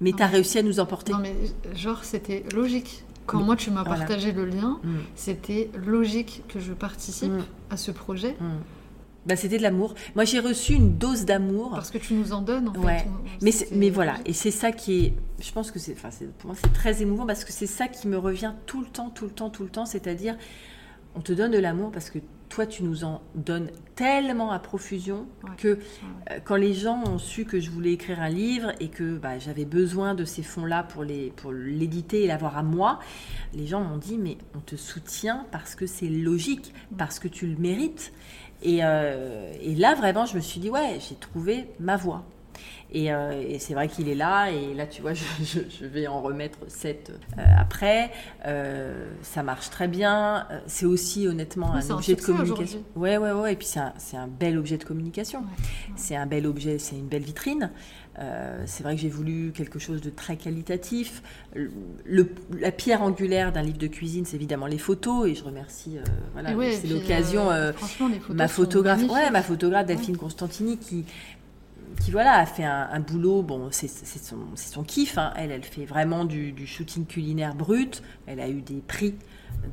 Mais 0.00 0.12
tu 0.12 0.22
as 0.22 0.26
réussi 0.26 0.58
à 0.58 0.62
nous 0.62 0.80
emporter. 0.80 1.12
Non, 1.12 1.18
mais 1.18 1.34
genre, 1.74 2.04
c'était 2.04 2.44
logique. 2.54 3.04
Quand 3.26 3.42
moi, 3.42 3.54
tu 3.54 3.70
m'as 3.70 3.84
partagé 3.84 4.32
le 4.32 4.46
lien, 4.46 4.80
mm. 4.82 4.96
c'était 5.14 5.70
logique 5.76 6.42
que 6.48 6.58
je 6.58 6.72
participe 6.72 7.30
mm. 7.30 7.44
à 7.70 7.76
ce 7.76 7.90
projet. 7.90 8.36
Mm. 8.40 8.46
Bah, 9.26 9.36
c'était 9.36 9.58
de 9.58 9.62
l'amour. 9.62 9.94
Moi, 10.14 10.24
j'ai 10.24 10.40
reçu 10.40 10.72
une 10.72 10.96
dose 10.96 11.24
d'amour. 11.24 11.70
Parce 11.72 11.90
que 11.90 11.98
tu 11.98 12.14
nous 12.14 12.32
en 12.32 12.40
donnes, 12.40 12.68
en 12.68 12.82
ouais. 12.82 13.06
Mais, 13.42 13.52
mais 13.72 13.90
voilà, 13.90 14.16
et 14.24 14.32
c'est 14.32 14.50
ça 14.50 14.72
qui 14.72 15.04
est. 15.04 15.14
Je 15.40 15.52
pense 15.52 15.70
que 15.70 15.78
c'est. 15.78 15.92
Enfin, 15.92 16.08
pour 16.38 16.48
moi, 16.48 16.56
c'est 16.60 16.72
très 16.72 17.02
émouvant 17.02 17.26
parce 17.26 17.44
que 17.44 17.52
c'est 17.52 17.66
ça 17.66 17.88
qui 17.88 18.08
me 18.08 18.16
revient 18.16 18.52
tout 18.66 18.80
le 18.80 18.86
temps, 18.86 19.10
tout 19.10 19.26
le 19.26 19.30
temps, 19.30 19.50
tout 19.50 19.62
le 19.62 19.68
temps. 19.68 19.84
C'est-à-dire, 19.84 20.36
on 21.14 21.20
te 21.20 21.32
donne 21.32 21.52
de 21.52 21.58
l'amour 21.58 21.90
parce 21.90 22.08
que 22.08 22.18
toi, 22.50 22.66
tu 22.66 22.82
nous 22.82 23.04
en 23.04 23.22
donnes 23.34 23.70
tellement 23.94 24.50
à 24.50 24.58
profusion 24.58 25.26
que 25.56 25.68
euh, 26.30 26.38
quand 26.44 26.56
les 26.56 26.74
gens 26.74 27.02
ont 27.06 27.18
su 27.18 27.44
que 27.44 27.60
je 27.60 27.70
voulais 27.70 27.92
écrire 27.92 28.20
un 28.20 28.28
livre 28.28 28.72
et 28.80 28.88
que 28.88 29.16
bah, 29.16 29.38
j'avais 29.38 29.64
besoin 29.64 30.14
de 30.14 30.24
ces 30.24 30.42
fonds-là 30.42 30.82
pour 30.82 31.04
l'éditer 31.04 32.16
pour 32.18 32.24
et 32.24 32.26
l'avoir 32.26 32.58
à 32.58 32.62
moi, 32.64 32.98
les 33.54 33.66
gens 33.66 33.80
m'ont 33.82 33.98
dit 33.98 34.18
mais 34.18 34.36
on 34.56 34.60
te 34.60 34.74
soutient 34.74 35.46
parce 35.52 35.76
que 35.76 35.86
c'est 35.86 36.08
logique, 36.08 36.74
parce 36.98 37.18
que 37.18 37.28
tu 37.28 37.46
le 37.46 37.56
mérites. 37.56 38.12
Euh, 38.66 39.52
et, 39.60 39.74
là, 39.74 39.94
vraiment, 39.94 40.26
je 40.26 40.36
me 40.36 40.40
suis 40.40 40.60
dit, 40.60 40.70
ouais, 40.70 40.98
j'ai 41.08 41.16
trouvé 41.16 41.66
ma 41.78 41.96
voie. 41.96 42.24
Euh, 42.94 43.44
et, 43.48 43.58
c'est 43.60 43.74
vrai 43.74 43.88
qu'il 43.88 44.08
est 44.08 44.14
là, 44.14 44.50
et 44.50 44.74
là, 44.74 44.86
tu 44.86 45.00
vois, 45.00 45.12
je, 45.14 45.84
vais 45.86 46.06
en 46.06 46.20
remettre 46.20 46.58
sept 46.68 47.12
euh, 47.38 47.42
après. 47.56 48.10
ça 49.22 49.42
marche 49.42 49.70
très 49.70 49.88
bien. 49.88 50.46
C'est 50.66 50.86
aussi, 50.86 51.26
honnêtement, 51.26 51.72
un 51.72 51.90
objet 51.90 52.14
de 52.14 52.20
communication. 52.20 52.82
Ouais, 52.96 53.16
ouais, 53.16 53.32
ouais. 53.32 53.52
Et 53.52 53.56
puis, 53.56 53.66
c'est 53.66 53.80
un, 53.80 53.94
un, 54.14 54.28
bel 54.28 54.58
objet 54.58 54.76
de 54.76 54.84
communication. 54.84 55.44
C'est 55.96 56.16
un 56.16 56.26
bel 56.26 56.46
objet, 56.46 56.78
c'est 56.78 56.96
une 56.96 57.08
belle 57.08 57.22
vitrine. 57.22 57.70
Euh, 58.18 58.62
c'est 58.66 58.82
vrai 58.82 58.96
que 58.96 59.00
j'ai 59.00 59.08
voulu 59.08 59.52
quelque 59.52 59.78
chose 59.78 60.00
de 60.00 60.10
très 60.10 60.36
qualitatif. 60.36 61.22
la 61.54 62.72
pierre 62.72 63.02
angulaire 63.02 63.52
d'un 63.52 63.62
livre 63.62 63.78
de 63.78 63.86
cuisine, 63.86 64.24
c'est 64.24 64.36
évidemment 64.36 64.66
les 64.66 64.78
photos, 64.78 65.28
et 65.28 65.34
je 65.34 65.44
remercie. 65.44 65.96
Euh, 65.96 66.02
voilà, 66.32 66.50
c'est 66.72 66.88
l'occasion. 66.88 67.50
Euh, 67.50 67.72
ma 68.30 68.48
photographe, 68.48 69.02
ouais, 69.08 69.30
ma 69.30 69.42
photographe 69.42 69.86
Delphine 69.86 70.16
Constantini, 70.16 70.76
qui 70.78 71.04
qui 72.00 72.12
voilà 72.12 72.34
a 72.34 72.46
fait 72.46 72.64
un, 72.64 73.00
boulot. 73.00 73.42
Bon, 73.42 73.68
c'est 73.70 73.88
son, 73.88 74.36
son, 74.54 74.84
kiff. 74.84 75.18
Hein. 75.18 75.32
Elle, 75.36 75.50
elle 75.50 75.64
fait 75.64 75.84
vraiment 75.84 76.24
du, 76.24 76.52
du, 76.52 76.66
shooting 76.66 77.04
culinaire 77.04 77.54
brut. 77.54 78.02
Elle 78.26 78.40
a 78.40 78.48
eu 78.48 78.62
des 78.62 78.80
prix 78.86 79.14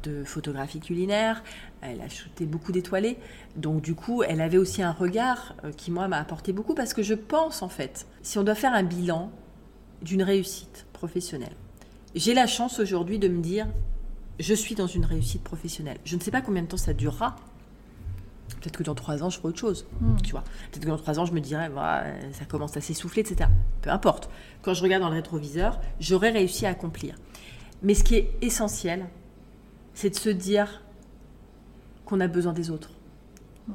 de 0.03 0.23
photographie 0.23 0.79
culinaire. 0.79 1.43
Elle 1.81 2.01
a 2.01 2.09
shooté 2.09 2.45
beaucoup 2.45 2.71
d'étoilés. 2.71 3.17
Donc 3.55 3.81
du 3.81 3.95
coup, 3.95 4.23
elle 4.23 4.41
avait 4.41 4.57
aussi 4.57 4.81
un 4.81 4.91
regard 4.91 5.55
euh, 5.63 5.71
qui, 5.71 5.91
moi, 5.91 6.07
m'a 6.07 6.17
apporté 6.17 6.53
beaucoup 6.53 6.73
parce 6.73 6.93
que 6.93 7.03
je 7.03 7.13
pense, 7.13 7.61
en 7.61 7.69
fait, 7.69 8.07
si 8.27 8.37
on 8.37 8.43
doit 8.43 8.55
faire 8.55 8.73
un 8.73 8.83
bilan 8.83 9.31
d'une 10.01 10.21
réussite 10.21 10.85
professionnelle, 10.91 11.55
j'ai 12.13 12.33
la 12.33 12.45
chance 12.45 12.77
aujourd'hui 12.77 13.19
de 13.19 13.29
me 13.29 13.41
dire, 13.41 13.67
je 14.37 14.53
suis 14.53 14.75
dans 14.75 14.85
une 14.85 15.05
réussite 15.05 15.41
professionnelle. 15.45 15.97
Je 16.03 16.17
ne 16.17 16.21
sais 16.21 16.29
pas 16.29 16.41
combien 16.41 16.61
de 16.61 16.67
temps 16.67 16.75
ça 16.75 16.93
durera. 16.93 17.37
Peut-être 18.59 18.75
que 18.75 18.83
dans 18.83 18.95
trois 18.95 19.23
ans, 19.23 19.29
je 19.29 19.37
ferai 19.37 19.47
autre 19.47 19.59
chose. 19.59 19.87
Hmm. 20.01 20.17
Tu 20.25 20.31
vois. 20.31 20.43
Peut-être 20.71 20.83
que 20.83 20.89
dans 20.89 20.97
trois 20.97 21.21
ans, 21.21 21.25
je 21.25 21.31
me 21.31 21.39
dirai, 21.39 21.69
bah, 21.69 22.03
ça 22.33 22.43
commence 22.43 22.75
à 22.75 22.81
s'essouffler, 22.81 23.21
etc. 23.21 23.49
Peu 23.81 23.91
importe. 23.91 24.29
Quand 24.61 24.73
je 24.73 24.83
regarde 24.83 25.03
dans 25.03 25.09
le 25.09 25.15
rétroviseur, 25.15 25.79
j'aurai 26.01 26.31
réussi 26.31 26.65
à 26.65 26.71
accomplir. 26.71 27.15
Mais 27.81 27.93
ce 27.93 28.03
qui 28.03 28.15
est 28.15 28.33
essentiel, 28.41 29.05
c'est 29.93 30.09
de 30.09 30.15
se 30.15 30.29
dire 30.29 30.83
qu'on 32.03 32.19
a 32.19 32.27
besoin 32.27 32.51
des 32.51 32.71
autres. 32.71 32.91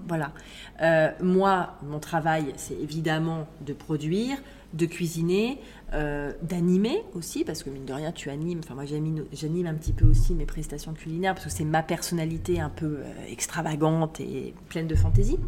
Voilà. 0.08 0.32
Euh, 0.80 1.10
moi, 1.22 1.76
mon 1.82 1.98
travail, 1.98 2.52
c'est 2.56 2.74
évidemment 2.74 3.46
de 3.60 3.72
produire, 3.72 4.38
de 4.72 4.86
cuisiner, 4.86 5.58
euh, 5.92 6.32
d'animer 6.42 7.02
aussi, 7.14 7.44
parce 7.44 7.62
que 7.62 7.70
mine 7.70 7.84
de 7.84 7.92
rien, 7.92 8.10
tu 8.10 8.30
animes. 8.30 8.60
Enfin, 8.64 8.74
moi, 8.74 8.84
j'anime 8.86 9.66
un 9.66 9.74
petit 9.74 9.92
peu 9.92 10.06
aussi 10.06 10.34
mes 10.34 10.46
prestations 10.46 10.94
culinaires, 10.94 11.34
parce 11.34 11.46
que 11.46 11.52
c'est 11.52 11.64
ma 11.64 11.82
personnalité 11.82 12.58
un 12.60 12.70
peu 12.70 13.00
euh, 13.00 13.04
extravagante 13.28 14.20
et 14.20 14.54
pleine 14.68 14.86
de 14.86 14.94
fantaisie. 14.94 15.38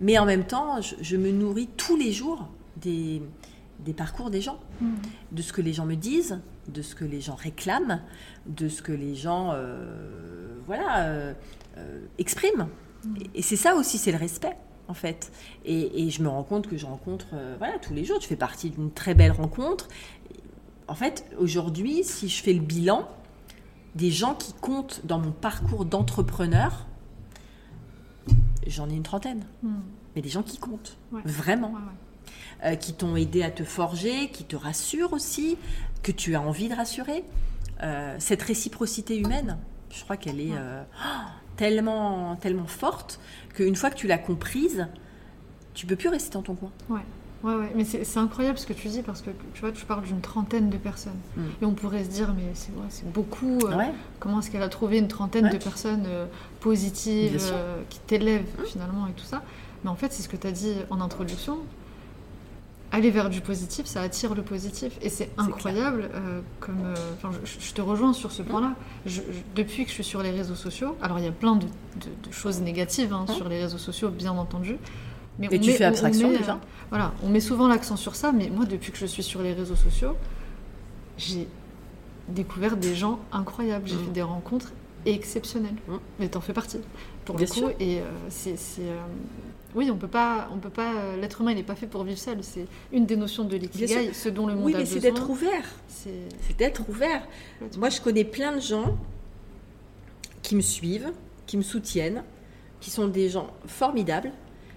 Mais 0.00 0.18
en 0.18 0.24
même 0.24 0.44
temps, 0.44 0.80
je, 0.80 1.16
me 1.16 1.30
nourris 1.30 1.68
tous 1.76 1.96
les 1.96 2.12
jours 2.12 2.48
des, 2.78 3.20
des 3.80 3.92
parcours 3.92 4.30
des 4.30 4.40
gens, 4.40 4.58
mmh. 4.80 4.86
de 5.32 5.42
ce 5.42 5.52
que 5.52 5.60
les 5.60 5.74
gens 5.74 5.84
me 5.84 5.96
disent, 5.96 6.40
de 6.68 6.80
ce 6.80 6.94
que 6.94 7.04
les 7.04 7.20
gens 7.20 7.34
réclament, 7.34 8.00
de 8.46 8.68
ce 8.70 8.80
que 8.80 8.92
les 8.92 9.14
gens 9.14 9.54
voilà, 10.66 11.34
expriment. 12.16 12.68
Et, 13.34 13.42
c'est 13.42 13.56
ça 13.56 13.74
aussi, 13.74 13.98
c'est 13.98 14.12
le 14.12 14.18
respect 14.18 14.56
en 14.88 14.94
fait. 14.94 15.32
Et, 15.64 16.10
je 16.10 16.22
me 16.22 16.28
rends 16.28 16.42
compte 16.42 16.66
que 16.66 16.76
je 16.76 16.84
rencontre 16.84 17.26
euh, 17.32 17.54
voilà, 17.58 17.78
tous 17.78 17.94
les 17.94 18.04
jours. 18.04 18.18
Tu 18.18 18.28
fais 18.28 18.36
partie 18.36 18.70
d'une 18.70 18.90
très 18.90 19.14
belle 19.14 19.32
rencontre. 19.32 19.88
En 20.88 20.94
fait, 20.94 21.24
aujourd'hui, 21.38 22.02
si 22.02 22.28
je 22.28 22.42
fais 22.42 22.52
le 22.52 22.60
bilan 22.60 23.08
des 23.94 24.10
gens 24.10 24.34
qui 24.34 24.52
comptent 24.52 25.00
dans 25.04 25.18
mon 25.18 25.30
parcours 25.30 25.84
d'entrepreneur, 25.84 26.86
j'en 28.66 28.88
ai 28.90 28.94
une 28.94 29.02
trentaine. 29.02 29.44
Hmm. 29.62 29.80
Mais 30.14 30.22
des 30.22 30.28
gens 30.28 30.42
qui 30.42 30.58
comptent, 30.58 30.96
vraiment. 31.24 31.74
Euh, 32.64 32.74
qui 32.74 32.92
t'ont 32.92 33.16
aidé 33.16 33.42
à 33.42 33.50
te 33.50 33.64
forger, 33.64 34.28
qui 34.30 34.44
te 34.44 34.56
rassurent 34.56 35.12
aussi, 35.12 35.56
que 36.02 36.12
tu 36.12 36.34
as 36.34 36.42
envie 36.42 36.68
de 36.68 36.74
rassurer. 36.74 37.24
Euh, 37.82 38.16
cette 38.18 38.42
réciprocité 38.42 39.16
humaine, 39.16 39.56
je 39.90 40.02
crois 40.02 40.16
qu'elle 40.16 40.40
est 40.40 40.52
tellement, 41.60 42.36
tellement 42.36 42.66
forte 42.66 43.20
qu'une 43.52 43.76
fois 43.76 43.90
que 43.90 43.96
tu 43.96 44.06
l'as 44.06 44.16
comprise, 44.16 44.88
tu 45.74 45.84
peux 45.84 45.94
plus 45.94 46.08
rester 46.08 46.32
dans 46.32 46.42
ton 46.42 46.54
coin. 46.54 46.70
Ouais. 46.88 47.02
Ouais, 47.42 47.54
ouais, 47.54 47.72
mais 47.74 47.84
c'est 47.84 48.18
incroyable 48.18 48.58
ce 48.58 48.66
que 48.66 48.74
tu 48.74 48.88
dis 48.88 49.02
parce 49.02 49.22
que 49.22 49.30
tu 49.54 49.60
vois, 49.60 49.72
tu 49.72 49.86
parles 49.86 50.04
d'une 50.04 50.20
trentaine 50.20 50.68
de 50.68 50.76
personnes. 50.76 51.18
Mm. 51.36 51.42
Et 51.62 51.64
on 51.64 51.72
pourrait 51.72 52.04
se 52.04 52.10
dire, 52.10 52.34
mais 52.34 52.44
c'est 52.54 52.72
ouais, 52.72 53.12
beaucoup. 53.12 53.58
Euh, 53.64 53.76
comment 54.18 54.40
est-ce 54.40 54.50
qu'elle 54.50 54.62
a 54.62 54.68
trouvé 54.68 54.98
une 54.98 55.08
trentaine 55.08 55.48
de 55.48 55.56
personnes 55.56 56.04
euh, 56.06 56.26
positives 56.60 57.38
euh, 57.52 57.80
qui 57.88 57.98
t'élèvent 58.00 58.42
mm. 58.58 58.66
finalement 58.66 59.06
et 59.06 59.12
tout 59.12 59.24
ça 59.24 59.42
Mais 59.84 59.90
en 59.90 59.96
fait, 59.96 60.12
c'est 60.12 60.22
ce 60.22 60.28
que 60.28 60.36
tu 60.36 60.46
as 60.46 60.52
dit 60.52 60.74
en 60.90 61.00
introduction 61.00 61.58
aller 62.92 63.10
vers 63.10 63.30
du 63.30 63.40
positif, 63.40 63.86
ça 63.86 64.02
attire 64.02 64.34
le 64.34 64.42
positif. 64.42 64.98
Et 65.02 65.08
c'est 65.08 65.30
incroyable, 65.38 66.10
euh, 66.14 66.40
comme, 66.58 66.82
euh, 66.84 67.30
je, 67.44 67.72
te 67.72 67.80
rejoins 67.80 68.12
sur 68.12 68.32
ce 68.32 68.42
point-là. 68.42 68.74
depuis 69.54 69.84
que 69.84 69.90
je 69.90 69.94
suis 69.94 70.04
sur 70.04 70.22
les 70.22 70.30
réseaux 70.30 70.54
sociaux, 70.54 70.96
alors 71.02 71.18
il 71.18 71.24
y 71.24 71.28
a 71.28 71.32
plein 71.32 71.56
de, 71.56 71.66
choses 72.30 72.60
négatives 72.60 73.12
hein, 73.12 73.26
sur 73.28 73.48
les 73.48 73.60
réseaux 73.60 73.78
sociaux, 73.78 74.10
bien 74.10 74.32
entendu. 74.32 74.76
Mais 75.38 75.48
et 75.50 75.60
tu 75.60 75.72
fais 75.72 75.84
abstraction 75.84 76.30
déjà 76.30 76.58
Voilà, 76.90 77.12
on 77.22 77.28
met 77.28 77.40
souvent 77.40 77.68
l'accent 77.68 77.96
sur 77.96 78.14
ça, 78.16 78.32
mais 78.32 78.50
moi, 78.50 78.66
depuis 78.66 78.92
que 78.92 78.98
je 78.98 79.06
suis 79.06 79.22
sur 79.22 79.42
les 79.42 79.52
réseaux 79.52 79.76
sociaux, 79.76 80.16
j'ai 81.16 81.48
découvert 82.28 82.76
des 82.76 82.94
gens 82.94 83.20
incroyables. 83.32 83.86
J'ai 83.86 83.96
Mm. 83.96 84.04
fait 84.04 84.10
des 84.10 84.22
rencontres 84.22 84.72
exceptionnelles. 85.06 85.76
Mm. 85.88 85.94
Mais 86.18 86.28
t'en 86.28 86.40
fais 86.40 86.52
partie, 86.52 86.78
pour 87.30 87.36
Bien 87.38 87.46
le 87.46 87.52
coup. 87.52 87.58
sûr. 87.58 87.72
Et 87.80 88.00
euh, 88.00 88.04
c'est. 88.28 88.54
euh, 88.80 88.98
oui, 89.74 89.90
on 89.90 89.96
peut 89.96 90.08
pas, 90.08 90.48
on 90.52 90.58
peut 90.58 90.68
pas. 90.70 90.94
euh, 90.94 91.16
L'être 91.20 91.40
humain, 91.40 91.52
il 91.52 91.56
n'est 91.56 91.62
pas 91.62 91.74
fait 91.76 91.86
pour 91.86 92.02
vivre 92.04 92.18
seul. 92.18 92.38
C'est 92.42 92.66
une 92.92 93.06
des 93.06 93.16
notions 93.16 93.44
de 93.44 93.56
l'ikigai, 93.56 94.12
ce 94.12 94.28
dont 94.28 94.46
le 94.46 94.54
monde 94.54 94.64
Oui, 94.64 94.74
a 94.74 94.78
mais 94.78 94.84
besoin. 94.84 94.94
c'est 95.00 95.00
d'être 95.00 95.30
ouvert. 95.30 95.64
C'est 95.88 96.56
d'être 96.58 96.82
ouvert. 96.88 97.22
Moi, 97.78 97.88
je 97.90 98.00
connais 98.00 98.24
plein 98.24 98.56
de 98.56 98.60
gens 98.60 98.96
qui 100.42 100.56
me 100.56 100.60
suivent, 100.60 101.10
qui 101.46 101.56
me 101.56 101.62
soutiennent, 101.62 102.24
qui 102.80 102.90
sont 102.90 103.06
des 103.08 103.28
gens 103.28 103.48
formidables, 103.66 104.32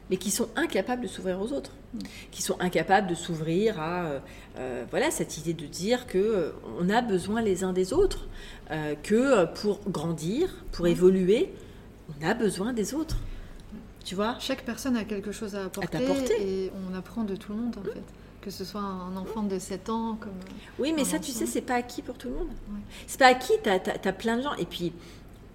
mais 0.10 0.18
qui 0.18 0.30
sont 0.32 0.50
incapables 0.56 1.02
de 1.04 1.08
s'ouvrir 1.08 1.42
aux 1.42 1.52
autres, 1.54 1.72
Mm. 1.94 2.00
qui 2.32 2.42
sont 2.42 2.58
incapables 2.60 3.08
de 3.08 3.14
s'ouvrir 3.16 3.80
à 3.80 4.20
euh, 4.58 4.84
voilà 4.90 5.12
cette 5.12 5.38
idée 5.38 5.54
de 5.54 5.66
dire 5.68 6.08
que 6.08 6.18
euh, 6.18 6.52
on 6.80 6.90
a 6.90 7.02
besoin 7.02 7.42
les 7.42 7.64
uns 7.64 7.72
des 7.72 7.94
autres, 7.94 8.28
euh, 8.72 8.96
que 9.02 9.46
pour 9.62 9.80
grandir, 9.88 10.50
pour 10.72 10.86
Mm. 10.86 10.90
évoluer, 10.90 11.54
on 12.22 12.28
a 12.28 12.34
besoin 12.34 12.74
des 12.74 12.94
autres. 12.94 13.18
Tu 14.04 14.16
vois? 14.16 14.36
Chaque 14.40 14.64
personne 14.64 14.98
a 14.98 15.06
quelque 15.06 15.32
chose 15.32 15.56
à 15.56 15.66
apporter, 15.66 16.00
t'apporter. 16.00 16.66
et 16.66 16.72
on 16.90 16.96
apprend 16.96 17.24
de 17.24 17.36
tout 17.36 17.54
le 17.54 17.60
monde 17.60 17.76
en 17.78 17.84
fait. 17.84 18.04
Que 18.42 18.52
ce 18.52 18.66
soit 18.66 18.82
un 18.82 19.16
enfant 19.16 19.44
de 19.44 19.58
7 19.58 19.90
ans 19.90 20.18
comme. 20.20 20.34
Oui, 20.78 20.92
mais 20.94 21.06
ça, 21.06 21.18
tu 21.18 21.32
sais, 21.32 21.46
c'est 21.46 21.62
pas 21.62 21.76
acquis 21.76 22.02
pour 22.02 22.18
tout 22.18 22.28
le 22.28 22.36
monde. 22.36 22.50
Ouais. 22.50 22.80
C'est 23.08 23.18
pas 23.18 23.28
acquis, 23.28 23.54
t'as 23.64 23.76
as, 23.76 24.14
plein 24.14 24.36
de 24.36 24.42
gens. 24.42 24.54
Et 24.56 24.66
puis, 24.66 24.92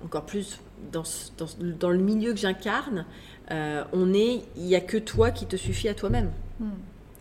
encore 0.02 0.24
plus, 0.24 0.59
dans, 0.90 1.02
dans, 1.36 1.46
dans 1.78 1.90
le 1.90 1.98
milieu 1.98 2.32
que 2.32 2.38
j'incarne, 2.38 3.04
euh, 3.50 3.84
on 3.92 4.14
est, 4.14 4.42
il 4.56 4.64
n'y 4.64 4.74
a 4.74 4.80
que 4.80 4.96
toi 4.96 5.30
qui 5.30 5.44
te 5.44 5.56
suffit 5.56 5.88
à 5.88 5.94
toi-même. 5.94 6.30
Hmm. 6.61 6.70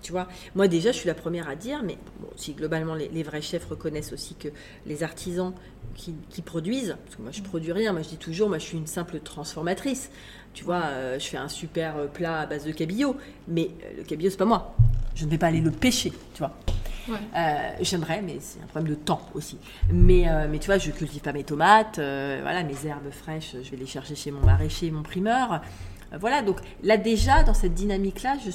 Tu 0.07 0.13
vois, 0.13 0.29
moi 0.55 0.69
déjà, 0.69 0.93
je 0.93 0.99
suis 0.99 1.07
la 1.07 1.13
première 1.13 1.49
à 1.49 1.57
dire, 1.57 1.83
mais 1.83 1.97
bon, 2.21 2.29
si 2.37 2.53
globalement 2.53 2.95
les, 2.95 3.09
les 3.09 3.23
vrais 3.23 3.41
chefs 3.41 3.65
reconnaissent 3.65 4.13
aussi 4.13 4.35
que 4.35 4.47
les 4.85 5.03
artisans 5.03 5.51
qui, 5.95 6.15
qui 6.29 6.41
produisent, 6.41 6.95
parce 7.03 7.17
que 7.17 7.21
moi 7.23 7.31
je 7.33 7.41
produis 7.41 7.73
rien, 7.73 7.91
moi 7.91 8.03
je 8.03 8.07
dis 8.07 8.17
toujours, 8.17 8.47
moi 8.47 8.57
je 8.57 8.63
suis 8.63 8.77
une 8.77 8.87
simple 8.87 9.19
transformatrice. 9.19 10.09
Tu 10.53 10.63
vois, 10.63 10.83
euh, 10.85 11.19
je 11.19 11.27
fais 11.27 11.35
un 11.35 11.49
super 11.49 11.97
euh, 11.97 12.07
plat 12.07 12.39
à 12.39 12.45
base 12.45 12.63
de 12.63 12.71
cabillaud, 12.71 13.17
mais 13.49 13.71
euh, 13.83 13.97
le 13.97 14.03
cabillaud 14.05 14.29
c'est 14.29 14.37
pas 14.37 14.45
moi. 14.45 14.77
Je 15.13 15.25
ne 15.25 15.29
vais 15.29 15.37
pas 15.37 15.47
aller 15.47 15.59
le 15.59 15.71
pêcher, 15.71 16.13
tu 16.33 16.39
vois. 16.39 16.55
Ouais. 17.09 17.17
Euh, 17.35 17.71
J'aimerais, 17.81 18.21
mais 18.21 18.37
c'est 18.39 18.61
un 18.63 18.67
problème 18.67 18.93
de 18.93 18.95
temps 18.97 19.27
aussi. 19.33 19.57
Mais, 19.91 20.29
euh, 20.29 20.47
mais 20.49 20.59
tu 20.59 20.67
vois, 20.67 20.77
je 20.77 20.89
cultive 20.91 21.21
pas 21.21 21.33
mes 21.33 21.43
tomates, 21.43 21.99
euh, 21.99 22.39
voilà, 22.43 22.63
mes 22.63 22.85
herbes 22.85 23.11
fraîches, 23.11 23.57
je 23.61 23.69
vais 23.71 23.77
les 23.77 23.85
chercher 23.85 24.15
chez 24.15 24.31
mon 24.31 24.45
maraîcher, 24.45 24.89
mon 24.89 25.03
primeur. 25.03 25.59
Voilà, 26.17 26.41
donc 26.41 26.61
là 26.81 26.95
déjà, 26.95 27.43
dans 27.43 27.53
cette 27.53 27.73
dynamique-là, 27.73 28.37
je, 28.45 28.51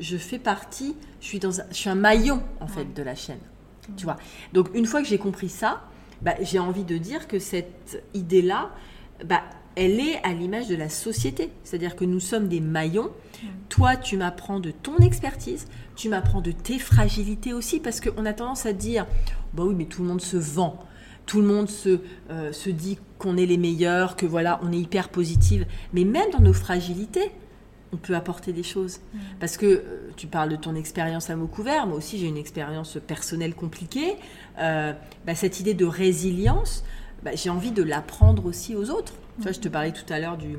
je 0.00 0.16
fais 0.16 0.38
partie, 0.38 0.96
je 1.20 1.26
suis, 1.26 1.38
dans 1.38 1.60
un, 1.60 1.64
je 1.70 1.76
suis 1.76 1.90
un 1.90 1.94
maillon 1.94 2.42
en 2.60 2.66
fait 2.66 2.80
Ouais. 2.80 2.88
de 2.94 3.02
la 3.02 3.14
chaîne. 3.14 3.38
Tu 3.96 4.04
vois. 4.04 4.16
Donc 4.52 4.68
une 4.74 4.86
fois 4.86 5.02
que 5.02 5.08
j'ai 5.08 5.18
compris 5.18 5.48
ça, 5.48 5.82
bah, 6.22 6.34
j'ai 6.42 6.58
envie 6.58 6.84
de 6.84 6.96
dire 6.98 7.28
que 7.28 7.38
cette 7.38 8.02
idée-là, 8.14 8.70
bah, 9.24 9.42
elle 9.76 10.00
est 10.00 10.20
à 10.24 10.32
l'image 10.32 10.68
de 10.68 10.74
la 10.76 10.88
société. 10.88 11.50
C'est-à-dire 11.64 11.96
que 11.96 12.04
nous 12.04 12.20
sommes 12.20 12.48
des 12.48 12.60
maillons. 12.60 13.10
Toi, 13.68 13.96
tu 13.96 14.16
m'apprends 14.16 14.60
de 14.60 14.70
ton 14.70 14.96
expertise, 14.98 15.66
tu 15.96 16.08
m'apprends 16.08 16.40
de 16.40 16.50
tes 16.52 16.78
fragilités 16.78 17.52
aussi, 17.52 17.80
parce 17.80 18.00
qu'on 18.00 18.26
a 18.26 18.32
tendance 18.32 18.66
à 18.66 18.72
dire, 18.72 19.06
bah 19.54 19.62
oui, 19.64 19.74
mais 19.76 19.84
tout 19.86 20.02
le 20.02 20.08
monde 20.08 20.20
se 20.20 20.36
vend. 20.36 20.78
Tout 21.26 21.40
le 21.40 21.46
monde 21.46 21.68
se, 21.70 22.00
euh, 22.30 22.52
se 22.52 22.68
dit 22.70 22.98
qu'on 23.18 23.36
est 23.36 23.46
les 23.46 23.56
meilleurs, 23.56 24.16
que 24.16 24.26
voilà, 24.26 24.58
on 24.62 24.72
est 24.72 24.78
hyper 24.78 25.08
positive. 25.08 25.64
Mais 25.94 26.04
même 26.04 26.30
dans 26.32 26.40
nos 26.40 26.52
fragilités, 26.52 27.30
on 27.92 27.96
peut 27.96 28.14
apporter 28.14 28.52
des 28.52 28.62
choses. 28.62 29.00
Parce 29.38 29.56
que 29.56 29.66
euh, 29.66 30.10
tu 30.16 30.26
parles 30.26 30.50
de 30.50 30.56
ton 30.56 30.74
expérience 30.74 31.30
à 31.30 31.36
mots 31.36 31.46
couverts, 31.46 31.86
moi 31.86 31.96
aussi 31.96 32.18
j'ai 32.18 32.26
une 32.26 32.36
expérience 32.36 32.98
personnelle 33.06 33.54
compliquée. 33.54 34.16
Euh, 34.58 34.92
bah, 35.26 35.34
cette 35.34 35.60
idée 35.60 35.74
de 35.74 35.84
résilience, 35.84 36.84
bah, 37.22 37.32
j'ai 37.34 37.50
envie 37.50 37.72
de 37.72 37.82
l'apprendre 37.82 38.46
aussi 38.46 38.74
aux 38.76 38.90
autres. 38.90 39.14
Tu 39.36 39.42
vois, 39.42 39.52
je 39.52 39.60
te 39.60 39.68
parlais 39.68 39.92
tout 39.92 40.10
à 40.12 40.18
l'heure 40.18 40.36
du 40.36 40.58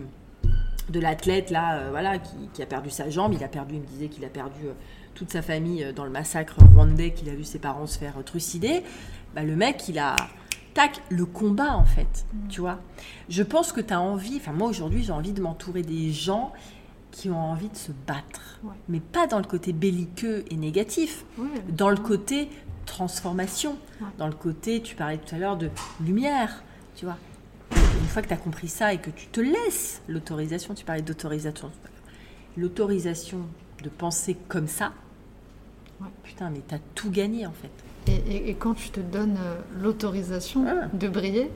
de 0.89 0.99
l'athlète 0.99 1.51
là, 1.51 1.77
euh, 1.77 1.87
voilà, 1.91 2.17
qui, 2.17 2.49
qui 2.53 2.61
a 2.61 2.65
perdu 2.65 2.89
sa 2.89 3.09
jambe. 3.09 3.33
Il 3.33 3.43
a 3.43 3.47
perdu, 3.47 3.75
il 3.75 3.81
me 3.81 3.85
disait 3.85 4.09
qu'il 4.09 4.25
a 4.25 4.29
perdu 4.29 4.65
euh, 4.65 4.73
toute 5.13 5.31
sa 5.31 5.41
famille 5.41 5.93
dans 5.95 6.03
le 6.03 6.09
massacre 6.09 6.55
rwandais, 6.73 7.11
qu'il 7.11 7.29
a 7.29 7.33
vu 7.33 7.45
ses 7.45 7.59
parents 7.59 7.87
se 7.87 7.97
faire 7.97 8.15
trucider. 8.25 8.83
Bah, 9.33 9.43
le 9.43 9.55
mec, 9.55 9.87
il 9.87 9.99
a 9.99 10.15
tac 10.73 11.01
le 11.09 11.25
combat 11.25 11.75
en 11.75 11.85
fait. 11.85 12.25
Tu 12.49 12.61
vois? 12.61 12.79
Je 13.29 13.43
pense 13.43 13.71
que 13.71 13.81
tu 13.81 13.93
as 13.93 14.01
envie. 14.01 14.37
Enfin 14.37 14.53
moi 14.53 14.67
aujourd'hui, 14.67 15.03
j'ai 15.03 15.11
envie 15.11 15.33
de 15.33 15.41
m'entourer 15.41 15.81
des 15.81 16.11
gens 16.11 16.51
qui 17.11 17.29
ont 17.29 17.39
envie 17.39 17.69
de 17.69 17.75
se 17.75 17.91
battre, 18.07 18.59
Ouais. 18.63 18.71
mais 18.89 18.99
pas 18.99 19.27
dans 19.27 19.37
le 19.37 19.43
côté 19.45 19.73
belliqueux 19.73 20.45
et 20.49 20.55
négatif, 20.55 21.25
Ouais. 21.37 21.47
dans 21.69 21.89
le 21.89 21.97
côté 21.97 22.49
transformation, 22.85 23.77
Ouais. 23.99 24.07
dans 24.17 24.27
le 24.27 24.33
côté, 24.33 24.81
tu 24.81 24.95
parlais 24.95 25.17
tout 25.17 25.35
à 25.35 25.37
l'heure 25.37 25.57
de 25.57 25.69
lumière, 26.03 26.63
tu 26.95 27.05
vois. 27.05 27.17
Une 27.71 28.07
fois 28.07 28.21
que 28.21 28.27
tu 28.27 28.33
as 28.33 28.37
compris 28.37 28.67
ça 28.67 28.93
et 28.93 28.97
que 28.97 29.09
tu 29.09 29.27
te 29.27 29.39
laisses 29.39 30.01
l'autorisation, 30.07 30.73
tu 30.73 30.83
parlais 30.85 31.01
d'autorisation, 31.01 31.69
l'autorisation 32.57 33.39
de 33.83 33.89
penser 33.89 34.35
comme 34.47 34.67
ça, 34.67 34.91
putain, 36.23 36.49
mais 36.49 36.61
tu 36.67 36.75
as 36.75 36.79
tout 36.95 37.09
gagné 37.11 37.45
en 37.45 37.51
fait. 37.53 37.71
Et, 38.11 38.15
et- 38.35 38.49
et 38.49 38.53
quand 38.55 38.73
tu 38.73 38.89
te 38.89 38.99
donnes 38.99 39.37
euh, 39.39 39.55
l'autorisation 39.81 40.65
Ah. 40.67 40.87
de 40.93 41.07
briller, 41.07 41.51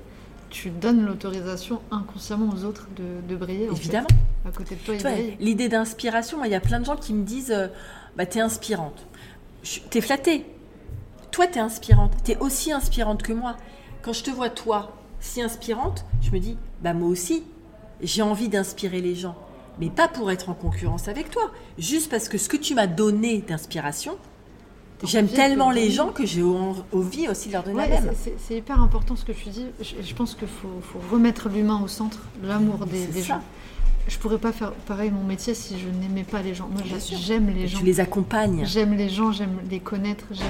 tu 0.50 0.70
donnes 0.70 1.06
l'autorisation 1.06 1.82
inconsciemment 1.92 2.50
aux 2.54 2.64
autres 2.64 2.88
de, 2.96 3.28
de 3.28 3.36
briller. 3.36 3.70
en 3.70 3.76
fait. 3.76 3.82
Évidemment. 3.82 4.08
À 4.48 4.52
côté 4.52 4.76
de 4.76 4.82
toi, 4.82 5.12
l'idée 5.40 5.70
d'inspiration, 5.70 6.44
il 6.46 6.52
y 6.52 6.56
a 6.56 6.60
plein 6.60 6.80
de 6.80 6.86
gens 6.86 6.96
qui 6.98 7.14
me 7.14 7.24
disent 7.24 7.52
euh, 7.52 7.68
bah, 8.16 8.26
T'es 8.26 8.42
inspirante. 8.42 9.06
T'es 9.90 10.02
flattée. 10.02 10.46
Toi, 11.32 11.48
t'es 11.48 11.60
inspirante. 11.60 12.14
T'es 12.24 12.38
aussi 12.38 12.72
inspirante 12.72 13.24
que 13.24 13.34
moi. 13.34 13.58
Quand 14.02 14.14
je 14.14 14.24
te 14.24 14.30
vois, 14.30 14.50
toi, 14.50 14.96
si 15.20 15.42
inspirante, 15.42 16.06
je 16.22 16.32
me 16.32 16.40
dis 16.40 16.58
Bah, 16.82 16.94
moi 16.94 17.10
aussi, 17.10 17.44
j'ai 18.02 18.22
envie 18.22 18.50
d'inspirer 18.50 19.02
les 19.02 19.16
gens. 19.16 19.36
Mais 19.80 19.90
pas 19.90 20.08
pour 20.08 20.32
être 20.32 20.50
en 20.50 20.54
concurrence 20.54 21.08
avec 21.08 21.30
toi. 21.32 21.52
Juste 21.78 22.10
parce 22.10 22.30
que 22.30 22.38
ce 22.38 22.48
que 22.48 22.56
tu 22.58 22.76
m'as 22.76 22.88
donné 22.88 23.40
d'inspiration, 23.40 24.18
j'aime 25.06 25.28
tellement 25.28 25.70
le 25.72 25.76
les 25.78 25.92
gens 25.92 26.10
que 26.10 26.26
j'ai 26.26 26.44
en- 26.44 26.76
envie 26.94 27.28
aussi 27.30 27.48
de 27.48 27.54
leur 27.54 27.64
donner 27.64 27.78
Ouais, 27.78 27.90
la 27.90 28.02
même. 28.02 28.14
c'est- 28.16 28.56
hyper 28.58 28.82
important 28.82 29.16
ce 29.16 29.26
que 29.26 29.32
tu 29.32 29.50
dis. 29.50 29.66
Je, 29.82 29.96
je 30.06 30.14
pense 30.16 30.36
qu'il 30.36 30.48
faut, 30.48 30.68
faut 30.82 31.00
remettre 31.12 31.50
l'humain 31.50 31.80
au 31.84 31.88
centre, 31.88 32.20
l'amour 32.44 32.86
des, 32.86 33.06
des 33.08 33.22
gens. 33.24 33.42
Je 34.08 34.18
pourrais 34.20 34.38
pas 34.38 34.52
faire 34.52 34.72
pareil 34.72 35.10
mon 35.12 35.24
métier 35.24 35.54
si 35.56 35.80
je 35.80 35.88
n'aimais 35.88 36.24
pas 36.24 36.42
les 36.42 36.54
gens. 36.54 36.68
Moi, 36.72 36.82
j'aime 37.18 37.50
les 37.56 37.64
Et 37.64 37.68
gens. 37.68 37.80
tu 37.80 37.86
les 37.86 38.00
accompagnes. 38.00 38.64
J'aime 38.66 38.94
les 38.94 39.10
gens, 39.10 39.32
j'aime 39.32 39.58
les 39.70 39.80
connaître, 39.80 40.26
j'aime 40.32 40.46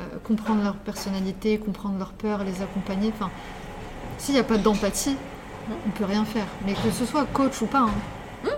euh, 0.00 0.04
comprendre 0.24 0.62
leur 0.62 0.76
personnalité, 0.76 1.58
comprendre 1.58 1.98
leurs 1.98 2.12
peurs, 2.12 2.44
les 2.44 2.62
accompagner. 2.62 3.10
Enfin, 3.14 3.30
s'il 4.18 4.34
n'y 4.34 4.40
a 4.40 4.44
pas 4.44 4.56
d'empathie, 4.58 5.16
on 5.86 5.90
peut 5.90 6.04
rien 6.04 6.24
faire. 6.24 6.46
Mais 6.64 6.74
que 6.74 6.90
ce 6.96 7.04
soit 7.04 7.24
coach 7.32 7.60
ou 7.62 7.66
pas. 7.66 7.80
hein. 7.80 7.90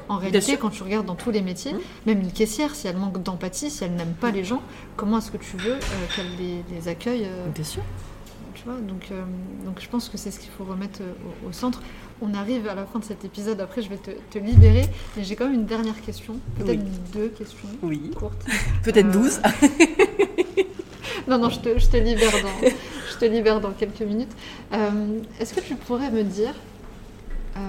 En 0.09 0.17
réalité, 0.19 0.57
quand 0.57 0.71
tu 0.71 0.83
regardes 0.83 1.07
dans 1.07 1.15
tous 1.15 1.31
les 1.31 1.43
métiers, 1.43 1.73
Mmh. 1.73 1.79
même 2.07 2.21
une 2.21 2.33
caissière, 2.33 2.75
si 2.75 2.87
elle 2.89 2.97
manque 2.97 3.23
d'empathie, 3.23 3.71
si 3.71 3.85
elle 3.85 3.93
n'aime 3.95 4.15
pas 4.21 4.31
les 4.31 4.45
gens, 4.45 4.63
comment 4.97 5.19
est-ce 5.19 5.31
que 5.31 5.37
tu 5.37 5.57
veux 5.57 5.73
euh, 5.75 5.79
qu'elle 6.15 6.37
les, 6.39 6.65
les 6.75 6.89
accueille 6.89 7.25
euh, 7.27 7.47
Bien 7.55 7.65
sûr. 7.65 7.83
tu 8.55 8.65
vois, 8.65 8.75
donc, 8.81 9.09
euh, 9.11 9.23
donc 9.65 9.81
je 9.81 9.89
pense 9.89 10.09
que 10.09 10.17
c'est 10.19 10.31
ce 10.31 10.39
qu'il 10.41 10.51
faut 10.51 10.65
remettre 10.65 11.01
euh, 11.03 11.13
au, 11.47 11.49
au 11.49 11.53
centre. 11.53 11.83
On 12.21 12.35
arrive 12.35 12.67
à 12.69 12.75
la 12.75 12.85
fin 12.85 12.99
de 12.99 13.05
cet 13.05 13.25
épisode, 13.25 13.61
après 13.61 13.81
je 13.83 13.89
vais 13.89 13.97
te, 13.97 14.11
te 14.31 14.39
libérer, 14.39 14.87
mais 15.17 15.23
j'ai 15.25 15.37
quand 15.37 15.45
même 15.45 15.55
une 15.55 15.67
dernière 15.67 16.01
question, 16.01 16.35
peut-être 16.59 16.83
deux 17.13 17.29
questions 17.29 17.69
Oui. 17.83 18.11
courtes. 18.17 18.45
Peut-être 18.83 19.11
12. 19.11 19.41
Non, 21.29 21.37
non, 21.39 21.51
je 21.51 21.59
te, 21.59 21.79
je 21.79 21.87
te 21.89 21.97
libère, 21.99 22.33
dans, 22.43 22.69
je 23.13 23.19
te 23.19 23.25
libère 23.27 23.61
dans 23.61 23.73
quelques 23.73 24.01
minutes. 24.01 24.33
Est-ce 25.39 25.53
que 25.53 25.61
tu 25.61 25.75
pourrais 25.75 26.11
me 26.11 26.23
dire 26.23 26.55
euh, 27.57 27.61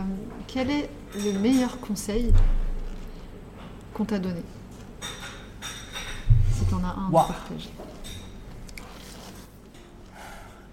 quel 0.48 0.70
est 0.72 0.90
le 1.16 1.40
meilleur 1.40 1.80
conseil 1.80 2.32
qu'on 3.94 4.06
t'a 4.06 4.20
donné 4.20 4.42
Si 6.54 6.66
tu 6.66 6.74
en 6.74 6.84
as 6.84 6.96
un 6.96 7.08
à 7.08 7.12
partager. 7.12 7.70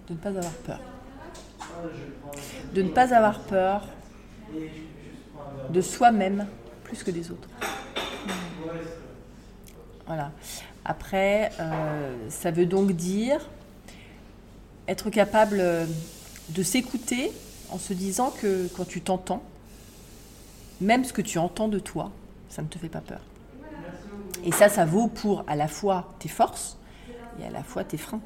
de 0.08 0.12
ne 0.12 0.18
pas 0.18 0.28
avoir 0.28 0.52
peur. 0.52 0.80
De 2.74 2.82
ne 2.82 2.88
pas 2.90 3.14
avoir 3.14 3.40
peur 3.40 3.88
de 5.70 5.80
soi-même 5.80 6.46
plus 6.84 7.02
que 7.02 7.10
des 7.10 7.30
autres. 7.30 7.48
Voilà. 10.06 10.30
Après, 10.84 11.50
euh, 11.58 12.30
ça 12.30 12.52
veut 12.52 12.66
donc 12.66 12.92
dire 12.92 13.40
être 14.86 15.10
capable 15.10 15.60
de 16.50 16.62
s'écouter 16.62 17.32
en 17.70 17.78
se 17.78 17.92
disant 17.92 18.30
que 18.30 18.68
quand 18.76 18.84
tu 18.84 19.00
t'entends, 19.00 19.42
même 20.80 21.04
ce 21.04 21.12
que 21.12 21.22
tu 21.22 21.38
entends 21.38 21.68
de 21.68 21.78
toi, 21.78 22.10
ça 22.48 22.62
ne 22.62 22.68
te 22.68 22.78
fait 22.78 22.88
pas 22.88 23.00
peur. 23.00 23.20
Et 24.44 24.52
ça, 24.52 24.68
ça 24.68 24.84
vaut 24.84 25.08
pour 25.08 25.44
à 25.46 25.56
la 25.56 25.68
fois 25.68 26.14
tes 26.18 26.28
forces 26.28 26.78
et 27.40 27.44
à 27.44 27.50
la 27.50 27.62
fois 27.62 27.84
tes 27.84 27.96
freins. 27.96 28.20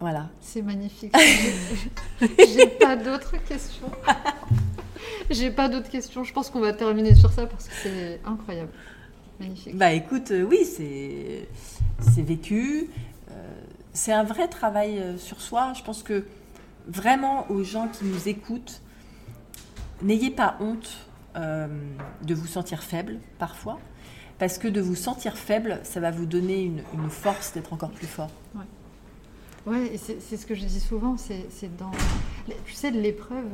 Voilà. 0.00 0.28
C'est 0.40 0.60
magnifique. 0.60 1.14
J'ai 2.20 2.66
pas 2.66 2.96
d'autres 2.96 3.36
questions. 3.44 3.90
J'ai 5.30 5.50
pas 5.50 5.68
d'autres 5.68 5.88
questions. 5.88 6.24
Je 6.24 6.32
pense 6.32 6.50
qu'on 6.50 6.60
va 6.60 6.72
terminer 6.72 7.14
sur 7.14 7.32
ça 7.32 7.46
parce 7.46 7.68
que 7.68 7.74
c'est 7.82 8.20
incroyable. 8.24 8.70
Magnifique. 9.40 9.76
Bah 9.76 9.92
écoute, 9.92 10.30
euh, 10.30 10.42
oui, 10.42 10.64
c'est 10.64 11.48
c'est 12.14 12.22
vécu. 12.22 12.90
Euh, 13.30 13.34
c'est 13.92 14.12
un 14.12 14.24
vrai 14.24 14.48
travail 14.48 15.00
sur 15.16 15.40
soi. 15.40 15.72
Je 15.74 15.82
pense 15.82 16.02
que 16.02 16.26
vraiment 16.86 17.50
aux 17.50 17.62
gens 17.62 17.88
qui 17.88 18.04
nous 18.04 18.28
écoutent, 18.28 18.82
n'ayez 20.04 20.30
pas 20.30 20.56
honte 20.60 21.08
de 21.34 22.34
vous 22.34 22.46
sentir 22.46 22.82
faible 22.84 23.18
parfois. 23.38 23.80
Parce 24.38 24.58
que 24.58 24.68
de 24.68 24.80
vous 24.80 24.96
sentir 24.96 25.36
faible, 25.36 25.80
ça 25.84 26.00
va 26.00 26.10
vous 26.10 26.26
donner 26.26 26.62
une, 26.62 26.82
force 27.08 27.52
d'être 27.52 27.72
encore 27.72 27.90
plus 27.90 28.06
fort. 28.06 28.30
Ouais. 28.54 28.64
Ouais, 29.66 29.96
c'est 29.96 30.36
ce 30.36 30.44
que 30.44 30.54
je 30.54 30.64
dis 30.64 30.80
souvent, 30.80 31.16
c'est 31.16 31.76
dans, 31.78 31.90
tu 32.66 32.74
sais, 32.74 32.90
l'épreuve 32.90 33.46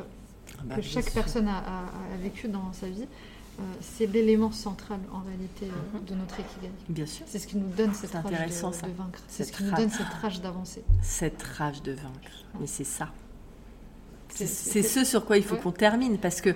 ah 0.59 0.62
bah, 0.64 0.76
que 0.76 0.82
chaque 0.82 1.12
personne 1.12 1.46
a, 1.46 1.59
a, 1.59 2.16
vécue 2.20 2.48
dans 2.48 2.72
sa 2.72 2.88
vie, 2.88 3.07
euh, 3.61 3.62
c'est 3.80 4.07
l'élément 4.07 4.51
central 4.51 4.98
en 5.12 5.20
réalité 5.20 5.66
euh, 5.66 5.98
mhm. 5.98 6.05
de 6.07 6.14
notre 6.14 6.40
Ikigai. 6.40 6.72
Bien 6.88 7.07
sûr. 7.07 7.24
C'est 7.28 7.38
ce 7.38 7.46
qui 7.46 7.59
nous 7.59 7.68
donne 7.68 7.94
cette 7.94 8.12
rage 8.12 8.24
de, 8.24 8.88
de, 8.88 8.92
vaincre. 8.96 9.20
C'est 9.28 9.44
ce 9.44 9.53
qui 9.53 9.62
nous 9.62 9.70
donne 9.72 9.90
cette 9.90 10.07
rage 10.20 10.40
d'avancer. 10.40 10.82
Cette 11.03 11.42
rage 11.42 11.82
de 11.82 11.92
vaincre. 11.92 12.44
Mais 12.59 12.66
c'est 12.66 12.84
ça. 12.84 13.12
C'est 14.35 14.83
ce 14.83 15.05
sur 15.05 15.24
quoi 15.24 15.37
il 15.37 15.45
faut 15.45 15.57
qu'on 15.57 15.72
termine 15.72 16.18
parce 16.18 16.41
que 16.41 16.55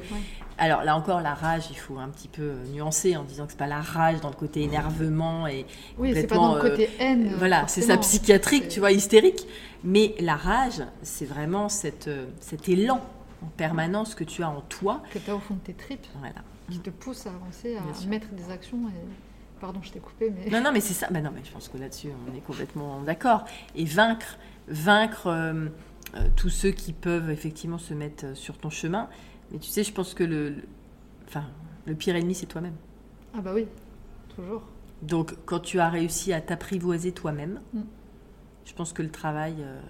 alors 0.58 0.84
là 0.84 0.96
encore, 0.96 1.20
la 1.20 1.34
rage, 1.34 1.64
il 1.70 1.76
faut 1.76 1.98
un 1.98 2.08
petit 2.08 2.28
peu 2.28 2.54
nuancer 2.72 3.16
en 3.16 3.24
disant 3.24 3.46
que 3.46 3.52
c'est 3.52 3.58
pas 3.58 3.66
la 3.66 3.80
rage 3.80 4.20
dans 4.20 4.28
le 4.28 4.36
côté 4.36 4.62
énervement 4.62 5.46
et 5.46 5.66
oui, 5.98 6.12
c'est 6.14 6.26
pas 6.26 6.36
dans 6.36 6.54
le 6.54 6.60
côté 6.60 6.86
euh, 6.86 7.02
haine. 7.02 7.34
voilà, 7.38 7.66
c'est 7.66 7.82
ça 7.82 7.96
psychiatrique, 7.96 8.68
tu 8.68 8.80
vois, 8.80 8.92
hystérique. 8.92 9.46
Mais 9.82 10.14
la 10.20 10.36
rage, 10.36 10.82
c'est 11.02 11.26
vraiment 11.26 11.68
cette, 11.68 12.08
euh, 12.08 12.26
cet 12.40 12.68
élan 12.68 13.00
en 13.42 13.46
permanence 13.56 14.14
que 14.14 14.24
tu 14.24 14.42
as 14.42 14.48
en 14.48 14.60
toi. 14.62 15.02
Que 15.12 15.18
tu 15.18 15.30
as 15.30 15.36
au 15.36 15.40
fond 15.40 15.54
de 15.54 15.60
tes 15.60 15.74
tripes. 15.74 16.06
Voilà. 16.18 16.36
Qui 16.70 16.78
te 16.78 16.90
pousse 16.90 17.26
à 17.26 17.30
avancer, 17.30 17.76
à 17.76 18.08
mettre 18.08 18.28
des 18.28 18.50
actions. 18.50 18.78
Et... 18.88 19.60
Pardon, 19.60 19.80
je 19.82 19.90
t'ai 19.90 19.98
coupé, 19.98 20.30
mais. 20.30 20.50
Non, 20.50 20.62
non, 20.62 20.72
mais 20.72 20.80
c'est 20.80 20.94
ça. 20.94 21.08
Bah 21.10 21.20
non, 21.20 21.30
mais 21.34 21.42
je 21.44 21.50
pense 21.50 21.68
que 21.68 21.76
là-dessus, 21.76 22.08
on 22.30 22.36
est 22.36 22.40
complètement 22.40 23.02
d'accord. 23.02 23.44
Et 23.74 23.84
vaincre, 23.84 24.38
vaincre 24.68 25.26
euh, 25.26 25.68
tous 26.36 26.48
ceux 26.48 26.70
qui 26.70 26.92
peuvent 26.92 27.30
effectivement 27.30 27.78
se 27.78 27.94
mettre 27.94 28.36
sur 28.36 28.58
ton 28.58 28.70
chemin 28.70 29.08
mais 29.50 29.58
tu 29.58 29.70
sais, 29.70 29.84
je 29.84 29.92
pense 29.92 30.14
que 30.14 30.24
le, 30.24 30.56
enfin, 31.26 31.44
le 31.86 31.94
pire 31.94 32.16
ennemi, 32.16 32.34
c'est 32.34 32.46
toi-même. 32.46 32.74
Ah 33.34 33.40
bah 33.40 33.52
oui, 33.54 33.66
toujours. 34.34 34.62
Donc, 35.02 35.34
quand 35.44 35.60
tu 35.60 35.80
as 35.80 35.88
réussi 35.88 36.32
à 36.32 36.40
t'apprivoiser 36.40 37.12
toi-même, 37.12 37.60
mm. 37.72 37.82
je 38.64 38.72
pense 38.74 38.92
que 38.92 39.02
le 39.02 39.10
travail, 39.10 39.56
euh, 39.60 39.80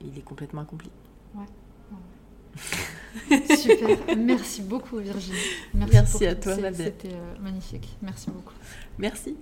il 0.00 0.18
est 0.18 0.22
complètement 0.22 0.62
accompli. 0.62 0.90
Ouais. 1.34 1.46
Super. 3.56 4.16
Merci 4.16 4.62
beaucoup, 4.62 4.98
Virginie. 4.98 5.38
Merci, 5.74 6.26
à 6.26 6.34
toi, 6.34 6.54
C'était 6.72 7.12
euh, 7.12 7.38
magnifique. 7.40 7.96
Merci 8.02 8.30
beaucoup. 8.30 8.54
Merci. 8.98 9.36